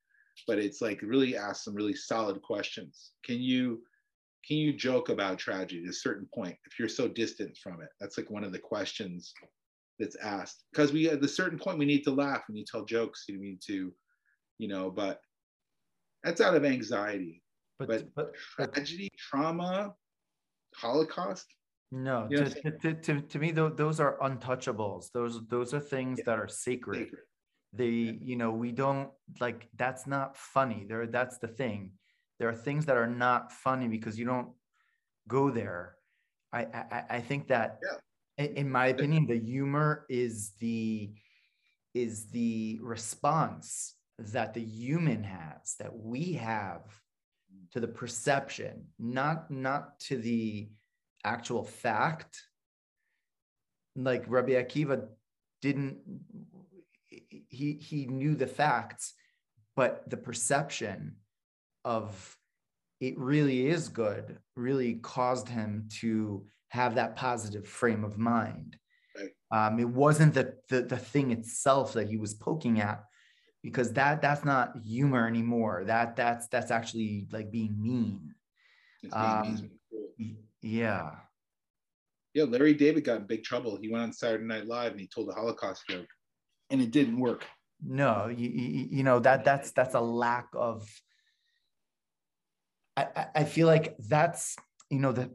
but 0.47 0.59
it's 0.59 0.81
like 0.81 1.03
really 1.03 1.37
asks 1.37 1.65
some 1.65 1.75
really 1.75 1.95
solid 1.95 2.41
questions. 2.43 3.13
Can 3.25 3.41
you? 3.41 3.83
Can 4.47 4.59
you 4.59 4.73
joke 4.73 5.09
about 5.09 5.39
tragedy 5.39 5.83
at 5.83 5.91
a 5.91 5.93
certain 5.93 6.29
point 6.33 6.57
if 6.71 6.79
you're 6.79 6.89
so 6.89 7.09
distant 7.09 7.59
from 7.61 7.83
it? 7.83 7.89
That's 8.01 8.17
like 8.17 8.31
one 8.31 8.45
of 8.45 8.53
the 8.53 8.61
questions 8.61 9.35
that's 9.99 10.17
asked 10.17 10.65
because 10.73 10.93
we 10.93 11.09
at 11.09 11.23
a 11.23 11.29
certain 11.29 11.59
point 11.59 11.79
we 11.79 11.85
need 11.85 12.05
to 12.05 12.11
laugh 12.11 12.43
when 12.47 12.57
you 12.57 12.65
tell 12.65 12.85
jokes 12.85 13.25
you 13.29 13.39
need 13.39 13.61
to 13.67 13.93
you 14.59 14.69
know 14.69 14.91
but 14.91 15.21
that's 16.23 16.41
out 16.41 16.55
of 16.55 16.65
anxiety 16.65 17.43
but 17.79 17.89
but, 17.89 18.15
but, 18.15 18.35
but 18.59 18.75
tragedy 18.75 19.09
trauma 19.19 19.95
holocaust 20.75 21.47
no 21.93 22.27
to, 22.29 22.71
to, 22.71 22.95
to, 22.95 23.21
to, 23.21 23.39
me 23.39 23.53
those 23.53 24.01
are 24.01 24.19
untouchables. 24.19 25.11
Those 25.13 25.47
those 25.49 25.73
are 25.73 25.81
things 25.81 26.19
yeah. 26.19 26.25
that 26.27 26.39
are 26.39 26.49
sacred, 26.49 27.05
sacred. 27.05 27.23
they 27.73 27.89
yeah. 27.89 28.13
you 28.21 28.37
know 28.37 28.51
we 28.51 28.73
don't 28.73 29.11
like 29.41 29.69
that's 29.77 30.07
not 30.07 30.37
funny. 30.37 30.85
There 30.89 31.07
that's 31.07 31.39
the 31.39 31.49
thing. 31.49 31.93
There 32.39 32.49
are 32.49 32.55
things 32.55 32.87
that 32.87 32.97
are 32.97 33.07
not 33.07 33.53
funny 33.53 33.89
because 33.89 34.19
you 34.19 34.27
don't 34.27 34.49
go 35.29 35.51
there. 35.51 35.97
I 36.53 36.67
i, 36.75 37.05
I 37.11 37.21
think 37.21 37.49
that 37.49 37.79
yeah. 38.39 38.47
in 38.47 38.69
my 38.71 38.87
opinion 38.87 39.27
the 39.27 39.39
humor 39.39 40.07
is 40.09 40.53
the 40.59 41.13
is 41.95 42.27
the 42.31 42.79
response 42.83 43.95
that 44.19 44.55
the 44.55 44.63
human 44.63 45.23
has 45.23 45.77
that 45.79 45.95
we 45.95 46.33
have 46.33 46.83
to 47.73 47.81
the 47.81 47.89
perception 47.89 48.85
not 48.99 49.51
not 49.51 49.99
to 50.01 50.17
the 50.17 50.69
actual 51.27 51.65
fact 51.65 52.43
like 53.95 54.25
rabbi 54.29 54.53
akiva 54.53 55.07
didn't 55.63 55.99
he 57.49 57.75
he 57.75 58.07
knew 58.07 58.35
the 58.35 58.47
facts 58.47 59.15
but 59.75 60.09
the 60.09 60.17
perception 60.17 61.17
of 61.85 62.37
it 63.01 63.19
really 63.19 63.67
is 63.67 63.89
good 63.89 64.39
really 64.57 64.95
caused 64.95 65.49
him 65.49 65.89
to 66.01 66.47
have 66.69 66.95
that 66.97 67.17
positive 67.17 67.67
frame 67.67 68.05
of 68.05 68.19
mind. 68.19 68.77
Right. 69.19 69.31
Um, 69.51 69.79
it 69.79 69.89
wasn't 69.89 70.35
the, 70.35 70.55
the 70.69 70.83
the 70.83 70.97
thing 70.97 71.31
itself 71.31 71.95
that 71.95 72.09
he 72.09 72.17
was 72.17 72.35
poking 72.35 72.81
at, 72.81 73.03
because 73.63 73.93
that 73.95 74.21
that's 74.21 74.45
not 74.45 74.77
humor 74.85 75.27
anymore. 75.27 75.85
That 75.87 76.17
that's 76.17 76.49
that's 76.49 76.71
actually 76.71 77.27
like 77.33 77.51
being 77.51 77.81
mean. 77.81 78.35
Um, 79.13 79.71
yeah. 80.67 81.11
Yeah, 82.35 82.45
Larry 82.45 82.75
David 82.75 83.05
got 83.05 83.19
in 83.19 83.27
big 83.27 83.45
trouble. 83.45 83.79
He 83.81 83.89
went 83.89 84.03
on 84.03 84.13
Saturday 84.13 84.45
Night 84.45 84.67
Live 84.67 84.93
and 84.93 85.01
he 85.01 85.07
told 85.07 85.31
a 85.31 85.33
Holocaust 85.33 85.85
joke, 85.89 86.07
and 86.71 86.83
it 86.83 86.91
didn't 86.91 87.19
work. 87.19 87.47
No, 87.83 88.29
you, 88.29 88.49
you, 88.49 89.03
know 89.03 89.19
that 89.21 89.45
that's 89.45 89.71
that's 89.73 89.95
a 89.95 90.01
lack 90.01 90.49
of. 90.55 90.89
I, 92.97 93.27
I 93.35 93.45
feel 93.45 93.67
like 93.67 93.97
that's 93.99 94.57
you 94.91 94.99
know 94.99 95.13
the 95.13 95.31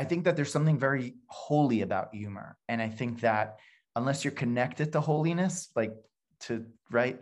I 0.00 0.04
think 0.04 0.24
that 0.24 0.34
there's 0.34 0.50
something 0.50 0.78
very 0.78 1.16
holy 1.26 1.82
about 1.82 2.14
humor. 2.14 2.56
And 2.70 2.80
I 2.80 2.88
think 2.88 3.20
that 3.20 3.58
unless 3.94 4.24
you're 4.24 4.32
connected 4.32 4.92
to 4.92 5.00
holiness, 5.02 5.68
like 5.76 5.92
to 6.46 6.64
right, 6.90 7.20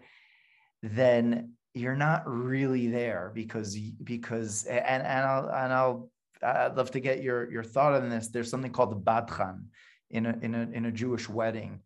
then 0.85 1.55
you're 1.75 1.97
not 1.97 2.23
really 2.29 2.87
there 2.87 3.33
because 3.35 3.77
because 4.05 4.65
and 4.65 5.03
and 5.05 5.27
I'll 5.27 5.49
and 5.49 5.73
I'll 5.73 6.11
I'd 6.43 6.77
love 6.77 6.91
to 6.93 7.01
get 7.01 7.23
your 7.23 7.51
your 7.51 7.63
thought 7.63 7.95
on 7.95 8.09
this. 8.11 8.29
There's 8.29 8.51
something 8.51 8.73
called 8.73 8.91
the 8.91 8.97
badchan 8.97 9.65
in 10.11 10.27
a 10.27 10.39
in 10.43 10.55
a 10.55 10.69
in 10.73 10.87
a 10.87 10.93
Jewish 10.93 11.29
wedding, 11.29 11.81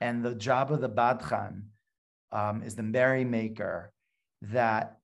and 0.00 0.24
the 0.24 0.34
job 0.34 0.72
of 0.72 0.80
the 0.80 0.88
badchan 0.88 1.62
um, 2.32 2.62
is 2.62 2.74
the 2.74 2.82
merrymaker 2.82 3.92
that 4.42 4.98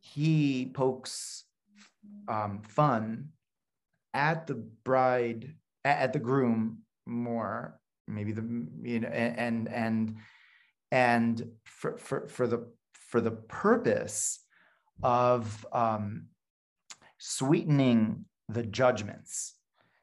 he 0.00 0.70
pokes 0.74 1.44
um, 2.28 2.62
fun 2.62 3.28
at 4.14 4.46
the 4.46 4.54
bride 4.54 5.54
at 5.84 6.12
the 6.12 6.18
groom 6.18 6.78
more 7.06 7.78
maybe 8.06 8.32
the 8.32 8.42
you 8.82 9.00
know 9.00 9.08
and 9.08 9.68
and 9.68 10.16
and 10.90 11.50
for 11.64 11.96
for, 11.96 12.26
for 12.26 12.46
the 12.46 12.66
for 12.92 13.20
the 13.20 13.30
purpose 13.30 14.40
of 15.02 15.66
um, 15.72 16.26
sweetening 17.20 18.24
the 18.48 18.64
judgments 18.64 19.54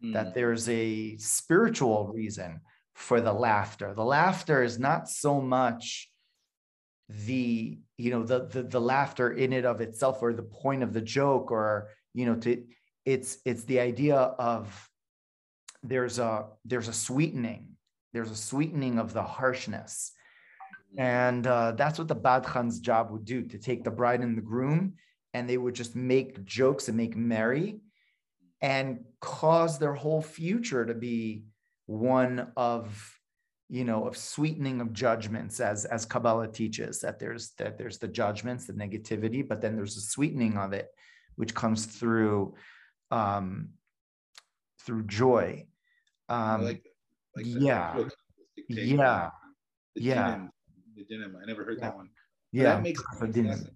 mm. 0.03 0.13
that 0.13 0.33
there's 0.33 0.69
a 0.69 1.17
spiritual 1.17 2.11
reason 2.13 2.61
for 2.93 3.19
the 3.19 3.33
laughter. 3.33 3.93
The 3.93 4.05
laughter 4.05 4.63
is 4.63 4.79
not 4.79 5.09
so 5.09 5.41
much 5.41 6.09
the 7.09 7.77
you 7.97 8.11
know 8.11 8.23
the, 8.23 8.47
the 8.47 8.63
the 8.63 8.81
laughter 8.81 9.31
in 9.31 9.53
it 9.53 9.65
of 9.65 9.79
itself 9.79 10.21
or 10.21 10.33
the 10.33 10.43
point 10.43 10.83
of 10.83 10.91
the 10.91 11.01
joke 11.01 11.51
or 11.51 11.87
you 12.13 12.25
know 12.25 12.35
to 12.35 12.61
it's 13.05 13.37
it's 13.45 13.63
the 13.63 13.79
idea 13.79 14.17
of 14.17 14.89
there's 15.83 16.19
a 16.19 16.47
there's 16.65 16.87
a 16.87 16.93
sweetening. 16.93 17.69
There's 18.13 18.31
a 18.31 18.35
sweetening 18.35 18.99
of 18.99 19.13
the 19.13 19.23
harshness. 19.23 20.11
And 20.97 21.45
uh, 21.45 21.73
that's 21.73 21.99
what 21.99 22.07
the 22.07 22.15
badchan's 22.15 22.79
job 22.79 23.11
would 23.11 23.25
do 23.25 23.43
to 23.43 23.57
take 23.57 23.83
the 23.83 23.91
bride 23.91 24.21
and 24.21 24.37
the 24.37 24.41
groom 24.41 24.93
and 25.37 25.49
they 25.49 25.57
would 25.57 25.75
just 25.75 25.95
make 25.95 26.43
jokes 26.45 26.87
and 26.87 26.97
make 26.97 27.15
merry 27.15 27.79
and 28.61 28.99
cause 29.21 29.77
their 29.77 29.93
whole 29.93 30.21
future 30.21 30.85
to 30.85 30.93
be 30.93 31.43
one 31.85 32.51
of 32.57 33.13
you 33.69 33.83
know 33.83 34.07
of 34.07 34.17
sweetening 34.17 34.81
of 34.81 34.93
judgments 34.93 35.59
as 35.59 35.85
as 35.85 36.05
kabbalah 36.05 36.47
teaches 36.47 37.01
that 37.01 37.19
there's 37.19 37.51
that 37.57 37.77
there's 37.77 37.97
the 37.97 38.07
judgments 38.07 38.65
the 38.65 38.73
negativity 38.73 39.47
but 39.47 39.61
then 39.61 39.75
there's 39.75 39.97
a 39.97 40.01
sweetening 40.01 40.57
of 40.57 40.73
it 40.73 40.87
which 41.35 41.53
comes 41.53 41.85
through 41.85 42.53
um, 43.11 43.69
through 44.87 45.03
joy. 45.03 45.65
Um, 46.29 46.63
like, 46.63 46.83
like 47.35 47.45
yeah, 47.45 48.03
yeah, 48.67 49.29
yeah. 49.95 50.47
The 50.95 51.03
dinim. 51.03 51.33
I 51.41 51.45
never 51.45 51.63
heard 51.63 51.77
yeah. 51.79 51.89
that 51.89 51.95
one. 51.95 52.09
But 52.53 52.59
yeah, 52.59 52.63
that 52.75 52.83
makes 52.83 53.01
sense. 53.19 53.67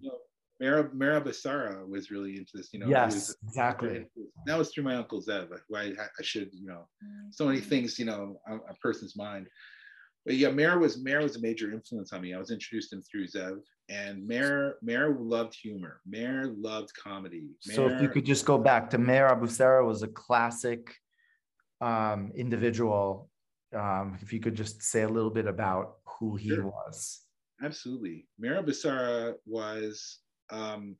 Meir, 0.62 0.90
Meir 0.94 1.20
Abehsera 1.20 1.88
was 1.88 2.12
really 2.12 2.36
into 2.36 2.52
this. 2.54 2.68
You 2.72 2.78
know, 2.78 2.86
yes, 2.86 3.14
was, 3.14 3.36
exactly. 3.42 4.06
That 4.46 4.56
was 4.56 4.70
through 4.70 4.84
my 4.84 4.94
uncle 4.94 5.20
Zev. 5.20 5.48
Who 5.68 5.76
I, 5.76 5.92
I 5.98 6.22
should, 6.22 6.50
you 6.52 6.68
know, 6.68 6.86
so 7.30 7.46
many 7.46 7.60
things, 7.60 7.98
you 7.98 8.04
know, 8.04 8.36
a, 8.46 8.54
a 8.54 8.74
person's 8.80 9.16
mind. 9.16 9.48
But 10.24 10.36
yeah, 10.36 10.50
Meir 10.50 10.78
was 10.78 11.02
Meir 11.02 11.20
was 11.20 11.34
a 11.34 11.40
major 11.40 11.72
influence 11.72 12.12
on 12.12 12.20
me. 12.20 12.32
I 12.32 12.38
was 12.38 12.52
introduced 12.52 12.92
him 12.92 13.02
through 13.02 13.26
Zev, 13.26 13.58
and 13.88 14.24
Meir 14.24 14.76
Meir 14.82 15.16
loved 15.18 15.56
humor. 15.60 16.00
Meir 16.06 16.54
loved 16.56 16.92
comedy. 16.94 17.48
Meir, 17.66 17.74
so 17.74 17.88
if 17.88 18.00
you 18.00 18.08
could 18.08 18.24
just 18.24 18.44
go 18.44 18.56
back 18.56 18.88
to 18.90 18.98
Meir 18.98 19.28
Abehsera 19.30 19.84
was 19.84 20.04
a 20.04 20.08
classic 20.08 20.94
um, 21.80 22.30
individual. 22.36 23.28
Um, 23.76 24.16
if 24.22 24.32
you 24.32 24.38
could 24.38 24.54
just 24.54 24.80
say 24.82 25.02
a 25.02 25.08
little 25.08 25.30
bit 25.30 25.46
about 25.46 25.96
who 26.04 26.36
he 26.36 26.50
sure. 26.50 26.66
was. 26.66 27.22
Absolutely, 27.64 28.28
Meir 28.38 28.62
Abehsera 28.62 29.34
was. 29.44 30.20
Um, 30.50 30.96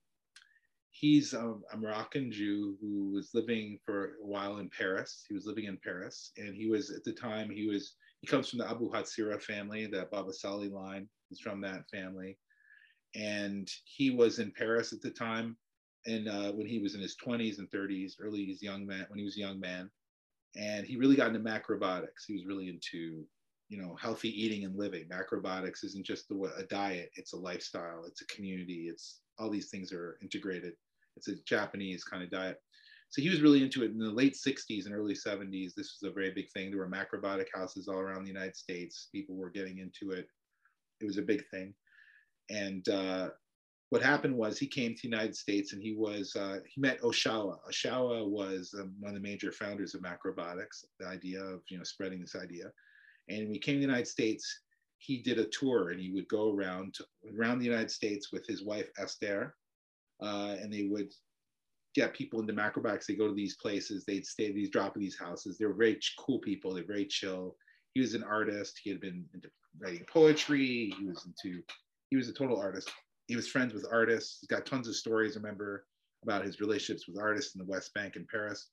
he's 0.90 1.32
a, 1.32 1.55
a, 1.72 1.76
Moroccan 1.76 2.30
Jew 2.30 2.76
who 2.80 3.11
was 3.12 3.34
living 3.34 3.78
for 3.84 4.16
a 4.22 4.26
while 4.26 4.59
in 4.59 4.70
Paris. 4.70 5.24
He 5.28 5.34
was 5.34 5.47
living 5.47 5.64
in 5.64 5.78
Paris, 5.82 6.32
and 6.36 6.55
he 6.55 6.68
was 6.68 6.90
at 6.90 7.05
the 7.05 7.12
time 7.12 7.51
he 7.51 7.66
was 7.66 7.95
he 8.20 8.28
comes 8.28 8.49
from 8.49 8.61
the 8.61 8.70
Abu 8.70 8.90
Hatzira 8.90 9.43
family, 9.43 9.86
the 9.86 10.07
Baba 10.12 10.32
Sali 10.32 10.68
line. 10.68 11.09
He's 11.28 11.40
from 11.40 11.61
that 11.62 11.90
family. 11.90 12.38
And 13.16 13.68
he 13.84 14.11
was 14.11 14.38
in 14.38 14.53
Paris 14.53 14.93
at 14.93 15.03
the 15.03 15.11
time. 15.11 15.57
And 16.07 16.28
uh, 16.28 16.53
when 16.53 16.66
he 16.66 16.78
was 16.78 16.95
in 16.95 17.01
his 17.01 17.16
20s 17.16 17.59
and 17.59 17.68
30s, 17.70 18.14
early 18.20 18.49
as 18.53 18.62
young 18.62 18.86
man, 18.86 19.07
when 19.09 19.18
he 19.18 19.24
was 19.24 19.36
a 19.36 19.40
young 19.40 19.59
man, 19.59 19.90
and 20.57 20.86
he 20.86 20.97
really 20.97 21.16
got 21.16 21.34
into 21.34 21.40
macrobiotics. 21.40 22.26
He 22.26 22.34
was 22.34 22.47
really 22.47 22.68
into, 22.68 23.24
you 23.68 23.80
know, 23.80 23.97
healthy 24.01 24.28
eating 24.28 24.64
and 24.64 24.76
living. 24.76 25.09
Macrobiotics 25.09 25.84
isn't 25.84 26.07
just 26.07 26.30
a, 26.30 26.34
a 26.59 26.64
diet; 26.64 27.11
it's 27.14 27.32
a 27.32 27.38
lifestyle, 27.38 28.05
it's 28.07 28.22
a 28.22 28.26
community, 28.26 28.88
it's 28.88 29.21
all 29.39 29.51
these 29.51 29.70
things 29.70 29.93
are 29.93 30.18
integrated. 30.22 30.74
It's 31.16 31.28
a 31.28 31.37
Japanese 31.45 32.05
kind 32.05 32.22
of 32.22 32.30
diet 32.30 32.59
so 33.12 33.20
he 33.20 33.28
was 33.28 33.43
really 33.43 33.62
into 33.62 33.85
it 33.85 33.91
in 33.91 33.99
the 33.99 34.11
late 34.11 34.35
60s 34.35 34.87
and 34.87 34.95
early 34.95 35.14
70s 35.14 35.74
this 35.74 35.99
was 36.01 36.11
a 36.11 36.14
very 36.14 36.30
big 36.30 36.51
thing 36.51 36.70
there 36.70 36.80
were 36.80 36.89
macrobiotic 36.89 37.47
houses 37.55 37.87
all 37.87 37.99
around 37.99 38.24
the 38.24 38.30
united 38.30 38.57
states 38.57 39.09
people 39.12 39.37
were 39.37 39.51
getting 39.51 39.78
into 39.78 40.12
it 40.16 40.26
it 41.01 41.05
was 41.05 41.18
a 41.18 41.22
big 41.22 41.45
thing 41.51 41.74
and 42.51 42.89
uh, 42.89 43.28
what 43.91 44.03
happened 44.03 44.35
was 44.35 44.59
he 44.59 44.66
came 44.66 44.95
to 44.95 45.03
the 45.03 45.09
United 45.09 45.37
States 45.37 45.72
and 45.72 45.83
he 45.83 45.95
was 45.95 46.35
uh, 46.35 46.59
he 46.66 46.80
met 46.80 47.01
Ohsawa. 47.03 47.59
Ohsawa 47.68 48.26
was 48.26 48.74
um, 48.78 48.95
one 48.99 49.14
of 49.14 49.22
the 49.22 49.28
major 49.28 49.53
founders 49.53 49.95
of 49.95 50.01
macrobiotics, 50.01 50.85
the 50.99 51.07
idea 51.07 51.43
of 51.43 51.61
you 51.68 51.76
know 51.76 51.85
spreading 51.85 52.20
this 52.20 52.35
idea. 52.35 52.72
And 53.28 53.45
when 53.45 53.53
he 53.53 53.59
came 53.59 53.74
to 53.74 53.80
the 53.80 53.87
United 53.87 54.09
States, 54.09 54.61
he 55.05 55.18
did 55.18 55.38
a 55.38 55.46
tour 55.46 55.90
and 55.90 56.00
he 56.00 56.12
would 56.12 56.28
go 56.28 56.55
around 56.55 56.94
to, 56.94 57.05
around 57.36 57.59
the 57.59 57.64
United 57.64 57.90
States 57.90 58.32
with 58.32 58.46
his 58.46 58.64
wife 58.64 58.88
Esther, 58.98 59.55
uh, 60.22 60.57
and 60.61 60.72
they 60.72 60.84
would 60.84 61.12
get 61.94 62.14
people 62.14 62.40
into 62.40 62.53
macrobiotics. 62.53 63.07
They 63.07 63.14
go 63.14 63.28
to 63.28 63.34
these 63.34 63.57
places, 63.57 64.05
they'd 64.05 64.26
stay 64.26 64.53
these 64.53 64.70
drop 64.70 64.96
in 64.96 65.03
these 65.03 65.18
houses. 65.18 65.59
They 65.59 65.66
were 65.66 65.74
very 65.74 65.98
cool 66.18 66.38
people. 66.38 66.72
They're 66.72 66.84
very 66.86 67.07
chill. 67.07 67.57
He 67.94 68.00
was 68.00 68.14
an 68.14 68.22
artist. 68.22 68.80
He 68.82 68.90
had 68.90 69.00
been 69.00 69.24
into 69.34 69.48
writing 69.80 70.07
poetry. 70.11 70.94
He 70.98 71.05
was 71.05 71.26
into 71.26 71.62
he 72.11 72.16
was 72.16 72.28
a 72.28 72.32
total 72.32 72.61
artist 72.61 72.90
he 73.32 73.36
was 73.36 73.48
friends 73.48 73.72
with 73.72 73.86
artists. 73.90 74.38
He's 74.40 74.48
got 74.48 74.66
tons 74.66 74.88
of 74.88 74.96
stories, 74.96 75.36
remember, 75.36 75.86
about 76.22 76.44
his 76.44 76.61
relationships 76.61 77.09
with 77.09 77.18
artists 77.18 77.55
in 77.55 77.61
the 77.61 77.70
West 77.70 77.94
Bank 77.94 78.16
in 78.16 78.26
Paris. 78.30 78.68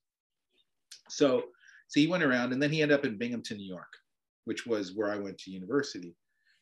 So, 1.07 1.43
so 1.87 1.99
he 1.99 2.07
went 2.07 2.23
around 2.23 2.51
and 2.53 2.61
then 2.61 2.71
he 2.71 2.81
ended 2.81 2.97
up 2.97 3.05
in 3.05 3.17
Binghamton, 3.17 3.57
New 3.57 3.67
York, 3.67 3.93
which 4.45 4.65
was 4.65 4.93
where 4.93 5.09
I 5.09 5.17
went 5.17 5.37
to 5.39 5.51
university. 5.51 6.15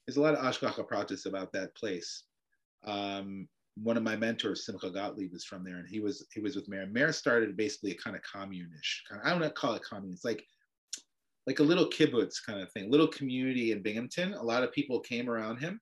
There's 0.07 0.17
a 0.17 0.21
lot 0.21 0.35
of 0.35 0.39
Hashgacha 0.39 0.87
Pratit 0.87 1.25
about 1.25 1.51
that 1.53 1.75
place. 1.75 2.23
Um, 2.85 3.47
one 3.75 3.97
of 3.97 4.03
my 4.03 4.15
mentors, 4.15 4.65
Simcha 4.65 4.89
Gottlieb, 4.89 5.33
is 5.33 5.43
from 5.43 5.63
there, 5.63 5.77
and 5.77 5.87
he 5.87 5.99
was 5.99 6.25
he 6.33 6.39
was 6.39 6.55
with 6.55 6.67
Meir. 6.67 6.87
Meir 6.87 7.11
started 7.11 7.57
basically 7.57 7.91
a 7.91 7.97
kind 7.97 8.15
of 8.15 8.21
commune-ish. 8.23 9.03
Kind 9.09 9.21
of, 9.21 9.27
I 9.27 9.31
don't 9.31 9.41
know 9.41 9.49
call 9.49 9.75
it 9.75 9.83
commune. 9.87 10.13
It's 10.13 10.25
like 10.25 10.43
like 11.45 11.59
a 11.59 11.63
little 11.63 11.89
kibbutz 11.89 12.35
kind 12.45 12.61
of 12.61 12.71
thing, 12.71 12.89
little 12.89 13.07
community 13.07 13.71
in 13.71 13.81
Binghamton. 13.81 14.33
A 14.33 14.43
lot 14.43 14.63
of 14.63 14.71
people 14.71 14.99
came 14.99 15.29
around 15.29 15.57
him, 15.57 15.79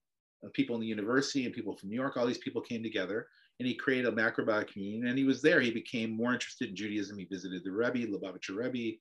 people 0.54 0.76
in 0.76 0.82
the 0.82 0.88
university 0.88 1.46
and 1.46 1.54
people 1.54 1.76
from 1.76 1.90
New 1.90 1.96
York, 1.96 2.18
all 2.18 2.28
these 2.28 2.38
people 2.38 2.62
came 2.62 2.84
together 2.84 3.28
and 3.60 3.68
he 3.68 3.74
created 3.74 4.06
a 4.06 4.12
macrobiotic 4.12 4.68
community. 4.68 5.08
And 5.08 5.18
he 5.18 5.24
was 5.24 5.42
there. 5.42 5.62
He 5.62 5.72
became 5.72 6.16
more 6.16 6.34
interested 6.34 6.70
in 6.70 6.76
Judaism. 6.76 7.18
He 7.18 7.26
visited 7.26 7.64
the 7.64 7.72
Rebbe, 7.72 8.12
Lubavitcher 8.12 8.56
Rebbe, 8.56 8.98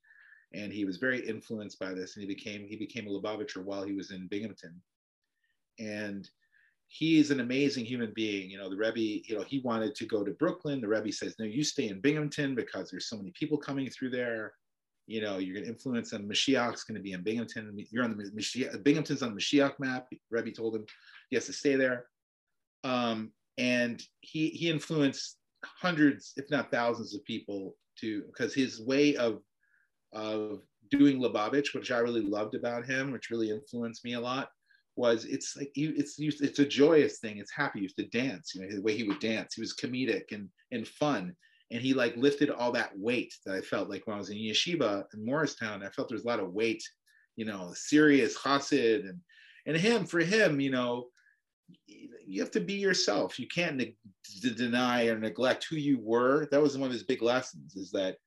and 0.53 0.71
he 0.71 0.85
was 0.85 0.97
very 0.97 1.27
influenced 1.27 1.79
by 1.79 1.93
this. 1.93 2.15
And 2.15 2.21
he 2.21 2.33
became 2.33 2.65
he 2.67 2.77
became 2.77 3.07
a 3.07 3.09
Lubavitcher 3.09 3.63
while 3.63 3.83
he 3.83 3.93
was 3.93 4.11
in 4.11 4.27
Binghamton. 4.27 4.81
And 5.79 6.29
he 6.87 7.19
is 7.19 7.31
an 7.31 7.39
amazing 7.39 7.85
human 7.85 8.13
being. 8.15 8.49
You 8.49 8.57
know, 8.57 8.69
the 8.69 8.77
Rebbe, 8.77 8.99
you 8.99 9.35
know, 9.37 9.43
he 9.43 9.59
wanted 9.59 9.95
to 9.95 10.05
go 10.05 10.23
to 10.23 10.31
Brooklyn. 10.31 10.81
The 10.81 10.87
Rebbe 10.87 11.11
says, 11.11 11.35
no, 11.39 11.45
you 11.45 11.63
stay 11.63 11.89
in 11.89 11.99
Binghamton 11.99 12.55
because 12.55 12.89
there's 12.89 13.09
so 13.09 13.17
many 13.17 13.31
people 13.31 13.57
coming 13.57 13.89
through 13.89 14.11
there. 14.11 14.53
You 15.07 15.21
know, 15.21 15.37
you're 15.37 15.53
going 15.53 15.65
to 15.65 15.71
influence 15.71 16.11
them. 16.11 16.27
Mashiach's 16.27 16.83
going 16.83 16.95
to 16.95 17.03
be 17.03 17.11
in 17.11 17.21
Binghamton. 17.21 17.77
You're 17.91 18.03
on 18.03 18.17
the 18.17 18.23
Mashiach, 18.31 18.83
Binghamton's 18.83 19.21
on 19.21 19.35
the 19.35 19.41
Mashiach 19.41 19.79
map. 19.79 20.07
Rebbe 20.31 20.51
told 20.51 20.75
him, 20.75 20.85
he 21.29 21.35
has 21.35 21.45
to 21.45 21.53
stay 21.53 21.75
there. 21.75 22.05
Um, 22.83 23.31
and 23.57 24.01
he 24.21 24.49
he 24.49 24.69
influenced 24.69 25.37
hundreds, 25.63 26.33
if 26.37 26.49
not 26.51 26.71
thousands, 26.71 27.15
of 27.15 27.23
people 27.25 27.75
to 27.99 28.23
because 28.23 28.53
his 28.53 28.81
way 28.81 29.15
of 29.15 29.41
of 30.13 30.61
doing 30.91 31.19
Lubavitch, 31.19 31.73
which 31.73 31.91
I 31.91 31.99
really 31.99 32.21
loved 32.21 32.55
about 32.55 32.85
him, 32.85 33.11
which 33.11 33.29
really 33.29 33.49
influenced 33.49 34.03
me 34.05 34.13
a 34.13 34.19
lot, 34.19 34.49
was 34.95 35.25
it's 35.25 35.55
like 35.57 35.71
it's 35.75 36.19
it's 36.19 36.59
a 36.59 36.65
joyous 36.65 37.19
thing. 37.19 37.37
It's 37.37 37.51
happy. 37.51 37.79
He 37.79 37.83
used 37.83 37.97
to 37.97 38.07
dance. 38.07 38.53
You 38.53 38.61
know 38.61 38.75
the 38.75 38.81
way 38.81 38.95
he 38.95 39.03
would 39.03 39.19
dance. 39.19 39.55
He 39.55 39.61
was 39.61 39.75
comedic 39.75 40.31
and 40.31 40.49
and 40.71 40.87
fun. 40.87 41.35
And 41.71 41.81
he 41.81 41.93
like 41.93 42.15
lifted 42.15 42.51
all 42.51 42.71
that 42.73 42.91
weight 42.95 43.33
that 43.45 43.55
I 43.55 43.61
felt 43.61 43.89
like 43.89 44.05
when 44.05 44.15
I 44.15 44.19
was 44.19 44.29
in 44.29 44.37
yeshiva 44.37 45.03
in 45.13 45.25
Morristown. 45.25 45.83
I 45.83 45.89
felt 45.89 46.09
there 46.09 46.15
was 46.15 46.23
a 46.23 46.27
lot 46.27 46.39
of 46.39 46.53
weight, 46.53 46.83
you 47.35 47.45
know, 47.45 47.71
serious 47.73 48.37
chassid 48.37 49.09
and 49.09 49.19
and 49.65 49.75
him 49.75 50.05
for 50.05 50.19
him, 50.19 50.59
you 50.59 50.69
know, 50.69 51.07
you 51.87 52.41
have 52.41 52.51
to 52.51 52.59
be 52.59 52.73
yourself. 52.73 53.39
You 53.39 53.47
can't 53.47 53.77
ne- 53.77 53.97
deny 54.41 55.07
or 55.07 55.17
neglect 55.17 55.65
who 55.69 55.75
you 55.75 55.99
were. 55.99 56.47
That 56.51 56.61
was 56.61 56.77
one 56.77 56.87
of 56.87 56.93
his 56.93 57.03
big 57.03 57.21
lessons. 57.21 57.75
Is 57.75 57.91
that 57.91 58.17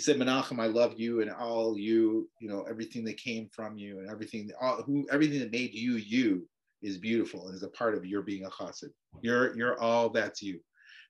he 0.00 0.02
said, 0.02 0.16
Menachem, 0.16 0.58
I 0.58 0.66
love 0.66 0.98
you 0.98 1.20
and 1.20 1.30
all 1.30 1.76
you. 1.78 2.26
You 2.40 2.48
know 2.48 2.62
everything 2.62 3.04
that 3.04 3.18
came 3.18 3.50
from 3.52 3.76
you 3.76 3.98
and 3.98 4.08
everything, 4.08 4.50
all 4.58 4.82
who, 4.82 5.06
everything 5.12 5.40
that 5.40 5.52
made 5.52 5.74
you 5.74 5.96
you 5.96 6.48
is 6.80 6.96
beautiful 6.96 7.46
and 7.46 7.54
is 7.54 7.64
a 7.64 7.68
part 7.68 7.94
of 7.94 8.06
your 8.06 8.22
being 8.22 8.46
a 8.46 8.48
chassid. 8.48 8.92
You're 9.20 9.54
you're 9.54 9.78
all 9.78 10.08
that's 10.08 10.40
you. 10.40 10.58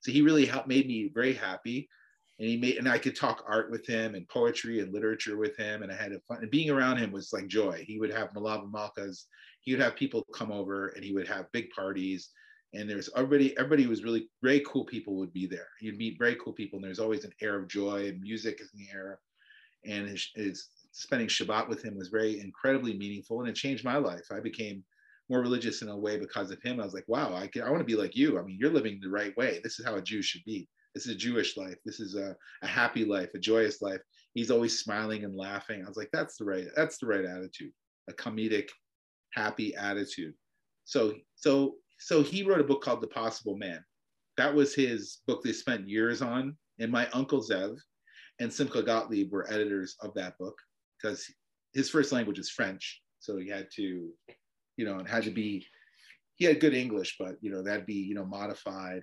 So 0.01 0.11
he 0.11 0.23
really 0.23 0.45
helped, 0.45 0.67
made 0.67 0.89
me 0.89 1.09
very 1.15 1.35
happy. 1.35 1.89
And 2.41 2.49
he 2.49 2.57
made, 2.57 2.79
and 2.79 2.89
I 2.89 2.99
could 2.99 3.15
talk 3.15 3.45
art 3.47 3.71
with 3.71 3.87
him 3.87 4.17
and 4.17 4.29
poetry 4.29 4.81
and 4.81 4.93
literature 4.93 5.37
with 5.37 5.57
him. 5.57 5.85
And 5.85 5.93
I 5.93 5.95
had 5.95 6.11
a 6.11 6.19
fun, 6.27 6.39
and 6.43 6.51
being 6.51 6.71
around 6.71 6.97
him 6.97 7.13
was 7.13 7.33
like 7.33 7.47
joy. 7.47 7.85
He 7.87 8.01
would 8.01 8.11
have 8.11 8.33
Malava 8.33 8.69
Malkas 8.69 9.27
he 9.61 9.73
would 9.73 9.83
have 9.83 9.97
people 9.97 10.27
come 10.35 10.51
over 10.51 10.89
and 10.89 11.05
he 11.05 11.13
would 11.13 11.29
have 11.29 11.53
big 11.53 11.71
parties 11.71 12.31
and 12.73 12.89
there's 12.89 13.11
everybody 13.17 13.57
everybody 13.59 13.87
was 13.87 14.05
really 14.05 14.29
very 14.43 14.63
cool 14.67 14.85
people 14.85 15.17
would 15.17 15.33
be 15.33 15.47
there. 15.47 15.69
You'd 15.81 15.99
meet 15.99 16.19
very 16.19 16.37
cool 16.37 16.53
people 16.53 16.79
and 16.79 16.85
there's 16.85 17.01
always 17.01 17.25
an 17.25 17.33
air 17.43 17.59
of 17.59 17.69
joy 17.69 18.07
and 18.07 18.21
music 18.21 18.61
is 18.61 18.71
in 18.73 18.81
the 18.81 18.93
air. 18.93 19.21
And 19.85 20.09
his, 20.09 20.31
his 20.35 20.69
spending 20.93 21.29
shabbat 21.29 21.69
with 21.69 21.83
him 21.83 21.97
was 21.97 22.09
very 22.09 22.39
incredibly 22.41 22.97
meaningful 22.97 23.41
and 23.41 23.49
it 23.49 23.57
changed 23.57 23.85
my 23.85 23.97
life. 23.97 24.27
I 24.31 24.41
became 24.41 24.85
more 25.29 25.41
religious 25.41 25.83
in 25.83 25.89
a 25.89 25.97
way 25.97 26.19
because 26.19 26.51
of 26.51 26.63
him. 26.63 26.81
I 26.81 26.85
was 26.85 26.95
like 26.95 27.09
wow 27.09 27.35
i, 27.35 27.49
I 27.61 27.71
want 27.71 27.81
to 27.81 27.85
be 27.85 27.97
like 27.97 28.17
you. 28.17 28.39
I 28.39 28.43
mean 28.43 28.59
you're 28.61 28.73
living 28.73 29.01
the 29.03 29.11
right 29.11 29.37
way. 29.37 29.61
This 29.63 29.79
is 29.79 29.87
how 29.87 29.97
a 29.97 30.03
jew 30.03 30.23
should 30.23 30.45
be. 30.45 30.69
This 30.95 31.07
is 31.07 31.15
a 31.15 31.19
jewish 31.19 31.57
life. 31.57 31.77
This 31.85 32.01
is 32.01 32.15
a, 32.15 32.37
a 32.63 32.67
happy 32.67 33.05
life 33.05 33.31
a 33.35 33.39
joyous 33.39 33.83
life. 33.83 34.01
He's 34.35 34.51
always 34.51 34.79
smiling 34.79 35.25
and 35.25 35.37
laughing. 35.37 35.83
I 35.85 35.89
was 35.89 35.97
like 35.97 36.11
that's 36.13 36.37
the 36.37 36.45
right 36.45 36.67
that's 36.77 36.99
the 36.99 37.07
right 37.07 37.25
attitude 37.25 37.73
a 38.09 38.13
comedic 38.13 38.69
happy 39.35 39.75
attitude. 39.75 40.35
So 40.85 41.15
so 41.35 41.75
so 42.01 42.23
he 42.23 42.43
wrote 42.43 42.61
a 42.61 42.65
book 42.65 42.83
called 42.83 43.03
The 43.03 43.09
Possible 43.09 43.57
Man. 43.57 43.85
That 44.37 44.55
was 44.55 44.75
his 44.75 45.19
book 45.27 45.43
they 45.43 45.53
spent 45.53 45.89
years 45.89 46.23
on. 46.23 46.57
And 46.79 46.91
my 46.91 47.09
uncle 47.11 47.43
Zev 47.43 47.77
and 48.41 48.53
Simcha 48.53 48.83
Gottlieb 48.83 49.31
were 49.31 49.51
editors 49.53 49.97
of 50.01 50.15
that 50.15 50.39
book 50.39 50.57
because 50.97 51.25
his 51.75 51.91
first 51.91 52.11
language 52.11 52.39
is 52.39 52.49
French. 52.49 53.03
So 53.19 53.37
he 53.37 53.49
had 53.49 53.69
to, 53.77 54.09
you 54.79 54.85
know, 54.87 54.99
it 54.99 55.07
had 55.07 55.25
to 55.25 55.31
be, 55.31 55.67
he 56.37 56.47
had 56.47 56.59
good 56.59 56.73
English, 56.73 57.17
but, 57.19 57.37
you 57.43 57.51
know, 57.51 57.63
that'd 57.63 57.85
be, 57.85 57.95
you 57.95 58.15
know, 58.15 58.25
modified, 58.25 59.03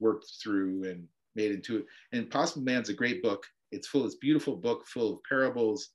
worked 0.00 0.26
through 0.42 0.84
and 0.84 1.06
made 1.36 1.52
into 1.52 1.78
it. 1.78 1.86
And 2.12 2.30
Possible 2.30 2.64
Man's 2.64 2.88
a 2.88 2.94
great 2.94 3.22
book. 3.22 3.44
It's 3.70 3.88
full, 3.88 4.06
it's 4.06 4.14
beautiful 4.14 4.56
book 4.56 4.86
full 4.86 5.16
of 5.16 5.20
parables, 5.28 5.90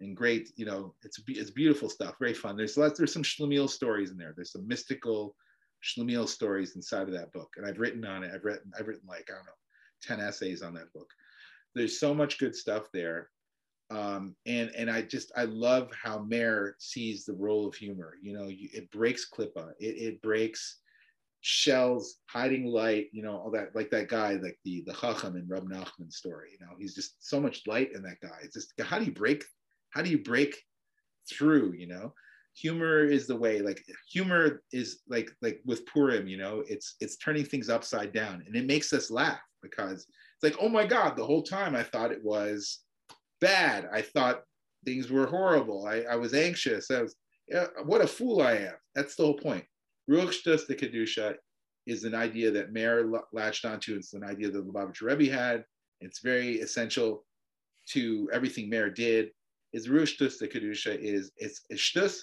and 0.00 0.16
great, 0.16 0.48
you 0.56 0.64
know, 0.64 0.94
it's 1.02 1.20
it's 1.28 1.50
beautiful 1.50 1.90
stuff, 1.90 2.14
very 2.18 2.32
fun. 2.32 2.56
There's 2.56 2.78
lots, 2.78 2.96
there's 2.96 3.12
some 3.12 3.22
Schlemiel 3.22 3.68
stories 3.68 4.10
in 4.10 4.16
there. 4.16 4.32
There's 4.34 4.52
some 4.52 4.66
mystical 4.66 5.36
Schlemiel 5.82 6.28
stories 6.28 6.76
inside 6.76 7.08
of 7.08 7.14
that 7.14 7.32
book, 7.32 7.54
and 7.56 7.66
I've 7.66 7.78
written 7.78 8.04
on 8.04 8.22
it. 8.22 8.30
I've 8.34 8.44
written 8.44 8.72
I've 8.78 8.88
written 8.88 9.06
like 9.08 9.28
I 9.30 9.34
don't 9.34 9.46
know, 9.46 9.52
ten 10.02 10.20
essays 10.20 10.62
on 10.62 10.74
that 10.74 10.92
book. 10.92 11.10
There's 11.74 11.98
so 11.98 12.14
much 12.14 12.38
good 12.38 12.54
stuff 12.54 12.88
there, 12.92 13.30
um, 13.90 14.36
and 14.46 14.70
and 14.76 14.90
I 14.90 15.02
just 15.02 15.32
I 15.36 15.44
love 15.44 15.90
how 16.00 16.20
Meir 16.20 16.76
sees 16.78 17.24
the 17.24 17.34
role 17.34 17.66
of 17.66 17.74
humor. 17.74 18.14
You 18.22 18.34
know, 18.34 18.48
you, 18.48 18.68
it 18.72 18.90
breaks 18.90 19.28
Klippa, 19.28 19.72
it, 19.80 19.96
it 19.96 20.22
breaks 20.22 20.78
shells, 21.42 22.18
hiding 22.26 22.66
light, 22.66 23.08
you 23.10 23.20
know, 23.20 23.36
all 23.36 23.50
that, 23.50 23.74
like 23.74 23.90
that 23.90 24.08
guy, 24.08 24.34
like 24.34 24.58
the 24.64 24.82
the 24.86 24.94
Chacham 24.94 25.36
in 25.36 25.48
Reb 25.48 25.68
Nachman 25.68 26.12
story. 26.12 26.50
You 26.52 26.64
know, 26.64 26.72
he's 26.78 26.94
just 26.94 27.28
so 27.28 27.40
much 27.40 27.66
light 27.66 27.92
in 27.94 28.02
that 28.02 28.20
guy. 28.22 28.38
It's 28.42 28.54
just 28.54 28.72
how 28.80 28.98
do 28.98 29.04
you 29.04 29.12
break 29.12 29.44
how 29.90 30.02
do 30.02 30.10
you 30.10 30.18
break 30.18 30.56
through 31.30 31.72
you 31.76 31.86
know 31.86 32.12
humor 32.54 33.04
is 33.04 33.26
the 33.26 33.36
way 33.36 33.60
like 33.62 33.82
humor 34.10 34.62
is 34.72 35.00
like 35.08 35.30
like 35.40 35.60
with 35.64 35.86
purim 35.86 36.28
you 36.28 36.36
know 36.36 36.62
it's 36.68 36.96
it's 37.00 37.16
turning 37.16 37.44
things 37.44 37.70
upside 37.70 38.12
down 38.12 38.42
and 38.46 38.54
it 38.54 38.66
makes 38.66 38.92
us 38.92 39.10
laugh 39.10 39.40
because 39.62 40.00
it's 40.02 40.42
like 40.42 40.56
oh 40.60 40.68
my 40.68 40.86
god 40.86 41.16
the 41.16 41.24
whole 41.24 41.42
time 41.42 41.74
i 41.74 41.82
thought 41.82 42.12
it 42.12 42.22
was 42.22 42.80
bad. 43.42 43.88
I 43.92 44.00
thought 44.00 44.44
things 44.86 45.10
were 45.10 45.26
horrible. 45.26 45.86
I, 45.86 46.02
I 46.02 46.16
was 46.16 46.32
anxious. 46.32 46.90
I 46.90 47.02
was 47.02 47.16
yeah, 47.48 47.66
what 47.84 48.00
a 48.00 48.06
fool 48.06 48.40
i 48.40 48.52
am. 48.52 48.74
That's 48.94 49.16
the 49.16 49.24
whole 49.24 49.34
point. 49.34 49.64
Ruach 50.08 50.42
the 50.44 50.74
kedusha 50.74 51.34
is 51.86 52.04
an 52.04 52.14
idea 52.14 52.50
that 52.52 52.72
Meir 52.72 53.10
latched 53.32 53.64
onto. 53.64 53.96
It's 53.96 54.14
an 54.14 54.24
idea 54.24 54.50
that 54.50 54.66
Lubavitcher 54.66 55.02
Rebbe 55.02 55.30
had. 55.30 55.64
It's 56.00 56.20
very 56.20 56.60
essential 56.60 57.26
to 57.88 58.30
everything 58.32 58.70
Meir 58.70 58.88
did. 58.88 59.30
Is 59.72 59.88
ruach 59.88 60.16
shtus 60.16 60.38
the 60.38 60.48
kedusha 60.48 60.96
is 60.98 61.32
it's, 61.36 61.62
it's 61.68 61.82
shtus. 61.82 62.20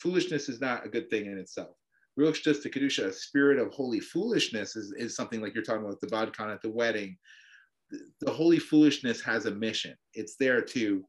Foolishness 0.00 0.48
is 0.48 0.60
not 0.60 0.86
a 0.86 0.88
good 0.88 1.10
thing 1.10 1.26
in 1.26 1.38
itself. 1.38 1.76
Ruach 2.18 2.34
shtus 2.34 2.62
the 2.62 2.70
kedusha, 2.70 3.06
a 3.06 3.12
spirit 3.12 3.58
of 3.58 3.72
holy 3.72 4.00
foolishness, 4.00 4.74
is, 4.76 4.92
is 4.96 5.14
something 5.14 5.40
like 5.40 5.54
you're 5.54 5.64
talking 5.64 5.84
about 5.84 6.00
the 6.00 6.06
badkan 6.08 6.52
at 6.52 6.62
the 6.62 6.70
wedding. 6.70 7.16
The, 7.90 8.00
the 8.20 8.32
holy 8.32 8.58
foolishness 8.58 9.20
has 9.22 9.46
a 9.46 9.54
mission. 9.54 9.94
It's 10.14 10.36
there 10.36 10.60
to 10.60 11.04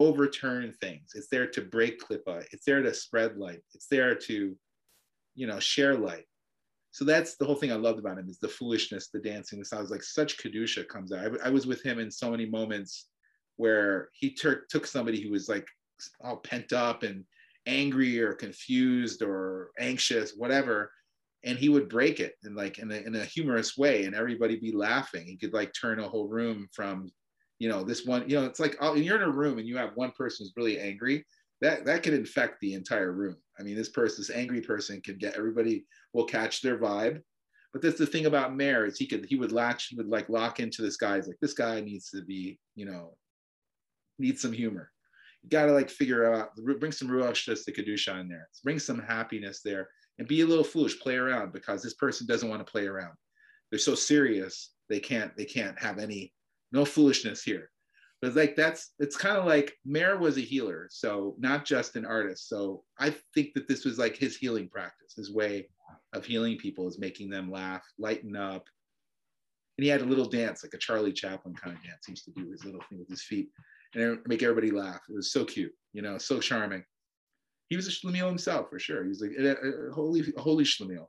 overturn 0.00 0.72
things. 0.80 1.10
It's 1.14 1.28
there 1.28 1.46
to 1.48 1.60
break 1.60 2.00
klippa. 2.00 2.44
It's 2.52 2.64
there 2.64 2.82
to 2.82 2.94
spread 2.94 3.36
light. 3.36 3.60
It's 3.74 3.86
there 3.86 4.14
to, 4.14 4.56
you 5.34 5.46
know, 5.46 5.60
share 5.60 5.96
light. 5.96 6.24
So 6.92 7.04
that's 7.04 7.36
the 7.36 7.44
whole 7.44 7.56
thing 7.56 7.72
I 7.72 7.76
loved 7.76 7.98
about 7.98 8.18
him 8.18 8.28
is 8.28 8.38
the 8.38 8.48
foolishness, 8.48 9.08
the 9.08 9.18
dancing. 9.18 9.58
The 9.58 9.64
sounds 9.64 9.90
like 9.90 10.02
such 10.02 10.38
kedusha 10.38 10.88
comes 10.88 11.12
out. 11.12 11.40
I, 11.42 11.48
I 11.48 11.50
was 11.50 11.66
with 11.66 11.82
him 11.82 11.98
in 11.98 12.10
so 12.10 12.30
many 12.30 12.46
moments 12.46 13.08
where 13.56 14.08
he 14.12 14.32
took 14.32 14.68
took 14.68 14.86
somebody 14.86 15.20
who 15.20 15.30
was 15.30 15.48
like 15.48 15.66
all 16.20 16.36
pent 16.36 16.72
up 16.72 17.02
and 17.02 17.24
angry 17.66 18.20
or 18.20 18.32
confused 18.32 19.22
or 19.22 19.70
anxious, 19.78 20.34
whatever, 20.36 20.90
and 21.44 21.58
he 21.58 21.68
would 21.68 21.88
break 21.88 22.20
it 22.20 22.34
in 22.44 22.54
like 22.54 22.78
in 22.78 22.90
a, 22.90 22.96
in 22.96 23.14
a 23.14 23.24
humorous 23.24 23.76
way 23.76 24.04
and 24.04 24.14
everybody 24.14 24.56
be 24.56 24.72
laughing. 24.72 25.26
He 25.26 25.36
could 25.36 25.52
like 25.52 25.72
turn 25.78 26.00
a 26.00 26.08
whole 26.08 26.28
room 26.28 26.68
from 26.72 27.10
you 27.58 27.68
know 27.68 27.84
this 27.84 28.04
one 28.04 28.28
you 28.28 28.36
know 28.36 28.46
it's 28.46 28.60
like 28.60 28.76
oh, 28.80 28.94
you're 28.94 29.16
in 29.16 29.22
a 29.22 29.30
room 29.30 29.58
and 29.58 29.68
you 29.68 29.76
have 29.76 29.90
one 29.94 30.10
person 30.12 30.44
who's 30.44 30.52
really 30.56 30.80
angry 30.80 31.24
that 31.60 31.84
that 31.84 32.02
could 32.02 32.14
infect 32.14 32.60
the 32.60 32.74
entire 32.74 33.12
room. 33.12 33.36
I 33.58 33.62
mean 33.62 33.76
this 33.76 33.90
person 33.90 34.16
this 34.20 34.30
angry 34.30 34.60
person 34.60 35.00
could 35.02 35.20
get 35.20 35.36
everybody 35.36 35.86
will 36.12 36.24
catch 36.24 36.62
their 36.62 36.78
vibe. 36.78 37.20
But 37.72 37.82
that's 37.82 37.98
the 37.98 38.06
thing 38.06 38.26
about 38.26 38.54
Meir 38.54 38.86
is 38.86 38.98
he 38.98 39.06
could 39.06 39.26
he 39.26 39.36
would 39.36 39.52
latch 39.52 39.88
he 39.88 39.96
would 39.96 40.08
like 40.08 40.28
lock 40.28 40.60
into 40.60 40.82
this 40.82 40.96
guy 40.96 41.16
he's 41.16 41.28
like 41.28 41.40
this 41.40 41.54
guy 41.54 41.80
needs 41.80 42.10
to 42.10 42.22
be 42.22 42.58
you 42.74 42.86
know 42.86 43.16
needs 44.18 44.40
some 44.40 44.52
humor 44.52 44.90
got 45.50 45.66
to 45.66 45.72
like 45.72 45.90
figure 45.90 46.32
out 46.32 46.50
bring 46.78 46.92
some 46.92 47.08
ruach 47.08 47.44
the 47.64 47.72
kedusha 47.72 48.20
in 48.20 48.28
there. 48.28 48.48
Bring 48.62 48.78
some 48.78 48.98
happiness 48.98 49.60
there 49.64 49.88
and 50.18 50.28
be 50.28 50.40
a 50.42 50.46
little 50.46 50.64
foolish 50.64 50.98
play 51.00 51.16
around 51.16 51.52
because 51.52 51.82
this 51.82 51.94
person 51.94 52.26
doesn't 52.26 52.48
want 52.48 52.64
to 52.64 52.70
play 52.70 52.86
around. 52.86 53.14
They're 53.70 53.78
so 53.78 53.94
serious 53.94 54.70
they 54.88 55.00
can't 55.00 55.36
they 55.36 55.44
can't 55.44 55.78
have 55.80 55.98
any 55.98 56.32
no 56.72 56.84
foolishness 56.84 57.42
here. 57.42 57.70
But 58.22 58.34
like 58.34 58.56
that's 58.56 58.92
it's 58.98 59.16
kind 59.16 59.36
of 59.36 59.44
like 59.44 59.74
Meir 59.84 60.18
was 60.18 60.38
a 60.38 60.42
healer 60.42 60.88
so 60.90 61.34
not 61.38 61.64
just 61.64 61.96
an 61.96 62.06
artist. 62.06 62.48
So 62.48 62.84
i 62.98 63.14
think 63.34 63.54
that 63.54 63.68
this 63.68 63.84
was 63.84 63.98
like 63.98 64.16
his 64.16 64.36
healing 64.36 64.68
practice 64.68 65.14
his 65.16 65.32
way 65.32 65.68
of 66.12 66.24
healing 66.24 66.56
people 66.56 66.88
is 66.88 66.98
making 66.98 67.30
them 67.30 67.50
laugh 67.50 67.84
lighten 67.98 68.36
up. 68.36 68.66
And 69.76 69.84
he 69.84 69.90
had 69.90 70.02
a 70.02 70.06
little 70.06 70.28
dance 70.28 70.62
like 70.62 70.74
a 70.74 70.78
charlie 70.78 71.12
chaplin 71.12 71.54
kind 71.54 71.76
of 71.76 71.82
dance 71.82 72.06
he 72.06 72.12
used 72.12 72.24
to 72.26 72.30
do 72.30 72.50
his 72.50 72.64
little 72.64 72.82
thing 72.88 72.98
with 72.98 73.08
his 73.08 73.22
feet 73.22 73.48
and 73.94 74.18
make 74.26 74.42
everybody 74.42 74.70
laugh 74.70 75.00
it 75.08 75.14
was 75.14 75.32
so 75.32 75.44
cute 75.44 75.72
you 75.92 76.02
know 76.02 76.18
so 76.18 76.40
charming 76.40 76.84
he 77.68 77.76
was 77.76 77.86
a 77.86 77.90
schlemiel 77.90 78.28
himself 78.28 78.68
for 78.70 78.78
sure 78.78 79.02
he 79.02 79.08
was 79.08 79.20
like 79.20 79.32
a, 79.38 79.52
a 79.52 79.92
holy 79.92 80.22
a 80.36 80.40
holy 80.40 80.64
schlemiel 80.64 81.06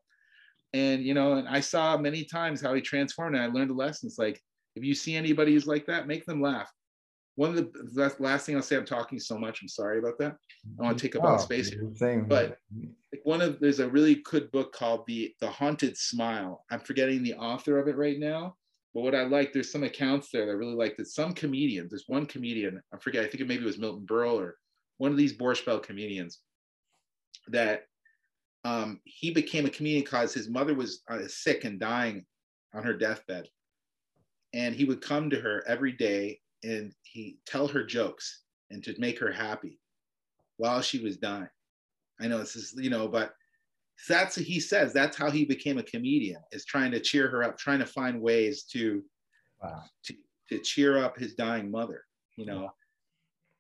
and 0.74 1.04
you 1.04 1.14
know 1.14 1.34
and 1.34 1.48
i 1.48 1.60
saw 1.60 1.98
many 1.98 2.24
times 2.24 2.62
how 2.62 2.74
he 2.74 2.82
transformed 2.82 3.36
and 3.36 3.44
i 3.44 3.48
learned 3.48 3.72
a 3.72 3.74
lesson 3.74 4.08
it's 4.08 4.20
like 4.20 4.42
if 4.76 4.84
you 4.84 4.94
see 4.94 5.16
anybody 5.16 5.54
who's 5.54 5.68
like 5.68 5.86
that 5.86 6.08
make 6.08 6.26
them 6.26 6.42
laugh 6.42 6.72
one 7.36 7.50
of 7.50 7.74
the 7.74 8.16
last 8.20 8.46
thing 8.46 8.56
I'll 8.56 8.62
say, 8.62 8.78
I'm 8.78 8.86
talking 8.86 9.20
so 9.20 9.38
much. 9.38 9.62
I'm 9.62 9.68
sorry 9.68 10.00
about 10.00 10.18
that. 10.20 10.38
I 10.80 10.84
want 10.84 10.98
to 10.98 11.02
take 11.02 11.16
up 11.16 11.24
all 11.24 11.36
oh, 11.36 11.38
space 11.38 11.70
here. 11.70 11.92
But 12.28 12.58
one 13.24 13.42
of 13.42 13.60
there's 13.60 13.80
a 13.80 13.90
really 13.90 14.16
good 14.24 14.50
book 14.52 14.74
called 14.74 15.04
the 15.06 15.34
The 15.42 15.50
Haunted 15.50 15.98
Smile. 15.98 16.64
I'm 16.72 16.80
forgetting 16.80 17.24
the 17.24 17.36
author 17.36 17.78
of 17.78 17.88
it 17.88 17.98
right 17.98 18.20
now. 18.20 18.56
But 18.96 19.02
what 19.02 19.14
I 19.14 19.24
like, 19.24 19.52
there's 19.52 19.72
some 19.72 19.84
accounts 19.84 20.30
there 20.32 20.46
that 20.46 20.54
I 20.54 20.56
really 20.56 20.74
like 20.74 20.96
that 20.96 21.08
some 21.08 21.34
comedians, 21.34 21.92
there's 21.92 22.06
one 22.08 22.26
comedian, 22.26 22.82
I 22.94 22.98
forget, 22.98 23.26
I 23.26 23.28
think 23.28 23.42
it 23.42 23.48
maybe 23.48 23.66
was 23.66 23.78
Milton 23.78 24.06
Berle 24.08 24.40
or 24.40 24.58
one 25.00 25.12
of 25.12 25.18
these 25.18 25.38
Borscht 25.38 25.84
comedians 25.84 26.40
that 27.50 27.84
um, 28.64 29.02
he 29.04 29.32
became 29.32 29.66
a 29.66 29.70
comedian 29.70 30.04
because 30.04 30.34
his 30.34 30.50
mother 30.50 30.74
was 30.74 31.02
uh, 31.12 31.28
sick 31.28 31.66
and 31.66 31.78
dying 31.78 32.26
on 32.74 32.84
her 32.84 32.94
deathbed. 32.94 33.50
And 34.54 34.74
he 34.74 34.86
would 34.86 35.02
come 35.02 35.30
to 35.30 35.42
her 35.42 35.62
every 35.68 35.92
day 35.92 36.40
and 36.64 36.94
he 37.04 37.38
tell 37.46 37.68
her 37.68 37.84
jokes 37.84 38.44
and 38.72 38.82
to 38.86 38.96
make 38.98 39.20
her 39.20 39.32
happy 39.32 39.78
while 40.56 40.82
she 40.82 41.00
was 41.00 41.18
dying. 41.18 41.50
I 42.22 42.30
know 42.30 42.40
this 42.40 42.56
is, 42.56 42.74
you 42.78 42.90
know, 42.90 43.10
but 43.10 43.34
that's 44.08 44.36
he 44.36 44.60
says 44.60 44.94
that's 44.94 45.18
how 45.18 45.30
he 45.30 45.46
became 45.46 45.78
a 45.78 45.84
comedian 45.84 46.42
is 46.52 46.66
trying 46.66 46.92
to 46.92 47.00
cheer 47.00 47.30
her 47.30 47.44
up, 47.44 47.58
trying 47.58 47.80
to 47.80 47.86
find 47.86 48.22
ways 48.22 48.64
to 48.64 49.04
wow. 49.62 49.84
to, 50.04 50.14
to 50.50 50.60
cheer 50.60 50.98
up 50.98 51.18
his 51.18 51.34
dying 51.36 51.72
mother, 51.72 52.04
you 52.38 52.46
know. 52.46 52.72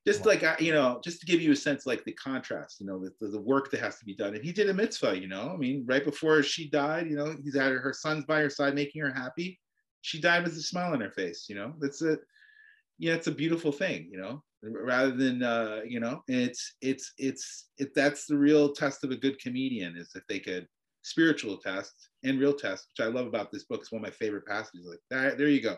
Just 0.05 0.23
wow. 0.25 0.33
like 0.33 0.61
you 0.61 0.71
know, 0.71 1.01
just 1.03 1.19
to 1.21 1.25
give 1.25 1.41
you 1.41 1.51
a 1.51 1.55
sense, 1.55 1.86
like 1.86 2.03
the 2.03 2.11
contrast, 2.13 2.79
you 2.79 2.86
know, 2.86 3.03
the, 3.19 3.27
the 3.27 3.41
work 3.41 3.71
that 3.71 3.79
has 3.79 3.97
to 3.97 4.05
be 4.05 4.15
done. 4.15 4.36
And 4.36 4.43
he 4.43 4.51
did 4.51 4.69
a 4.69 4.73
mitzvah, 4.73 5.19
you 5.19 5.27
know. 5.27 5.51
I 5.51 5.57
mean, 5.57 5.83
right 5.88 6.03
before 6.03 6.43
she 6.43 6.69
died, 6.69 7.07
you 7.07 7.15
know, 7.15 7.36
he's 7.43 7.55
had 7.55 7.71
her, 7.71 7.79
her 7.79 7.93
son's 7.93 8.25
by 8.25 8.41
her 8.41 8.49
side, 8.49 8.75
making 8.75 9.01
her 9.01 9.11
happy. 9.11 9.59
She 10.01 10.21
died 10.21 10.43
with 10.43 10.53
a 10.53 10.61
smile 10.61 10.93
on 10.93 11.01
her 11.01 11.09
face, 11.09 11.47
you 11.49 11.55
know. 11.55 11.73
That's 11.79 12.03
a 12.03 12.19
yeah, 12.97 13.13
it's 13.13 13.27
a 13.27 13.31
beautiful 13.31 13.71
thing, 13.71 14.07
you 14.11 14.17
know, 14.19 14.43
rather 14.72 15.11
than, 15.11 15.43
uh, 15.43 15.82
you 15.86 15.99
know, 15.99 16.24
it's, 16.28 16.74
it's, 16.82 17.13
it's, 17.18 17.70
it, 17.78 17.93
that's 17.95 18.26
the 18.26 18.38
real 18.38 18.74
test 18.74 19.03
of 19.03 19.11
a 19.11 19.16
good 19.16 19.39
comedian 19.39 19.95
is 19.97 20.11
if 20.16 20.26
they 20.28 20.39
could 20.39 20.68
spiritual 21.05 21.57
test 21.57 22.09
and 22.24 22.39
real 22.39 22.53
test, 22.53 22.88
which 22.89 23.05
I 23.05 23.09
love 23.09 23.28
about 23.28 23.51
this 23.51 23.63
book. 23.63 23.82
It's 23.82 23.91
one 23.91 24.01
of 24.01 24.07
my 24.07 24.11
favorite 24.11 24.47
passages. 24.47 24.88
Like 24.89 24.99
that, 25.11 25.38
there 25.38 25.49
you 25.49 25.61
go. 25.61 25.78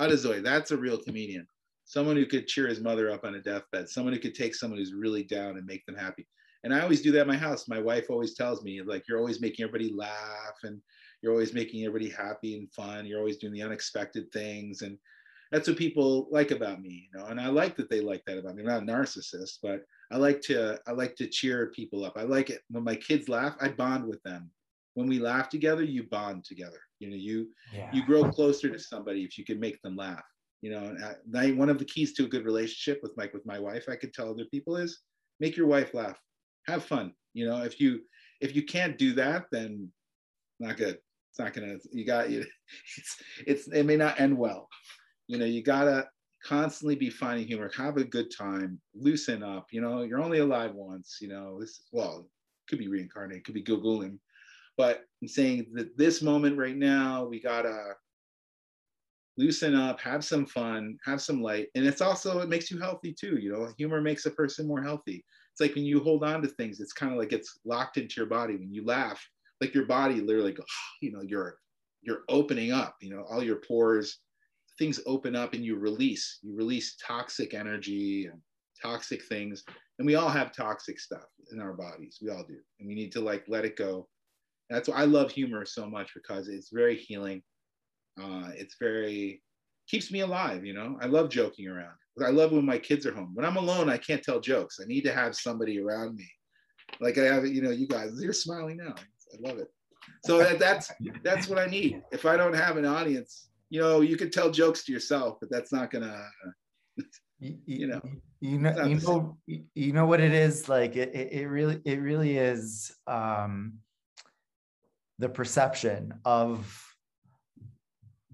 Adazoy, 0.00 0.42
that's 0.42 0.70
a 0.70 0.76
real 0.76 0.98
comedian. 0.98 1.46
Someone 1.84 2.16
who 2.16 2.24
could 2.24 2.46
cheer 2.46 2.68
his 2.68 2.80
mother 2.80 3.10
up 3.10 3.24
on 3.24 3.34
a 3.34 3.40
deathbed, 3.40 3.88
someone 3.88 4.14
who 4.14 4.20
could 4.20 4.34
take 4.34 4.54
someone 4.54 4.78
who's 4.78 4.94
really 4.94 5.24
down 5.24 5.58
and 5.58 5.66
make 5.66 5.84
them 5.84 5.96
happy. 5.96 6.26
And 6.64 6.72
I 6.72 6.80
always 6.80 7.02
do 7.02 7.12
that 7.12 7.22
in 7.22 7.28
my 7.28 7.36
house. 7.36 7.68
My 7.68 7.80
wife 7.80 8.06
always 8.08 8.34
tells 8.34 8.62
me, 8.62 8.80
like, 8.82 9.04
you're 9.08 9.18
always 9.18 9.40
making 9.40 9.64
everybody 9.64 9.92
laugh 9.92 10.56
and 10.62 10.80
you're 11.20 11.32
always 11.32 11.52
making 11.52 11.84
everybody 11.84 12.08
happy 12.08 12.56
and 12.56 12.72
fun. 12.72 13.04
You're 13.04 13.18
always 13.18 13.36
doing 13.36 13.52
the 13.52 13.62
unexpected 13.62 14.30
things. 14.32 14.82
And 14.82 14.96
that's 15.52 15.68
what 15.68 15.76
people 15.76 16.28
like 16.30 16.50
about 16.50 16.80
me, 16.80 17.10
you 17.12 17.18
know, 17.18 17.26
and 17.26 17.38
I 17.38 17.48
like 17.48 17.76
that 17.76 17.90
they 17.90 18.00
like 18.00 18.24
that 18.26 18.38
about 18.38 18.54
me. 18.54 18.62
I'm 18.62 18.68
not 18.68 18.82
a 18.82 18.86
narcissist, 18.86 19.58
but 19.62 19.82
I 20.10 20.16
like 20.16 20.40
to 20.42 20.80
I 20.86 20.92
like 20.92 21.14
to 21.16 21.28
cheer 21.28 21.70
people 21.76 22.06
up. 22.06 22.14
I 22.16 22.22
like 22.22 22.48
it 22.48 22.62
when 22.70 22.82
my 22.82 22.96
kids 22.96 23.28
laugh. 23.28 23.54
I 23.60 23.68
bond 23.68 24.06
with 24.06 24.22
them. 24.22 24.50
When 24.94 25.06
we 25.06 25.18
laugh 25.18 25.50
together, 25.50 25.82
you 25.82 26.04
bond 26.04 26.44
together. 26.44 26.80
You 27.00 27.10
know, 27.10 27.16
you 27.16 27.48
yeah. 27.72 27.90
you 27.92 28.02
grow 28.04 28.30
closer 28.30 28.70
to 28.70 28.78
somebody 28.78 29.24
if 29.24 29.36
you 29.36 29.44
can 29.44 29.60
make 29.60 29.80
them 29.82 29.94
laugh. 29.94 30.24
You 30.62 30.70
know, 30.70 30.96
I, 31.36 31.50
one 31.52 31.68
of 31.68 31.78
the 31.78 31.84
keys 31.84 32.14
to 32.14 32.24
a 32.24 32.28
good 32.28 32.46
relationship 32.46 33.00
with 33.02 33.16
Mike 33.18 33.34
with 33.34 33.44
my 33.44 33.58
wife, 33.58 33.86
I 33.90 33.96
could 33.96 34.14
tell 34.14 34.30
other 34.30 34.46
people 34.46 34.76
is 34.76 35.00
make 35.38 35.56
your 35.56 35.66
wife 35.66 35.92
laugh, 35.92 36.18
have 36.66 36.84
fun. 36.84 37.12
You 37.34 37.46
know, 37.46 37.62
if 37.62 37.78
you 37.78 38.00
if 38.40 38.56
you 38.56 38.62
can't 38.62 38.96
do 38.96 39.12
that, 39.14 39.46
then 39.52 39.90
not 40.60 40.78
good. 40.78 40.98
It's 41.30 41.38
not 41.38 41.52
gonna. 41.52 41.76
You 41.92 42.06
got 42.06 42.30
you. 42.30 42.46
It's 42.96 43.16
it's 43.46 43.68
it 43.68 43.84
may 43.84 43.96
not 43.96 44.18
end 44.18 44.38
well 44.38 44.66
you 45.26 45.38
know 45.38 45.44
you 45.44 45.62
gotta 45.62 46.08
constantly 46.44 46.96
be 46.96 47.10
finding 47.10 47.46
humor 47.46 47.70
have 47.76 47.96
a 47.96 48.04
good 48.04 48.26
time 48.36 48.80
loosen 48.94 49.42
up 49.42 49.66
you 49.70 49.80
know 49.80 50.02
you're 50.02 50.22
only 50.22 50.38
alive 50.38 50.72
once 50.74 51.18
you 51.20 51.28
know 51.28 51.60
this 51.60 51.82
well 51.92 52.26
could 52.68 52.78
be 52.78 52.88
reincarnated 52.88 53.44
could 53.44 53.54
be 53.54 53.62
gilgulim 53.62 54.18
but 54.76 55.04
i'm 55.20 55.28
saying 55.28 55.66
that 55.72 55.96
this 55.96 56.22
moment 56.22 56.58
right 56.58 56.76
now 56.76 57.24
we 57.24 57.40
gotta 57.40 57.94
loosen 59.38 59.74
up 59.74 60.00
have 60.00 60.24
some 60.24 60.44
fun 60.44 60.96
have 61.04 61.20
some 61.20 61.40
light 61.40 61.68
and 61.74 61.86
it's 61.86 62.00
also 62.02 62.40
it 62.40 62.48
makes 62.48 62.70
you 62.70 62.78
healthy 62.78 63.12
too 63.12 63.38
you 63.38 63.50
know 63.50 63.68
humor 63.78 64.00
makes 64.00 64.26
a 64.26 64.30
person 64.30 64.66
more 64.66 64.82
healthy. 64.82 65.24
It's 65.52 65.60
like 65.60 65.74
when 65.74 65.84
you 65.84 66.00
hold 66.00 66.24
on 66.24 66.42
to 66.42 66.48
things 66.48 66.80
it's 66.80 66.92
kind 66.92 67.12
of 67.12 67.18
like 67.18 67.32
it's 67.32 67.58
locked 67.64 67.98
into 67.98 68.14
your 68.16 68.26
body. 68.26 68.56
When 68.56 68.72
you 68.72 68.84
laugh 68.84 69.22
like 69.60 69.74
your 69.74 69.86
body 69.86 70.20
literally 70.20 70.52
goes 70.52 70.66
you 71.00 71.12
know 71.12 71.22
you're 71.22 71.56
you're 72.02 72.22
opening 72.28 72.72
up 72.72 72.96
you 73.00 73.14
know 73.14 73.22
all 73.30 73.42
your 73.42 73.56
pores 73.56 74.18
things 74.78 75.00
open 75.06 75.36
up 75.36 75.54
and 75.54 75.64
you 75.64 75.76
release 75.76 76.38
you 76.42 76.54
release 76.54 76.96
toxic 76.96 77.54
energy 77.54 78.26
and 78.26 78.40
toxic 78.82 79.22
things. 79.24 79.64
And 79.98 80.06
we 80.06 80.16
all 80.16 80.28
have 80.28 80.54
toxic 80.54 80.98
stuff 80.98 81.26
in 81.52 81.60
our 81.60 81.72
bodies. 81.72 82.18
We 82.20 82.30
all 82.30 82.44
do. 82.44 82.58
And 82.80 82.88
we 82.88 82.94
need 82.94 83.12
to 83.12 83.20
like 83.20 83.44
let 83.48 83.64
it 83.64 83.76
go. 83.76 84.08
That's 84.70 84.88
why 84.88 84.96
i 84.96 85.04
love 85.04 85.30
humor 85.30 85.64
so 85.66 85.86
much 85.86 86.12
because 86.14 86.48
it's 86.48 86.70
very 86.70 86.96
healing. 86.96 87.42
Uh, 88.20 88.50
it's 88.54 88.76
very 88.80 89.42
keeps 89.88 90.12
me 90.12 90.20
alive 90.20 90.64
you 90.64 90.74
know? 90.74 90.98
I 91.00 91.06
love 91.06 91.28
joking 91.28 91.68
around. 91.68 91.94
I 92.24 92.30
love 92.30 92.52
when 92.52 92.66
my 92.66 92.78
kids 92.78 93.06
are 93.06 93.14
home. 93.14 93.32
When 93.34 93.46
i'm 93.46 93.56
alone 93.56 93.88
i 93.88 93.98
can't 93.98 94.22
tell 94.22 94.40
jokes. 94.40 94.80
I 94.82 94.86
need 94.86 95.02
to 95.02 95.12
have 95.12 95.36
somebody 95.36 95.80
around 95.80 96.16
me. 96.16 96.28
Like 97.00 97.18
i 97.18 97.24
have 97.24 97.46
you 97.46 97.62
know 97.62 97.70
you 97.70 97.86
guys 97.86 98.12
you're 98.20 98.32
smiling 98.32 98.78
now. 98.78 98.94
I 98.96 99.48
love 99.48 99.58
it. 99.58 99.68
So 100.24 100.38
that, 100.38 100.58
that's 100.58 100.90
that's 101.22 101.48
what 101.48 101.58
i 101.58 101.66
need. 101.66 102.02
If 102.10 102.26
i 102.26 102.36
don't 102.36 102.54
have 102.54 102.76
an 102.76 102.86
audience 102.86 103.48
you 103.72 103.80
know, 103.80 104.02
you 104.02 104.18
could 104.18 104.34
tell 104.34 104.50
jokes 104.50 104.84
to 104.84 104.92
yourself, 104.92 105.38
but 105.40 105.48
that's 105.48 105.72
not 105.72 105.90
gonna, 105.90 106.28
you, 107.40 107.56
you 107.64 107.86
know, 107.86 108.02
you 108.38 108.58
know, 108.58 108.84
you 108.84 108.96
know, 108.96 109.38
you 109.46 109.92
know 109.94 110.04
what 110.04 110.20
it 110.20 110.34
is 110.34 110.68
like. 110.68 110.94
It, 110.94 111.14
it, 111.14 111.32
it 111.32 111.46
really, 111.46 111.80
it 111.86 111.98
really 111.98 112.36
is 112.36 112.94
um, 113.06 113.78
the 115.18 115.30
perception 115.30 116.12
of 116.26 116.86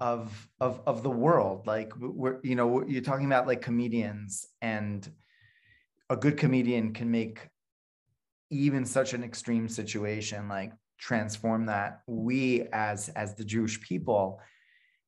of 0.01 0.49
of 0.59 0.81
of 0.87 1.05
the 1.05 1.11
world. 1.11 1.69
Like 1.69 1.93
we're, 1.97 2.41
you 2.43 2.57
know, 2.57 2.85
you're 2.85 3.01
talking 3.01 3.27
about 3.27 3.47
like 3.47 3.63
comedians, 3.63 4.45
and 4.61 5.09
a 6.11 6.17
good 6.17 6.37
comedian 6.37 6.93
can 6.93 7.13
make 7.13 7.49
even 8.51 8.85
such 8.85 9.13
an 9.13 9.23
extreme 9.23 9.69
situation 9.69 10.49
like 10.49 10.73
transform 10.99 11.67
that 11.67 12.01
we 12.09 12.63
as 12.73 13.09
as 13.11 13.35
the 13.35 13.45
jewish 13.45 13.79
people 13.83 14.41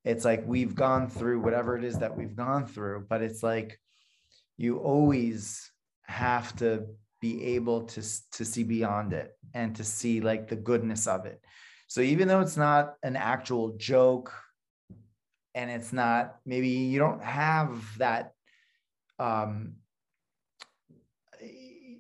it's 0.05 0.25
like 0.25 0.43
we've 0.47 0.75
gone 0.75 1.09
through 1.09 1.41
whatever 1.41 1.77
it 1.77 1.85
is 1.85 1.99
that 1.99 2.17
we've 2.17 2.37
gone 2.37 2.67
through 2.67 3.07
but 3.09 3.23
it's 3.23 3.43
like 3.43 3.79
you 4.57 4.79
always 4.79 5.71
have 6.03 6.55
to 6.57 6.87
be 7.21 7.43
able 7.55 7.83
to 7.83 8.03
to 8.33 8.45
see 8.45 8.63
beyond 8.63 9.13
it 9.13 9.33
and 9.55 9.77
to 9.77 9.85
see 9.85 10.21
like 10.21 10.49
the 10.49 10.57
goodness 10.57 11.07
of 11.07 11.27
it. 11.27 11.41
So 11.87 12.01
even 12.01 12.29
though 12.29 12.41
it's 12.41 12.57
not 12.57 12.95
an 13.03 13.17
actual 13.17 13.77
joke 13.77 14.33
and 15.55 15.71
it's 15.71 15.93
not 15.93 16.37
maybe 16.47 16.69
you 16.69 16.99
don't 16.99 17.23
have 17.23 17.85
that 17.99 18.33
um 19.19 19.75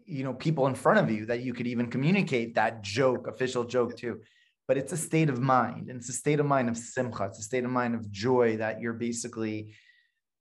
you 0.06 0.24
know 0.24 0.34
people 0.34 0.66
in 0.66 0.74
front 0.74 0.98
of 0.98 1.10
you 1.10 1.26
that 1.26 1.40
you 1.40 1.52
could 1.52 1.66
even 1.66 1.90
communicate 1.90 2.54
that 2.54 2.82
joke 2.82 3.26
official 3.26 3.64
joke 3.64 3.96
to 3.96 4.20
but 4.70 4.78
it's 4.78 4.92
a 4.92 4.96
state 4.96 5.28
of 5.28 5.40
mind 5.40 5.88
and 5.88 5.98
it's 5.98 6.08
a 6.10 6.12
state 6.12 6.38
of 6.38 6.46
mind 6.46 6.68
of 6.68 6.76
simcha. 6.76 7.24
It's 7.24 7.40
a 7.40 7.42
state 7.42 7.64
of 7.64 7.72
mind 7.72 7.96
of 7.96 8.08
joy 8.08 8.58
that 8.58 8.80
you're 8.80 8.92
basically 8.92 9.74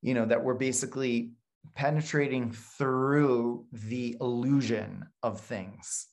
you 0.03 0.13
know 0.13 0.23
that 0.23 0.43
we're 0.43 0.53
basically 0.53 1.31
penetrating 1.73 2.51
through 2.51 3.65
the 3.73 4.15
illusion 4.21 5.07
of 5.23 5.41
things. 5.41 6.05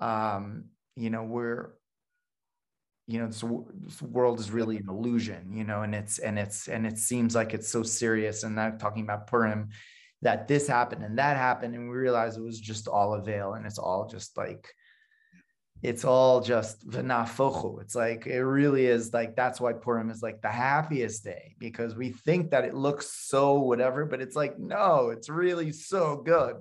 Um 0.00 0.70
you 0.96 1.10
know 1.10 1.22
we're 1.22 1.74
you 3.06 3.18
know 3.18 3.26
this, 3.26 3.44
this, 3.84 4.00
world 4.00 4.40
is 4.40 4.50
really 4.50 4.78
an 4.78 4.88
illusion 4.88 5.52
you 5.52 5.64
know 5.64 5.82
and 5.82 5.94
it's 5.94 6.18
and 6.20 6.38
it's 6.38 6.66
and 6.66 6.86
it 6.86 6.96
seems 6.96 7.34
like 7.34 7.52
it's 7.52 7.68
so 7.68 7.82
serious 7.82 8.42
and 8.42 8.56
not 8.56 8.80
talking 8.80 9.02
about 9.02 9.26
purim 9.26 9.68
that 10.22 10.48
this 10.48 10.66
happened 10.66 11.04
and 11.04 11.18
that 11.18 11.36
happened 11.36 11.74
and 11.74 11.90
we 11.90 11.94
realized 11.94 12.38
it 12.38 12.42
was 12.42 12.58
just 12.58 12.88
all 12.88 13.12
a 13.12 13.22
veil 13.22 13.52
and 13.52 13.66
it's 13.66 13.78
all 13.78 14.08
just 14.08 14.34
like 14.38 14.72
it's 15.82 16.04
all 16.04 16.40
just 16.40 16.88
v'nafochu. 16.88 17.80
It's 17.80 17.94
like 17.94 18.26
it 18.26 18.42
really 18.42 18.86
is 18.86 19.12
like 19.12 19.36
that's 19.36 19.60
why 19.60 19.72
Purim 19.72 20.10
is 20.10 20.22
like 20.22 20.42
the 20.42 20.48
happiest 20.48 21.22
day 21.24 21.54
because 21.58 21.94
we 21.94 22.10
think 22.10 22.50
that 22.50 22.64
it 22.64 22.74
looks 22.74 23.12
so 23.12 23.58
whatever, 23.60 24.04
but 24.04 24.20
it's 24.20 24.34
like 24.34 24.58
no, 24.58 25.10
it's 25.10 25.28
really 25.28 25.70
so 25.70 26.16
good. 26.16 26.56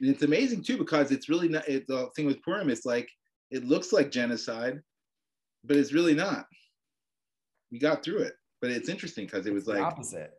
It's 0.00 0.22
amazing 0.22 0.62
too 0.62 0.78
because 0.78 1.10
it's 1.10 1.28
really 1.28 1.48
not. 1.48 1.68
It, 1.68 1.86
the 1.86 2.08
thing 2.16 2.26
with 2.26 2.42
Purim 2.42 2.70
is 2.70 2.86
like 2.86 3.08
it 3.50 3.64
looks 3.64 3.92
like 3.92 4.10
genocide, 4.10 4.80
but 5.64 5.76
it's 5.76 5.92
really 5.92 6.14
not. 6.14 6.46
We 7.70 7.78
got 7.78 8.02
through 8.02 8.20
it, 8.20 8.34
but 8.62 8.70
it's 8.70 8.88
interesting 8.88 9.26
because 9.26 9.46
it 9.46 9.52
was 9.52 9.66
like 9.66 9.82
opposite. 9.82 10.30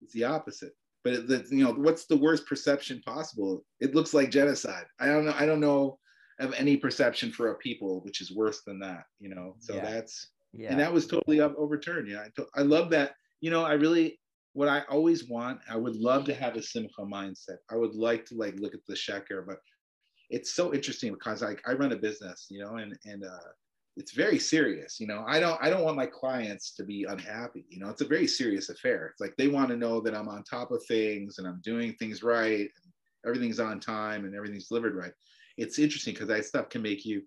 It's 0.00 0.12
the 0.12 0.24
opposite. 0.24 0.72
But 1.02 1.12
it, 1.12 1.28
the, 1.28 1.46
you 1.50 1.64
know, 1.64 1.72
what's 1.72 2.06
the 2.06 2.16
worst 2.16 2.46
perception 2.46 3.02
possible? 3.04 3.64
It 3.80 3.94
looks 3.94 4.14
like 4.14 4.30
genocide. 4.30 4.84
I 5.00 5.06
don't 5.06 5.26
know. 5.26 5.34
I 5.36 5.44
don't 5.44 5.60
know 5.60 5.98
of 6.40 6.52
any 6.54 6.76
perception 6.76 7.30
for 7.30 7.50
a 7.50 7.56
people, 7.56 8.00
which 8.02 8.20
is 8.20 8.32
worse 8.32 8.62
than 8.66 8.78
that. 8.80 9.04
You 9.20 9.34
know, 9.34 9.56
so 9.60 9.74
yeah. 9.74 9.90
that's 9.90 10.28
yeah. 10.52 10.70
and 10.70 10.80
that 10.80 10.92
was 10.92 11.06
totally 11.06 11.40
up, 11.40 11.54
overturned. 11.56 12.08
Yeah, 12.08 12.20
I, 12.20 12.28
to, 12.36 12.46
I 12.54 12.62
love 12.62 12.90
that. 12.90 13.14
You 13.40 13.50
know, 13.50 13.64
I 13.64 13.72
really 13.72 14.18
what 14.54 14.68
I 14.68 14.82
always 14.88 15.28
want. 15.28 15.60
I 15.68 15.76
would 15.76 15.96
love 15.96 16.24
to 16.26 16.34
have 16.34 16.56
a 16.56 16.62
simcha 16.62 17.02
mindset. 17.02 17.58
I 17.70 17.76
would 17.76 17.94
like 17.94 18.24
to 18.26 18.36
like 18.36 18.58
look 18.58 18.74
at 18.74 18.86
the 18.86 18.94
sheker, 18.94 19.44
but 19.46 19.58
it's 20.30 20.54
so 20.54 20.72
interesting 20.72 21.12
because 21.12 21.42
like 21.42 21.60
I 21.66 21.72
run 21.74 21.92
a 21.92 21.96
business, 21.96 22.46
you 22.50 22.60
know, 22.64 22.76
and 22.76 22.96
and 23.04 23.24
uh, 23.24 23.50
it's 23.96 24.12
very 24.12 24.38
serious. 24.38 24.98
You 24.98 25.06
know, 25.06 25.24
I 25.26 25.40
don't 25.40 25.60
I 25.62 25.70
don't 25.70 25.84
want 25.84 25.96
my 25.96 26.06
clients 26.06 26.74
to 26.76 26.84
be 26.84 27.04
unhappy. 27.08 27.66
You 27.68 27.80
know, 27.80 27.90
it's 27.90 28.00
a 28.00 28.06
very 28.06 28.26
serious 28.26 28.68
affair. 28.68 29.06
It's 29.06 29.20
like 29.20 29.34
they 29.36 29.48
want 29.48 29.68
to 29.68 29.76
know 29.76 30.00
that 30.00 30.14
I'm 30.14 30.28
on 30.28 30.42
top 30.44 30.70
of 30.70 30.84
things 30.86 31.38
and 31.38 31.46
I'm 31.46 31.60
doing 31.62 31.94
things 31.94 32.22
right, 32.22 32.60
and 32.60 32.92
everything's 33.26 33.60
on 33.60 33.80
time 33.80 34.24
and 34.24 34.34
everything's 34.34 34.68
delivered 34.68 34.94
right. 34.94 35.12
It's 35.56 35.78
interesting 35.78 36.14
because 36.14 36.28
that 36.28 36.44
stuff 36.44 36.68
can 36.68 36.82
make 36.82 37.04
you, 37.04 37.22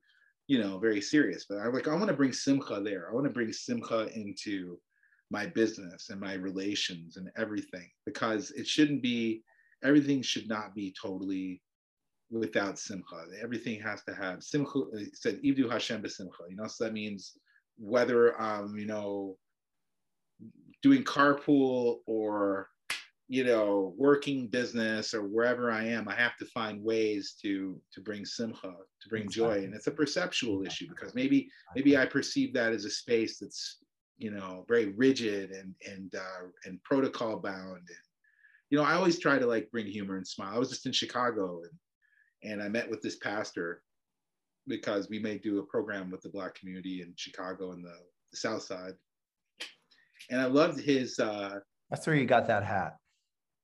you 0.47 0.59
know, 0.59 0.79
very 0.79 1.01
serious. 1.01 1.45
But 1.47 1.59
I'm 1.59 1.73
like, 1.73 1.87
I 1.87 1.95
want 1.95 2.07
to 2.07 2.13
bring 2.13 2.33
simcha 2.33 2.81
there. 2.83 3.09
I 3.09 3.13
want 3.13 3.25
to 3.25 3.33
bring 3.33 3.51
simcha 3.53 4.07
into 4.13 4.77
my 5.29 5.45
business 5.45 6.09
and 6.09 6.19
my 6.21 6.33
relations 6.33 7.17
and 7.17 7.29
everything 7.37 7.89
because 8.05 8.51
it 8.51 8.65
shouldn't 8.65 9.01
be 9.01 9.43
everything 9.83 10.21
should 10.21 10.47
not 10.47 10.73
be 10.73 10.93
totally 10.99 11.61
without 12.29 12.79
simcha. 12.79 13.25
Everything 13.41 13.79
has 13.79 14.03
to 14.03 14.13
have 14.13 14.43
simcha. 14.43 14.83
It 14.93 15.15
said 15.15 15.41
Ivdu 15.43 15.71
Hashem 15.71 16.01
b'simcha. 16.01 16.49
You 16.49 16.55
know, 16.55 16.67
so 16.67 16.85
that 16.85 16.93
means 16.93 17.37
whether 17.77 18.39
um, 18.41 18.75
you 18.77 18.85
know, 18.85 19.37
doing 20.81 21.03
carpool 21.03 21.99
or 22.05 22.69
you 23.29 23.43
know, 23.43 23.93
working 23.97 24.47
business 24.47 25.13
or 25.13 25.27
wherever 25.27 25.69
I 25.69 25.83
am, 25.83 26.07
I 26.07 26.15
have 26.15 26.37
to 26.37 26.45
find 26.45 26.81
ways 26.81 27.35
to 27.41 27.79
to 27.93 28.01
bring 28.01 28.25
simcha, 28.25 28.73
to 29.01 29.09
bring 29.09 29.29
joy, 29.29 29.63
and 29.63 29.73
it's 29.73 29.87
a 29.87 29.91
perceptual 29.91 30.65
issue 30.65 30.87
because 30.87 31.13
maybe 31.13 31.49
maybe 31.75 31.97
I 31.97 32.05
perceive 32.05 32.53
that 32.53 32.71
as 32.71 32.85
a 32.85 32.89
space 32.89 33.39
that's 33.39 33.77
you 34.17 34.31
know 34.31 34.65
very 34.67 34.93
rigid 34.93 35.51
and 35.51 35.75
and 35.85 36.15
uh, 36.15 36.47
and 36.65 36.81
protocol 36.83 37.37
bound, 37.37 37.77
and 37.77 38.05
you 38.69 38.77
know 38.77 38.83
I 38.85 38.93
always 38.93 39.19
try 39.19 39.37
to 39.37 39.45
like 39.45 39.69
bring 39.71 39.87
humor 39.87 40.15
and 40.15 40.27
smile. 40.27 40.55
I 40.55 40.59
was 40.59 40.69
just 40.69 40.85
in 40.85 40.93
Chicago 40.93 41.63
and 41.63 42.51
and 42.51 42.63
I 42.63 42.69
met 42.69 42.89
with 42.89 43.01
this 43.01 43.17
pastor 43.17 43.81
because 44.67 45.09
we 45.09 45.19
may 45.19 45.37
do 45.37 45.59
a 45.59 45.63
program 45.63 46.11
with 46.11 46.21
the 46.21 46.29
black 46.29 46.55
community 46.55 47.01
in 47.01 47.13
Chicago 47.17 47.71
and 47.71 47.83
the, 47.83 47.95
the 48.31 48.37
South 48.37 48.63
Side, 48.63 48.93
and 50.29 50.39
I 50.39 50.45
loved 50.45 50.79
his. 50.79 51.19
Uh, 51.19 51.59
That's 51.89 52.07
where 52.07 52.15
you 52.15 52.25
got 52.25 52.47
that 52.47 52.63
hat. 52.63 52.95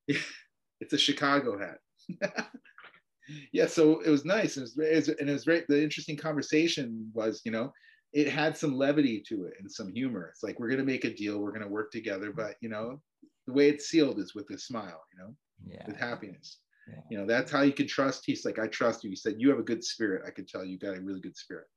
it's 0.80 0.93
a 0.93 0.97
Chicago 0.97 1.58
hat. 1.58 2.49
yeah, 3.51 3.68
so 3.68 4.01
it 4.01 4.10
was 4.10 4.26
nice. 4.26 4.58
It 4.58 4.62
was, 4.62 4.78
it 4.78 4.95
was, 4.95 5.08
and 5.10 5.30
it 5.30 5.34
was 5.34 5.45
great. 5.45 5.68
The 5.68 5.82
interesting 5.82 6.18
conversation 6.18 7.10
was, 7.14 7.41
you 7.45 7.51
know, 7.51 7.72
it 8.12 8.30
had 8.30 8.56
some 8.56 8.76
levity 8.76 9.24
to 9.28 9.45
it 9.45 9.54
and 9.60 9.72
some 9.72 9.91
humor. 9.91 10.30
It's 10.32 10.43
like 10.43 10.60
we're 10.60 10.70
gonna 10.70 10.84
make 10.84 11.06
a 11.06 11.14
deal, 11.14 11.39
we're 11.39 11.51
gonna 11.51 11.68
work 11.68 11.91
together, 11.91 12.32
but 12.32 12.56
you 12.62 12.70
know, 12.70 13.01
the 13.47 13.54
way 13.54 13.70
it's 13.70 13.88
sealed 13.88 14.20
is 14.20 14.36
with 14.36 14.49
a 14.51 14.58
smile, 14.58 15.01
you 15.12 15.20
know, 15.20 15.36
yeah. 15.66 15.86
with 15.88 15.97
happiness. 15.97 16.60
Yeah. 16.88 17.01
You 17.10 17.18
know, 17.20 17.26
that's 17.26 17.51
how 17.51 17.62
you 17.62 17.72
can 17.72 17.88
trust. 17.88 18.24
He's 18.26 18.45
like, 18.45 18.60
I 18.60 18.68
trust 18.68 19.04
you. 19.04 19.10
He 19.10 19.16
said, 19.16 19.36
You 19.38 19.49
have 19.49 19.60
a 19.60 19.64
good 19.64 19.84
spirit. 19.84 20.24
I 20.28 20.32
could 20.32 20.47
tell 20.47 20.66
you 20.66 20.78
got 20.78 20.97
a 20.97 21.01
really 21.01 21.22
good 21.22 21.38
spirit. 21.38 21.68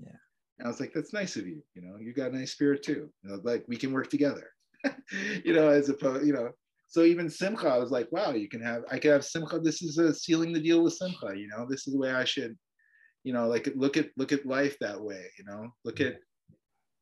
Yeah. 0.00 0.16
And 0.58 0.66
I 0.66 0.68
was 0.68 0.80
like, 0.80 0.92
That's 0.94 1.12
nice 1.12 1.36
of 1.36 1.46
you. 1.46 1.62
You 1.74 1.82
know, 1.82 1.96
you 2.00 2.12
got 2.12 2.30
a 2.30 2.38
nice 2.38 2.52
spirit 2.52 2.82
too. 2.82 3.10
You 3.22 3.30
know, 3.30 3.40
like 3.42 3.64
we 3.68 3.76
can 3.76 3.92
work 3.92 4.10
together. 4.10 4.50
you 5.44 5.52
know, 5.52 5.68
as 5.68 5.88
opposed, 5.88 6.24
you 6.24 6.32
know, 6.32 6.50
so 6.88 7.02
even 7.02 7.28
Simcha, 7.28 7.68
I 7.68 7.76
was 7.78 7.90
like, 7.90 8.10
wow, 8.10 8.32
you 8.32 8.48
can 8.48 8.62
have, 8.62 8.82
I 8.90 8.98
could 8.98 9.12
have 9.12 9.24
Simcha. 9.24 9.60
This 9.60 9.82
is 9.82 9.98
a 9.98 10.14
sealing 10.14 10.52
the 10.52 10.60
deal 10.60 10.82
with 10.82 10.94
Simcha. 10.94 11.36
You 11.36 11.46
know, 11.46 11.66
this 11.68 11.86
is 11.86 11.92
the 11.92 11.98
way 12.00 12.12
I 12.12 12.24
should, 12.24 12.56
you 13.24 13.34
know, 13.34 13.46
like 13.46 13.70
look 13.76 13.98
at 13.98 14.08
look 14.16 14.32
at 14.32 14.46
life 14.46 14.74
that 14.80 14.98
way. 14.98 15.26
You 15.38 15.44
know, 15.44 15.68
look 15.84 16.00
at, 16.00 16.16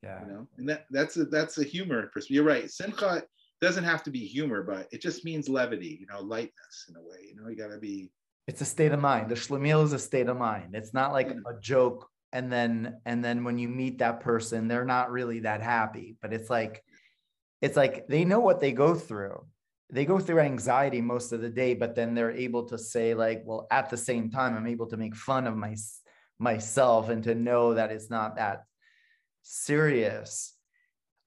yeah, 0.02 0.20
you 0.22 0.32
know, 0.32 0.48
and 0.58 0.68
that 0.68 0.86
that's 0.90 1.16
a 1.16 1.26
that's 1.26 1.58
a 1.58 1.64
humor. 1.64 2.10
You're 2.28 2.42
right. 2.42 2.68
Simcha 2.68 3.22
doesn't 3.60 3.84
have 3.84 4.02
to 4.02 4.10
be 4.10 4.26
humor, 4.26 4.64
but 4.64 4.88
it 4.90 5.00
just 5.00 5.24
means 5.24 5.48
levity. 5.48 5.98
You 6.00 6.06
know, 6.06 6.20
lightness 6.20 6.86
in 6.88 6.96
a 6.96 7.00
way. 7.00 7.28
You 7.28 7.36
know, 7.40 7.48
you 7.48 7.56
got 7.56 7.72
to 7.72 7.78
be. 7.78 8.10
It's 8.48 8.60
a 8.60 8.66
state 8.66 8.90
of 8.92 9.00
mind. 9.00 9.28
The 9.28 9.36
shlemiel 9.36 9.84
is 9.84 9.92
a 9.92 9.98
state 10.00 10.28
of 10.28 10.36
mind. 10.36 10.74
It's 10.74 10.94
not 10.94 11.12
like 11.12 11.28
yeah. 11.28 11.34
a 11.48 11.60
joke 11.60 12.08
and 12.32 12.52
then 12.52 12.96
and 13.06 13.24
then 13.24 13.44
when 13.44 13.56
you 13.56 13.68
meet 13.68 13.98
that 13.98 14.20
person 14.20 14.66
they're 14.66 14.84
not 14.84 15.12
really 15.12 15.40
that 15.40 15.62
happy 15.62 16.16
but 16.20 16.32
it's 16.32 16.50
like 16.50 16.82
it's 17.62 17.76
like 17.76 18.06
they 18.08 18.24
know 18.24 18.40
what 18.40 18.60
they 18.60 18.72
go 18.72 18.94
through 18.94 19.46
they 19.90 20.04
go 20.04 20.18
through 20.18 20.40
anxiety 20.40 21.00
most 21.00 21.32
of 21.32 21.40
the 21.40 21.48
day 21.48 21.74
but 21.74 21.94
then 21.94 22.14
they're 22.14 22.32
able 22.32 22.64
to 22.64 22.76
say 22.76 23.14
like 23.14 23.42
well 23.44 23.66
at 23.70 23.88
the 23.88 23.96
same 23.96 24.30
time 24.30 24.56
i'm 24.56 24.66
able 24.66 24.86
to 24.86 24.96
make 24.96 25.14
fun 25.14 25.46
of 25.46 25.56
my 25.56 25.74
myself 26.38 27.08
and 27.08 27.22
to 27.24 27.34
know 27.34 27.74
that 27.74 27.90
it's 27.90 28.10
not 28.10 28.36
that 28.36 28.64
serious. 29.42 30.54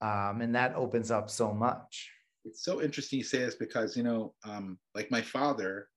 Um, 0.02 0.42
and 0.42 0.56
that 0.56 0.76
opens 0.76 1.12
up 1.12 1.30
so 1.30 1.54
much. 1.54 2.12
It's 2.46 2.64
so 2.64 2.82
interesting 2.82 3.20
you 3.20 3.26
say 3.26 3.40
this 3.40 3.56
because 3.56 3.98
you 3.98 4.04
know 4.04 4.34
um, 4.46 4.78
like 4.96 5.12
my 5.12 5.22
father 5.22 5.88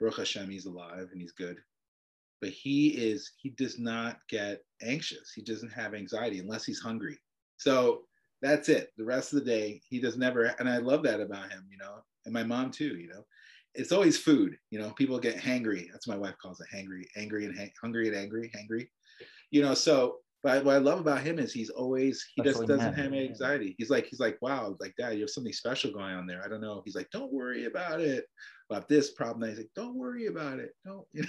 Baruch 0.00 0.18
Hashem, 0.18 0.50
he's 0.50 0.66
alive 0.66 1.08
and 1.12 1.20
he's 1.20 1.32
good 1.32 1.58
but 2.40 2.50
he 2.50 2.88
is 2.90 3.32
he 3.36 3.50
does 3.50 3.80
not 3.80 4.18
get 4.28 4.60
anxious. 4.80 5.32
He 5.34 5.42
doesn't 5.42 5.72
have 5.72 5.92
anxiety 5.92 6.38
unless 6.38 6.64
he's 6.64 6.78
hungry. 6.78 7.18
So 7.56 8.02
that's 8.40 8.68
it. 8.68 8.90
The 8.96 9.04
rest 9.04 9.32
of 9.32 9.40
the 9.40 9.44
day, 9.44 9.80
he 9.88 10.00
does 10.00 10.16
never, 10.16 10.44
and 10.58 10.68
I 10.68 10.78
love 10.78 11.02
that 11.04 11.20
about 11.20 11.50
him, 11.50 11.66
you 11.70 11.78
know, 11.78 11.96
and 12.24 12.34
my 12.34 12.44
mom 12.44 12.70
too, 12.70 12.96
you 12.96 13.08
know. 13.08 13.24
It's 13.74 13.92
always 13.92 14.18
food, 14.18 14.56
you 14.70 14.78
know. 14.78 14.90
People 14.90 15.18
get 15.18 15.36
hangry. 15.36 15.86
That's 15.92 16.06
what 16.06 16.16
my 16.16 16.22
wife 16.28 16.36
calls 16.40 16.60
it, 16.60 16.66
hangry, 16.74 17.04
angry, 17.16 17.44
and 17.44 17.56
hang, 17.56 17.70
hungry 17.80 18.08
and 18.08 18.16
angry, 18.16 18.50
hangry. 18.56 18.88
You 19.50 19.62
know, 19.62 19.74
so 19.74 20.18
but 20.42 20.64
what 20.64 20.76
I 20.76 20.78
love 20.78 21.00
about 21.00 21.22
him 21.22 21.38
is 21.38 21.52
he's 21.52 21.70
always 21.70 22.24
he 22.34 22.42
just 22.42 22.64
doesn't 22.66 22.94
have 22.94 23.12
anxiety. 23.12 23.74
He's 23.76 23.90
like 23.90 24.06
he's 24.06 24.20
like 24.20 24.38
wow, 24.40 24.76
like 24.78 24.94
dad, 24.96 25.14
you 25.14 25.20
have 25.22 25.30
something 25.30 25.52
special 25.52 25.90
going 25.90 26.14
on 26.14 26.26
there. 26.26 26.42
I 26.44 26.48
don't 26.48 26.60
know. 26.60 26.82
He's 26.84 26.94
like, 26.94 27.10
don't 27.10 27.32
worry 27.32 27.66
about 27.66 28.00
it. 28.00 28.24
About 28.70 28.88
this 28.88 29.12
problem, 29.12 29.48
he's 29.48 29.58
like, 29.58 29.70
don't 29.74 29.96
worry 29.96 30.26
about 30.26 30.60
it. 30.60 30.72
Don't. 30.84 31.06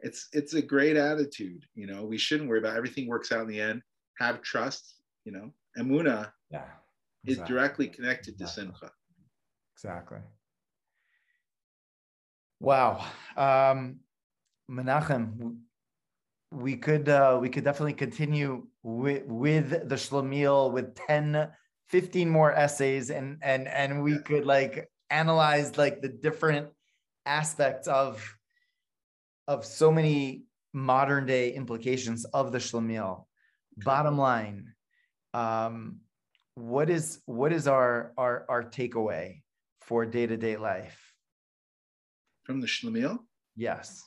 it's 0.00 0.28
it's 0.32 0.54
a 0.54 0.62
great 0.62 0.96
attitude. 0.96 1.64
You 1.74 1.86
know, 1.86 2.04
we 2.04 2.18
shouldn't 2.18 2.48
worry 2.48 2.60
about 2.60 2.76
everything. 2.76 3.08
Works 3.08 3.32
out 3.32 3.42
in 3.42 3.48
the 3.48 3.60
end. 3.60 3.82
Have 4.18 4.42
trust. 4.42 4.94
You 5.24 5.32
know, 5.32 5.52
Emuna 5.78 6.32
yeah, 6.50 6.64
exactly. 7.24 7.32
is 7.32 7.38
directly 7.48 7.88
connected 7.88 8.34
exactly. 8.34 8.64
to 8.64 8.72
Simcha. 8.72 8.92
Exactly. 9.74 10.18
Wow. 12.60 13.04
Um, 13.36 14.00
Menachem, 14.70 15.58
we 16.50 16.76
could 16.76 17.08
uh, 17.08 17.38
we 17.40 17.48
could 17.48 17.64
definitely 17.64 17.92
continue 17.92 18.66
with 18.82 19.24
with 19.26 19.88
the 19.88 19.96
Shlemiel 19.96 20.72
with 20.72 20.94
10, 20.94 21.48
15 21.88 22.30
more 22.30 22.52
essays 22.52 23.10
and 23.10 23.38
and 23.42 23.68
and 23.68 24.02
we 24.02 24.12
yeah. 24.12 24.18
could 24.24 24.46
like 24.46 24.88
analyze 25.10 25.76
like 25.76 26.00
the 26.00 26.08
different 26.08 26.68
aspects 27.26 27.88
of 27.88 28.24
of 29.48 29.64
so 29.64 29.92
many 29.92 30.44
modern 30.72 31.26
day 31.26 31.52
implications 31.52 32.24
of 32.26 32.52
the 32.52 32.58
Shlemiel. 32.58 33.26
Bottom 33.78 34.16
line, 34.16 34.72
um, 35.34 36.00
what 36.54 36.88
is 36.88 37.20
what 37.26 37.52
is 37.52 37.68
our 37.68 38.12
our 38.16 38.46
our 38.48 38.62
takeaway 38.64 39.42
for 39.82 40.06
day 40.06 40.26
to 40.26 40.36
day 40.36 40.56
life 40.56 41.12
from 42.44 42.60
the 42.60 42.66
Shlemiel? 42.66 43.18
Yes. 43.56 44.02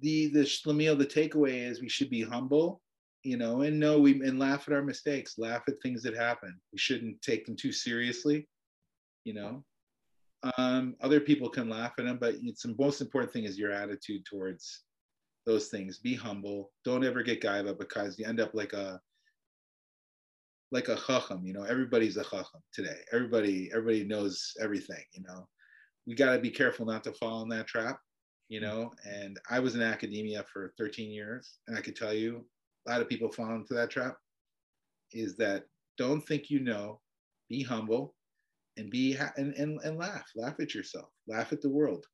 The 0.00 0.28
the 0.28 0.40
Shlemiel, 0.40 0.98
the 0.98 1.06
takeaway 1.06 1.68
is 1.68 1.80
we 1.80 1.88
should 1.88 2.10
be 2.10 2.22
humble, 2.22 2.80
you 3.22 3.36
know, 3.36 3.62
and 3.62 3.78
know 3.78 4.00
we 4.00 4.12
and 4.22 4.38
laugh 4.38 4.68
at 4.68 4.74
our 4.74 4.82
mistakes, 4.82 5.38
laugh 5.38 5.62
at 5.68 5.74
things 5.82 6.02
that 6.02 6.16
happen. 6.16 6.58
We 6.72 6.78
shouldn't 6.78 7.20
take 7.22 7.46
them 7.46 7.56
too 7.56 7.72
seriously, 7.72 8.48
you 9.24 9.34
know. 9.34 9.64
Um, 10.58 10.94
other 11.00 11.20
people 11.20 11.48
can 11.48 11.68
laugh 11.68 11.92
at 11.98 12.04
them, 12.04 12.18
but 12.20 12.34
it's 12.42 12.62
the 12.62 12.74
most 12.78 13.00
important 13.00 13.32
thing 13.32 13.44
is 13.44 13.58
your 13.58 13.72
attitude 13.72 14.24
towards 14.26 14.82
those 15.46 15.68
things. 15.68 15.98
Be 15.98 16.14
humble. 16.14 16.70
Don't 16.84 17.04
ever 17.04 17.22
get 17.22 17.40
gaiva 17.42 17.78
because 17.78 18.18
you 18.18 18.26
end 18.26 18.40
up 18.40 18.54
like 18.54 18.72
a 18.72 19.00
like 20.70 20.88
a 20.88 20.96
chacham. 20.96 21.44
You 21.44 21.54
know, 21.54 21.62
everybody's 21.62 22.16
a 22.16 22.24
chacham 22.24 22.60
today. 22.72 22.98
Everybody 23.12 23.70
everybody 23.72 24.04
knows 24.04 24.52
everything. 24.60 25.04
You 25.12 25.22
know, 25.22 25.48
we 26.06 26.14
got 26.14 26.34
to 26.34 26.38
be 26.40 26.50
careful 26.50 26.84
not 26.84 27.04
to 27.04 27.12
fall 27.12 27.42
in 27.42 27.48
that 27.50 27.66
trap. 27.66 27.98
You 28.48 28.60
know, 28.60 28.92
and 29.04 29.40
I 29.50 29.60
was 29.60 29.74
in 29.74 29.82
academia 29.82 30.44
for 30.52 30.74
13 30.76 31.10
years, 31.10 31.58
and 31.66 31.78
I 31.78 31.80
could 31.80 31.96
tell 31.96 32.12
you, 32.12 32.44
a 32.86 32.90
lot 32.90 33.00
of 33.00 33.08
people 33.08 33.32
fall 33.32 33.54
into 33.54 33.72
that 33.74 33.90
trap. 33.90 34.16
Is 35.12 35.36
that 35.36 35.64
don't 35.96 36.20
think 36.20 36.50
you 36.50 36.60
know. 36.60 37.00
Be 37.50 37.62
humble 37.62 38.14
and 38.76 38.90
be 38.90 39.12
ha- 39.14 39.32
and, 39.36 39.54
and 39.54 39.80
and 39.84 39.98
laugh 39.98 40.26
laugh 40.36 40.58
at 40.60 40.74
yourself 40.74 41.08
laugh 41.28 41.52
at 41.52 41.60
the 41.60 41.70
world. 41.70 42.04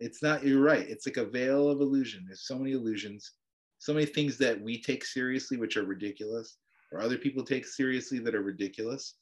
It's 0.00 0.22
not 0.22 0.44
you're 0.44 0.62
right 0.62 0.86
it's 0.88 1.06
like 1.06 1.16
a 1.16 1.24
veil 1.24 1.68
of 1.68 1.80
illusion. 1.80 2.24
There's 2.26 2.46
so 2.46 2.58
many 2.58 2.72
illusions 2.72 3.32
so 3.78 3.92
many 3.92 4.06
things 4.06 4.38
that 4.38 4.60
we 4.60 4.80
take 4.80 5.04
seriously 5.04 5.56
which 5.56 5.76
are 5.76 5.84
ridiculous 5.84 6.58
or 6.92 7.00
other 7.00 7.18
people 7.18 7.44
take 7.44 7.66
seriously 7.66 8.18
that 8.20 8.34
are 8.34 8.42
ridiculous. 8.42 9.14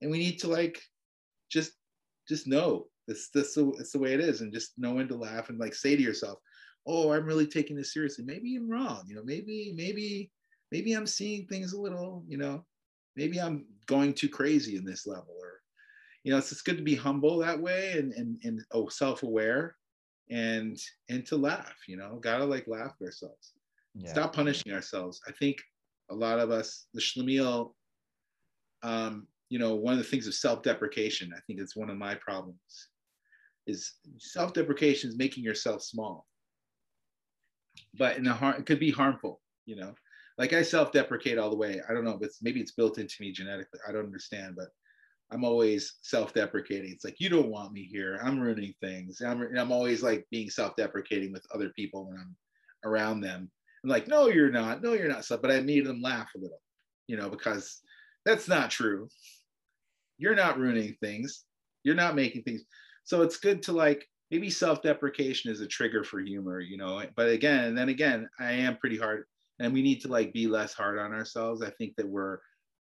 And 0.00 0.10
we 0.10 0.18
need 0.18 0.38
to 0.40 0.48
like 0.48 0.80
just 1.50 1.72
just 2.28 2.46
know 2.46 2.86
this 3.08 3.30
this 3.34 3.56
it's 3.56 3.92
the 3.92 3.98
way 3.98 4.12
it 4.14 4.20
is 4.20 4.40
and 4.40 4.52
just 4.52 4.72
know 4.78 4.94
when 4.94 5.08
to 5.08 5.16
laugh 5.16 5.48
and 5.48 5.58
like 5.58 5.74
say 5.74 5.96
to 5.96 6.02
yourself 6.02 6.38
oh 6.86 7.12
i'm 7.12 7.26
really 7.26 7.46
taking 7.46 7.76
this 7.76 7.92
seriously. 7.92 8.24
Maybe 8.24 8.56
i'm 8.56 8.70
wrong 8.70 9.04
you 9.06 9.14
know 9.14 9.22
maybe 9.24 9.72
maybe 9.76 10.30
maybe 10.70 10.92
i'm 10.92 11.06
seeing 11.06 11.46
things 11.46 11.72
a 11.72 11.80
little 11.80 12.24
you 12.28 12.38
know 12.38 12.64
maybe 13.16 13.40
i'm 13.40 13.66
going 13.86 14.14
too 14.14 14.28
crazy 14.28 14.76
in 14.76 14.84
this 14.84 15.06
level 15.06 15.34
or 15.40 15.61
you 16.24 16.32
know 16.32 16.38
it's, 16.38 16.50
just 16.50 16.64
good 16.64 16.76
to 16.76 16.82
be 16.82 16.94
humble 16.94 17.38
that 17.38 17.60
way 17.60 17.92
and 17.92 18.12
and, 18.12 18.38
and 18.44 18.60
oh 18.72 18.88
self-aware 18.88 19.76
and 20.30 20.78
and 21.08 21.26
to 21.26 21.36
laugh 21.36 21.76
you 21.86 21.96
know 21.96 22.18
gotta 22.20 22.44
like 22.44 22.66
laugh 22.66 22.94
at 23.00 23.04
ourselves. 23.04 23.52
Yeah. 23.94 24.10
stop 24.10 24.34
punishing 24.34 24.72
ourselves. 24.72 25.20
I 25.28 25.32
think 25.32 25.58
a 26.10 26.14
lot 26.14 26.38
of 26.38 26.50
us 26.50 26.86
the 26.94 27.00
shlemiel 27.00 27.74
um 28.82 29.26
you 29.48 29.58
know 29.58 29.74
one 29.74 29.92
of 29.92 29.98
the 29.98 30.04
things 30.04 30.26
of 30.26 30.34
self-deprecation 30.34 31.32
i 31.36 31.40
think 31.46 31.60
it's 31.60 31.76
one 31.76 31.88
of 31.90 31.96
my 31.96 32.14
problems 32.16 32.88
is 33.66 33.94
self-deprecation 34.18 35.08
is 35.08 35.16
making 35.16 35.44
yourself 35.44 35.82
small. 35.82 36.26
But 37.96 38.16
in 38.16 38.26
a 38.26 38.32
har- 38.32 38.56
it 38.56 38.66
could 38.66 38.80
be 38.80 38.90
harmful 38.90 39.40
you 39.66 39.76
know. 39.76 39.94
Like 40.38 40.52
i 40.52 40.62
self-deprecate 40.62 41.38
all 41.38 41.50
the 41.50 41.56
way. 41.56 41.80
I 41.88 41.92
don't 41.92 42.04
know 42.04 42.16
but 42.18 42.30
maybe 42.40 42.60
it's 42.60 42.72
built 42.72 42.98
into 42.98 43.16
me 43.20 43.32
genetically 43.32 43.80
i 43.86 43.92
don't 43.92 44.06
understand 44.06 44.56
but 44.56 44.68
I'm 45.32 45.44
always 45.44 45.94
self-deprecating. 46.02 46.92
It's 46.92 47.04
like 47.04 47.18
you 47.18 47.28
don't 47.28 47.48
want 47.48 47.72
me 47.72 47.84
here. 47.84 48.20
I'm 48.22 48.38
ruining 48.38 48.74
things. 48.80 49.22
I'm, 49.22 49.42
I'm 49.56 49.72
always 49.72 50.02
like 50.02 50.26
being 50.30 50.50
self-deprecating 50.50 51.32
with 51.32 51.46
other 51.54 51.70
people 51.70 52.06
when 52.06 52.18
I'm 52.18 52.36
around 52.84 53.22
them. 53.22 53.50
I'm 53.82 53.90
like, 53.90 54.08
no, 54.08 54.28
you're 54.28 54.50
not. 54.50 54.82
No, 54.82 54.92
you're 54.92 55.08
not. 55.08 55.24
So, 55.24 55.38
but 55.38 55.50
I 55.50 55.60
made 55.60 55.86
them 55.86 56.02
laugh 56.02 56.28
a 56.36 56.38
little, 56.38 56.60
you 57.06 57.16
know, 57.16 57.28
because 57.28 57.80
that's 58.24 58.46
not 58.46 58.70
true. 58.70 59.08
You're 60.18 60.34
not 60.34 60.58
ruining 60.58 60.96
things. 61.00 61.44
You're 61.82 61.94
not 61.96 62.14
making 62.14 62.42
things. 62.42 62.62
So 63.04 63.22
it's 63.22 63.38
good 63.38 63.62
to 63.64 63.72
like 63.72 64.06
maybe 64.30 64.50
self-deprecation 64.50 65.50
is 65.50 65.60
a 65.60 65.66
trigger 65.66 66.04
for 66.04 66.20
humor, 66.20 66.60
you 66.60 66.76
know. 66.76 67.02
But 67.16 67.30
again, 67.30 67.64
and 67.64 67.76
then 67.76 67.88
again, 67.88 68.28
I 68.38 68.52
am 68.52 68.76
pretty 68.76 68.98
hard, 68.98 69.24
and 69.58 69.72
we 69.72 69.82
need 69.82 70.00
to 70.02 70.08
like 70.08 70.32
be 70.32 70.46
less 70.46 70.74
hard 70.74 70.98
on 70.98 71.12
ourselves. 71.12 71.62
I 71.62 71.70
think 71.70 71.96
that 71.96 72.08
we're 72.08 72.38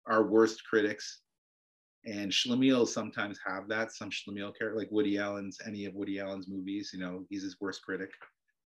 our 0.07 0.25
worst 0.25 0.65
critics 0.69 1.21
and 2.05 2.31
Schlemiel 2.31 2.87
sometimes 2.87 3.39
have 3.47 3.69
that. 3.69 3.93
Some 3.93 4.11
Schlemiel 4.11 4.57
character, 4.57 4.77
like 4.77 4.91
Woody 4.91 5.19
Allen's, 5.19 5.59
any 5.67 5.85
of 5.87 5.95
Woody 5.95 6.19
Allen's 6.21 6.49
movies, 6.49 6.91
you 6.93 7.01
know, 7.01 7.25
he's 7.29 7.43
his 7.43 7.61
worst 7.61 7.83
critic, 7.83 8.11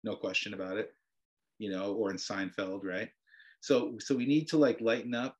no 0.03 0.15
question 0.15 0.53
about 0.53 0.77
it. 0.77 0.93
You 1.57 1.71
know, 1.71 1.93
or 1.93 2.11
in 2.11 2.17
Seinfeld, 2.17 2.83
right? 2.83 3.09
So, 3.61 3.95
so 3.99 4.13
we 4.13 4.25
need 4.25 4.47
to 4.49 4.57
like 4.57 4.81
lighten 4.81 5.15
up, 5.15 5.37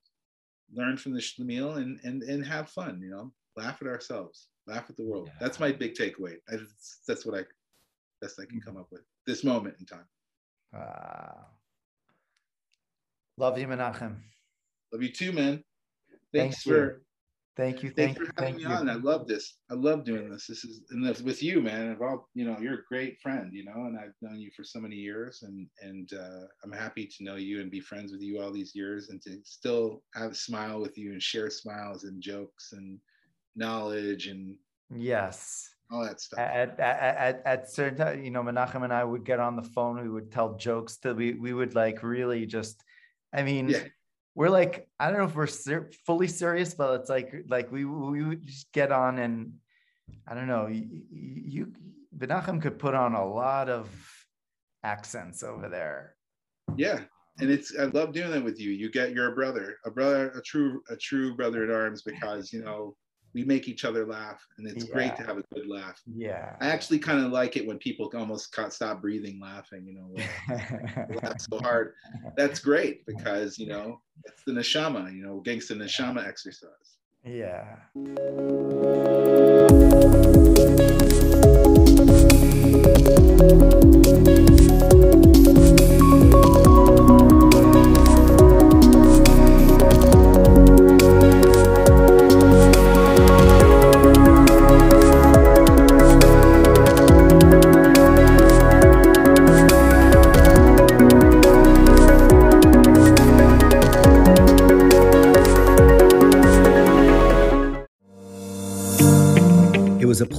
learn 0.74 0.98
from 0.98 1.14
the 1.14 1.20
Schlemiel, 1.20 1.78
and 1.78 2.00
and 2.04 2.24
and 2.24 2.46
have 2.46 2.70
fun. 2.70 3.02
You 3.02 3.12
know, 3.12 3.34
laugh 3.58 3.82
at 3.82 3.88
ourselves, 3.88 4.48
laugh 4.68 4.86
at 4.90 4.96
the 4.98 5.04
world. 5.04 5.28
Yeah. 5.28 5.38
That's 5.42 5.60
my 5.60 5.72
big 5.72 5.94
takeaway. 5.94 6.36
That's, 6.48 7.02
that's 7.08 7.26
what 7.26 7.38
I 7.38 7.44
best 8.22 8.40
I 8.40 8.46
can 8.46 8.60
mm-hmm. 8.60 8.70
come 8.70 8.78
up 8.78 8.88
with 8.92 9.02
this 9.28 9.44
moment 9.44 9.76
in 9.80 9.86
time. 9.86 10.06
Wow. 10.74 11.46
Love 13.38 13.58
you, 13.58 13.68
Menachem. 13.68 14.16
Love 14.92 15.04
you 15.04 15.12
too, 15.12 15.32
man. 15.32 15.64
Thanks, 16.34 16.64
Thanks 16.64 16.64
for 16.64 17.02
Thank 17.56 17.84
you. 17.84 17.90
Thank 17.90 18.18
Thanks 18.18 18.32
for 18.36 18.44
having 18.44 18.58
me 18.58 18.64
you. 18.64 18.68
on. 18.68 18.90
I 18.90 18.96
love 18.96 19.28
this. 19.28 19.60
I 19.72 19.76
love 19.76 20.04
doing 20.04 20.30
this. 20.30 20.48
This 20.48 20.66
is 20.66 20.82
and 20.90 21.06
this 21.06 21.22
with 21.22 21.42
you, 21.42 21.62
man. 21.62 21.90
I've 21.90 22.02
all 22.02 22.30
you 22.34 22.44
know, 22.44 22.58
you're 22.60 22.80
a 22.80 22.86
great 22.90 23.22
friend, 23.22 23.50
you 23.54 23.64
know, 23.64 23.86
and 23.86 23.98
I've 23.98 24.14
known 24.22 24.42
you 24.42 24.52
for 24.54 24.66
so 24.66 24.82
many 24.82 24.96
years, 24.96 25.44
and 25.44 25.68
and 25.82 26.12
uh, 26.14 26.48
I'm 26.64 26.74
happy 26.74 27.06
to 27.06 27.24
know 27.24 27.36
you 27.36 27.62
and 27.62 27.72
be 27.72 27.80
friends 27.80 28.12
with 28.12 28.22
you 28.22 28.42
all 28.42 28.52
these 28.52 28.76
years, 28.76 29.10
and 29.10 29.22
to 29.22 29.38
still 29.46 30.04
have 30.16 30.32
a 30.32 30.36
smile 30.36 30.82
with 30.82 30.98
you 30.98 31.14
and 31.14 31.22
share 31.22 31.50
smiles 31.50 32.04
and 32.04 32.22
jokes 32.22 32.74
and 32.74 33.00
knowledge 33.56 34.28
and 34.28 34.58
yes, 34.94 35.70
all 35.90 36.04
that 36.04 36.20
stuff. 36.20 36.40
At 36.40 36.78
at 36.78 36.82
at, 36.82 37.42
at 37.46 37.70
certain 37.70 37.98
time, 37.98 38.22
you 38.22 38.32
know, 38.32 38.44
Menachem 38.44 38.84
and 38.84 38.92
I 38.92 39.06
would 39.06 39.24
get 39.24 39.40
on 39.40 39.56
the 39.56 39.64
phone. 39.64 40.02
We 40.02 40.10
would 40.10 40.30
tell 40.30 40.56
jokes. 40.58 40.98
That 40.98 41.16
we 41.16 41.36
we 41.36 41.54
would 41.54 41.74
like 41.74 42.04
really 42.04 42.46
just. 42.46 42.84
I 43.34 43.44
mean. 43.44 43.70
Yeah 43.70 43.80
we're 44.36 44.50
like 44.50 44.88
I 45.00 45.10
don't 45.10 45.18
know 45.18 45.26
if 45.26 45.36
we're 45.36 45.48
ser- 45.48 45.90
fully 46.06 46.28
serious, 46.28 46.74
but 46.74 47.00
it's 47.00 47.10
like 47.10 47.34
like 47.48 47.72
we 47.72 47.86
we 47.86 48.24
would 48.24 48.46
just 48.46 48.72
get 48.74 48.92
on 48.92 49.18
and 49.18 49.54
I 50.28 50.36
don't 50.36 50.48
know 50.48 50.68
you, 50.68 51.02
you 51.10 51.74
Menachem 52.16 52.62
could 52.62 52.78
put 52.78 52.94
on 52.94 53.16
a 53.16 53.26
lot 53.26 53.70
of 53.70 53.90
accents 54.84 55.42
over 55.42 55.70
there. 55.70 56.16
Yeah, 56.76 57.00
and 57.40 57.50
it's 57.50 57.74
I 57.78 57.86
love 57.86 58.14
doing 58.14 58.32
that 58.32 58.44
with 58.44 58.60
you. 58.60 58.72
You 58.72 58.92
get 58.92 59.14
you're 59.14 59.32
a 59.32 59.36
brother, 59.36 59.78
a 59.86 59.92
brother, 59.92 60.30
a 60.30 60.42
true 60.42 60.82
a 60.90 60.96
true 60.96 61.36
brother 61.36 61.64
in 61.64 61.72
arms 61.72 62.02
because 62.02 62.52
you 62.52 62.64
know 62.64 62.96
we 63.36 63.44
make 63.44 63.68
each 63.68 63.84
other 63.84 64.08
laugh 64.08 64.48
and 64.58 64.66
it's 64.66 64.86
yeah. 64.88 64.94
great 64.94 65.16
to 65.18 65.24
have 65.24 65.38
a 65.38 65.44
good 65.54 65.68
laugh. 65.68 66.02
Yeah. 66.08 66.56
I 66.62 66.68
actually 66.68 67.00
kind 67.00 67.24
of 67.24 67.34
like 67.34 67.58
it 67.58 67.68
when 67.68 67.78
people 67.78 68.10
almost 68.16 68.56
stop 68.70 69.02
breathing 69.02 69.42
laughing 69.42 69.86
you 69.86 69.94
know 69.94 70.16
laugh 71.22 71.42
so 71.42 71.60
hard. 71.60 71.94
That's 72.38 72.60
great 72.60 73.06
because 73.06 73.60
you 73.60 73.68
know 73.68 74.00
it's 74.24 74.42
the 74.48 74.54
neshama 74.54 75.14
you 75.14 75.22
know 75.22 75.44
gangsta 75.46 75.76
neshama 75.76 76.26
exercise. 76.26 76.72
Yeah 77.26 77.76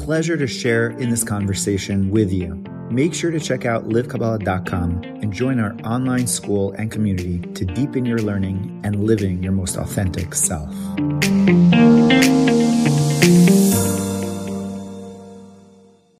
pleasure 0.06 0.36
to 0.36 0.46
share 0.46 0.90
in 0.90 1.10
this 1.10 1.24
conversation 1.24 2.12
with 2.12 2.32
you. 2.32 2.54
Make 2.92 3.12
sure 3.12 3.32
to 3.32 3.40
check 3.40 3.66
out 3.66 3.88
livekabbalah.com 3.88 5.02
and 5.02 5.32
join 5.32 5.58
our 5.58 5.74
online 5.82 6.28
school 6.28 6.70
and 6.78 6.92
community 6.92 7.40
to 7.54 7.64
deepen 7.64 8.06
your 8.06 8.20
learning 8.20 8.80
and 8.84 9.04
living 9.04 9.42
your 9.42 9.50
most 9.50 9.76
authentic 9.76 10.32
self. 10.32 10.72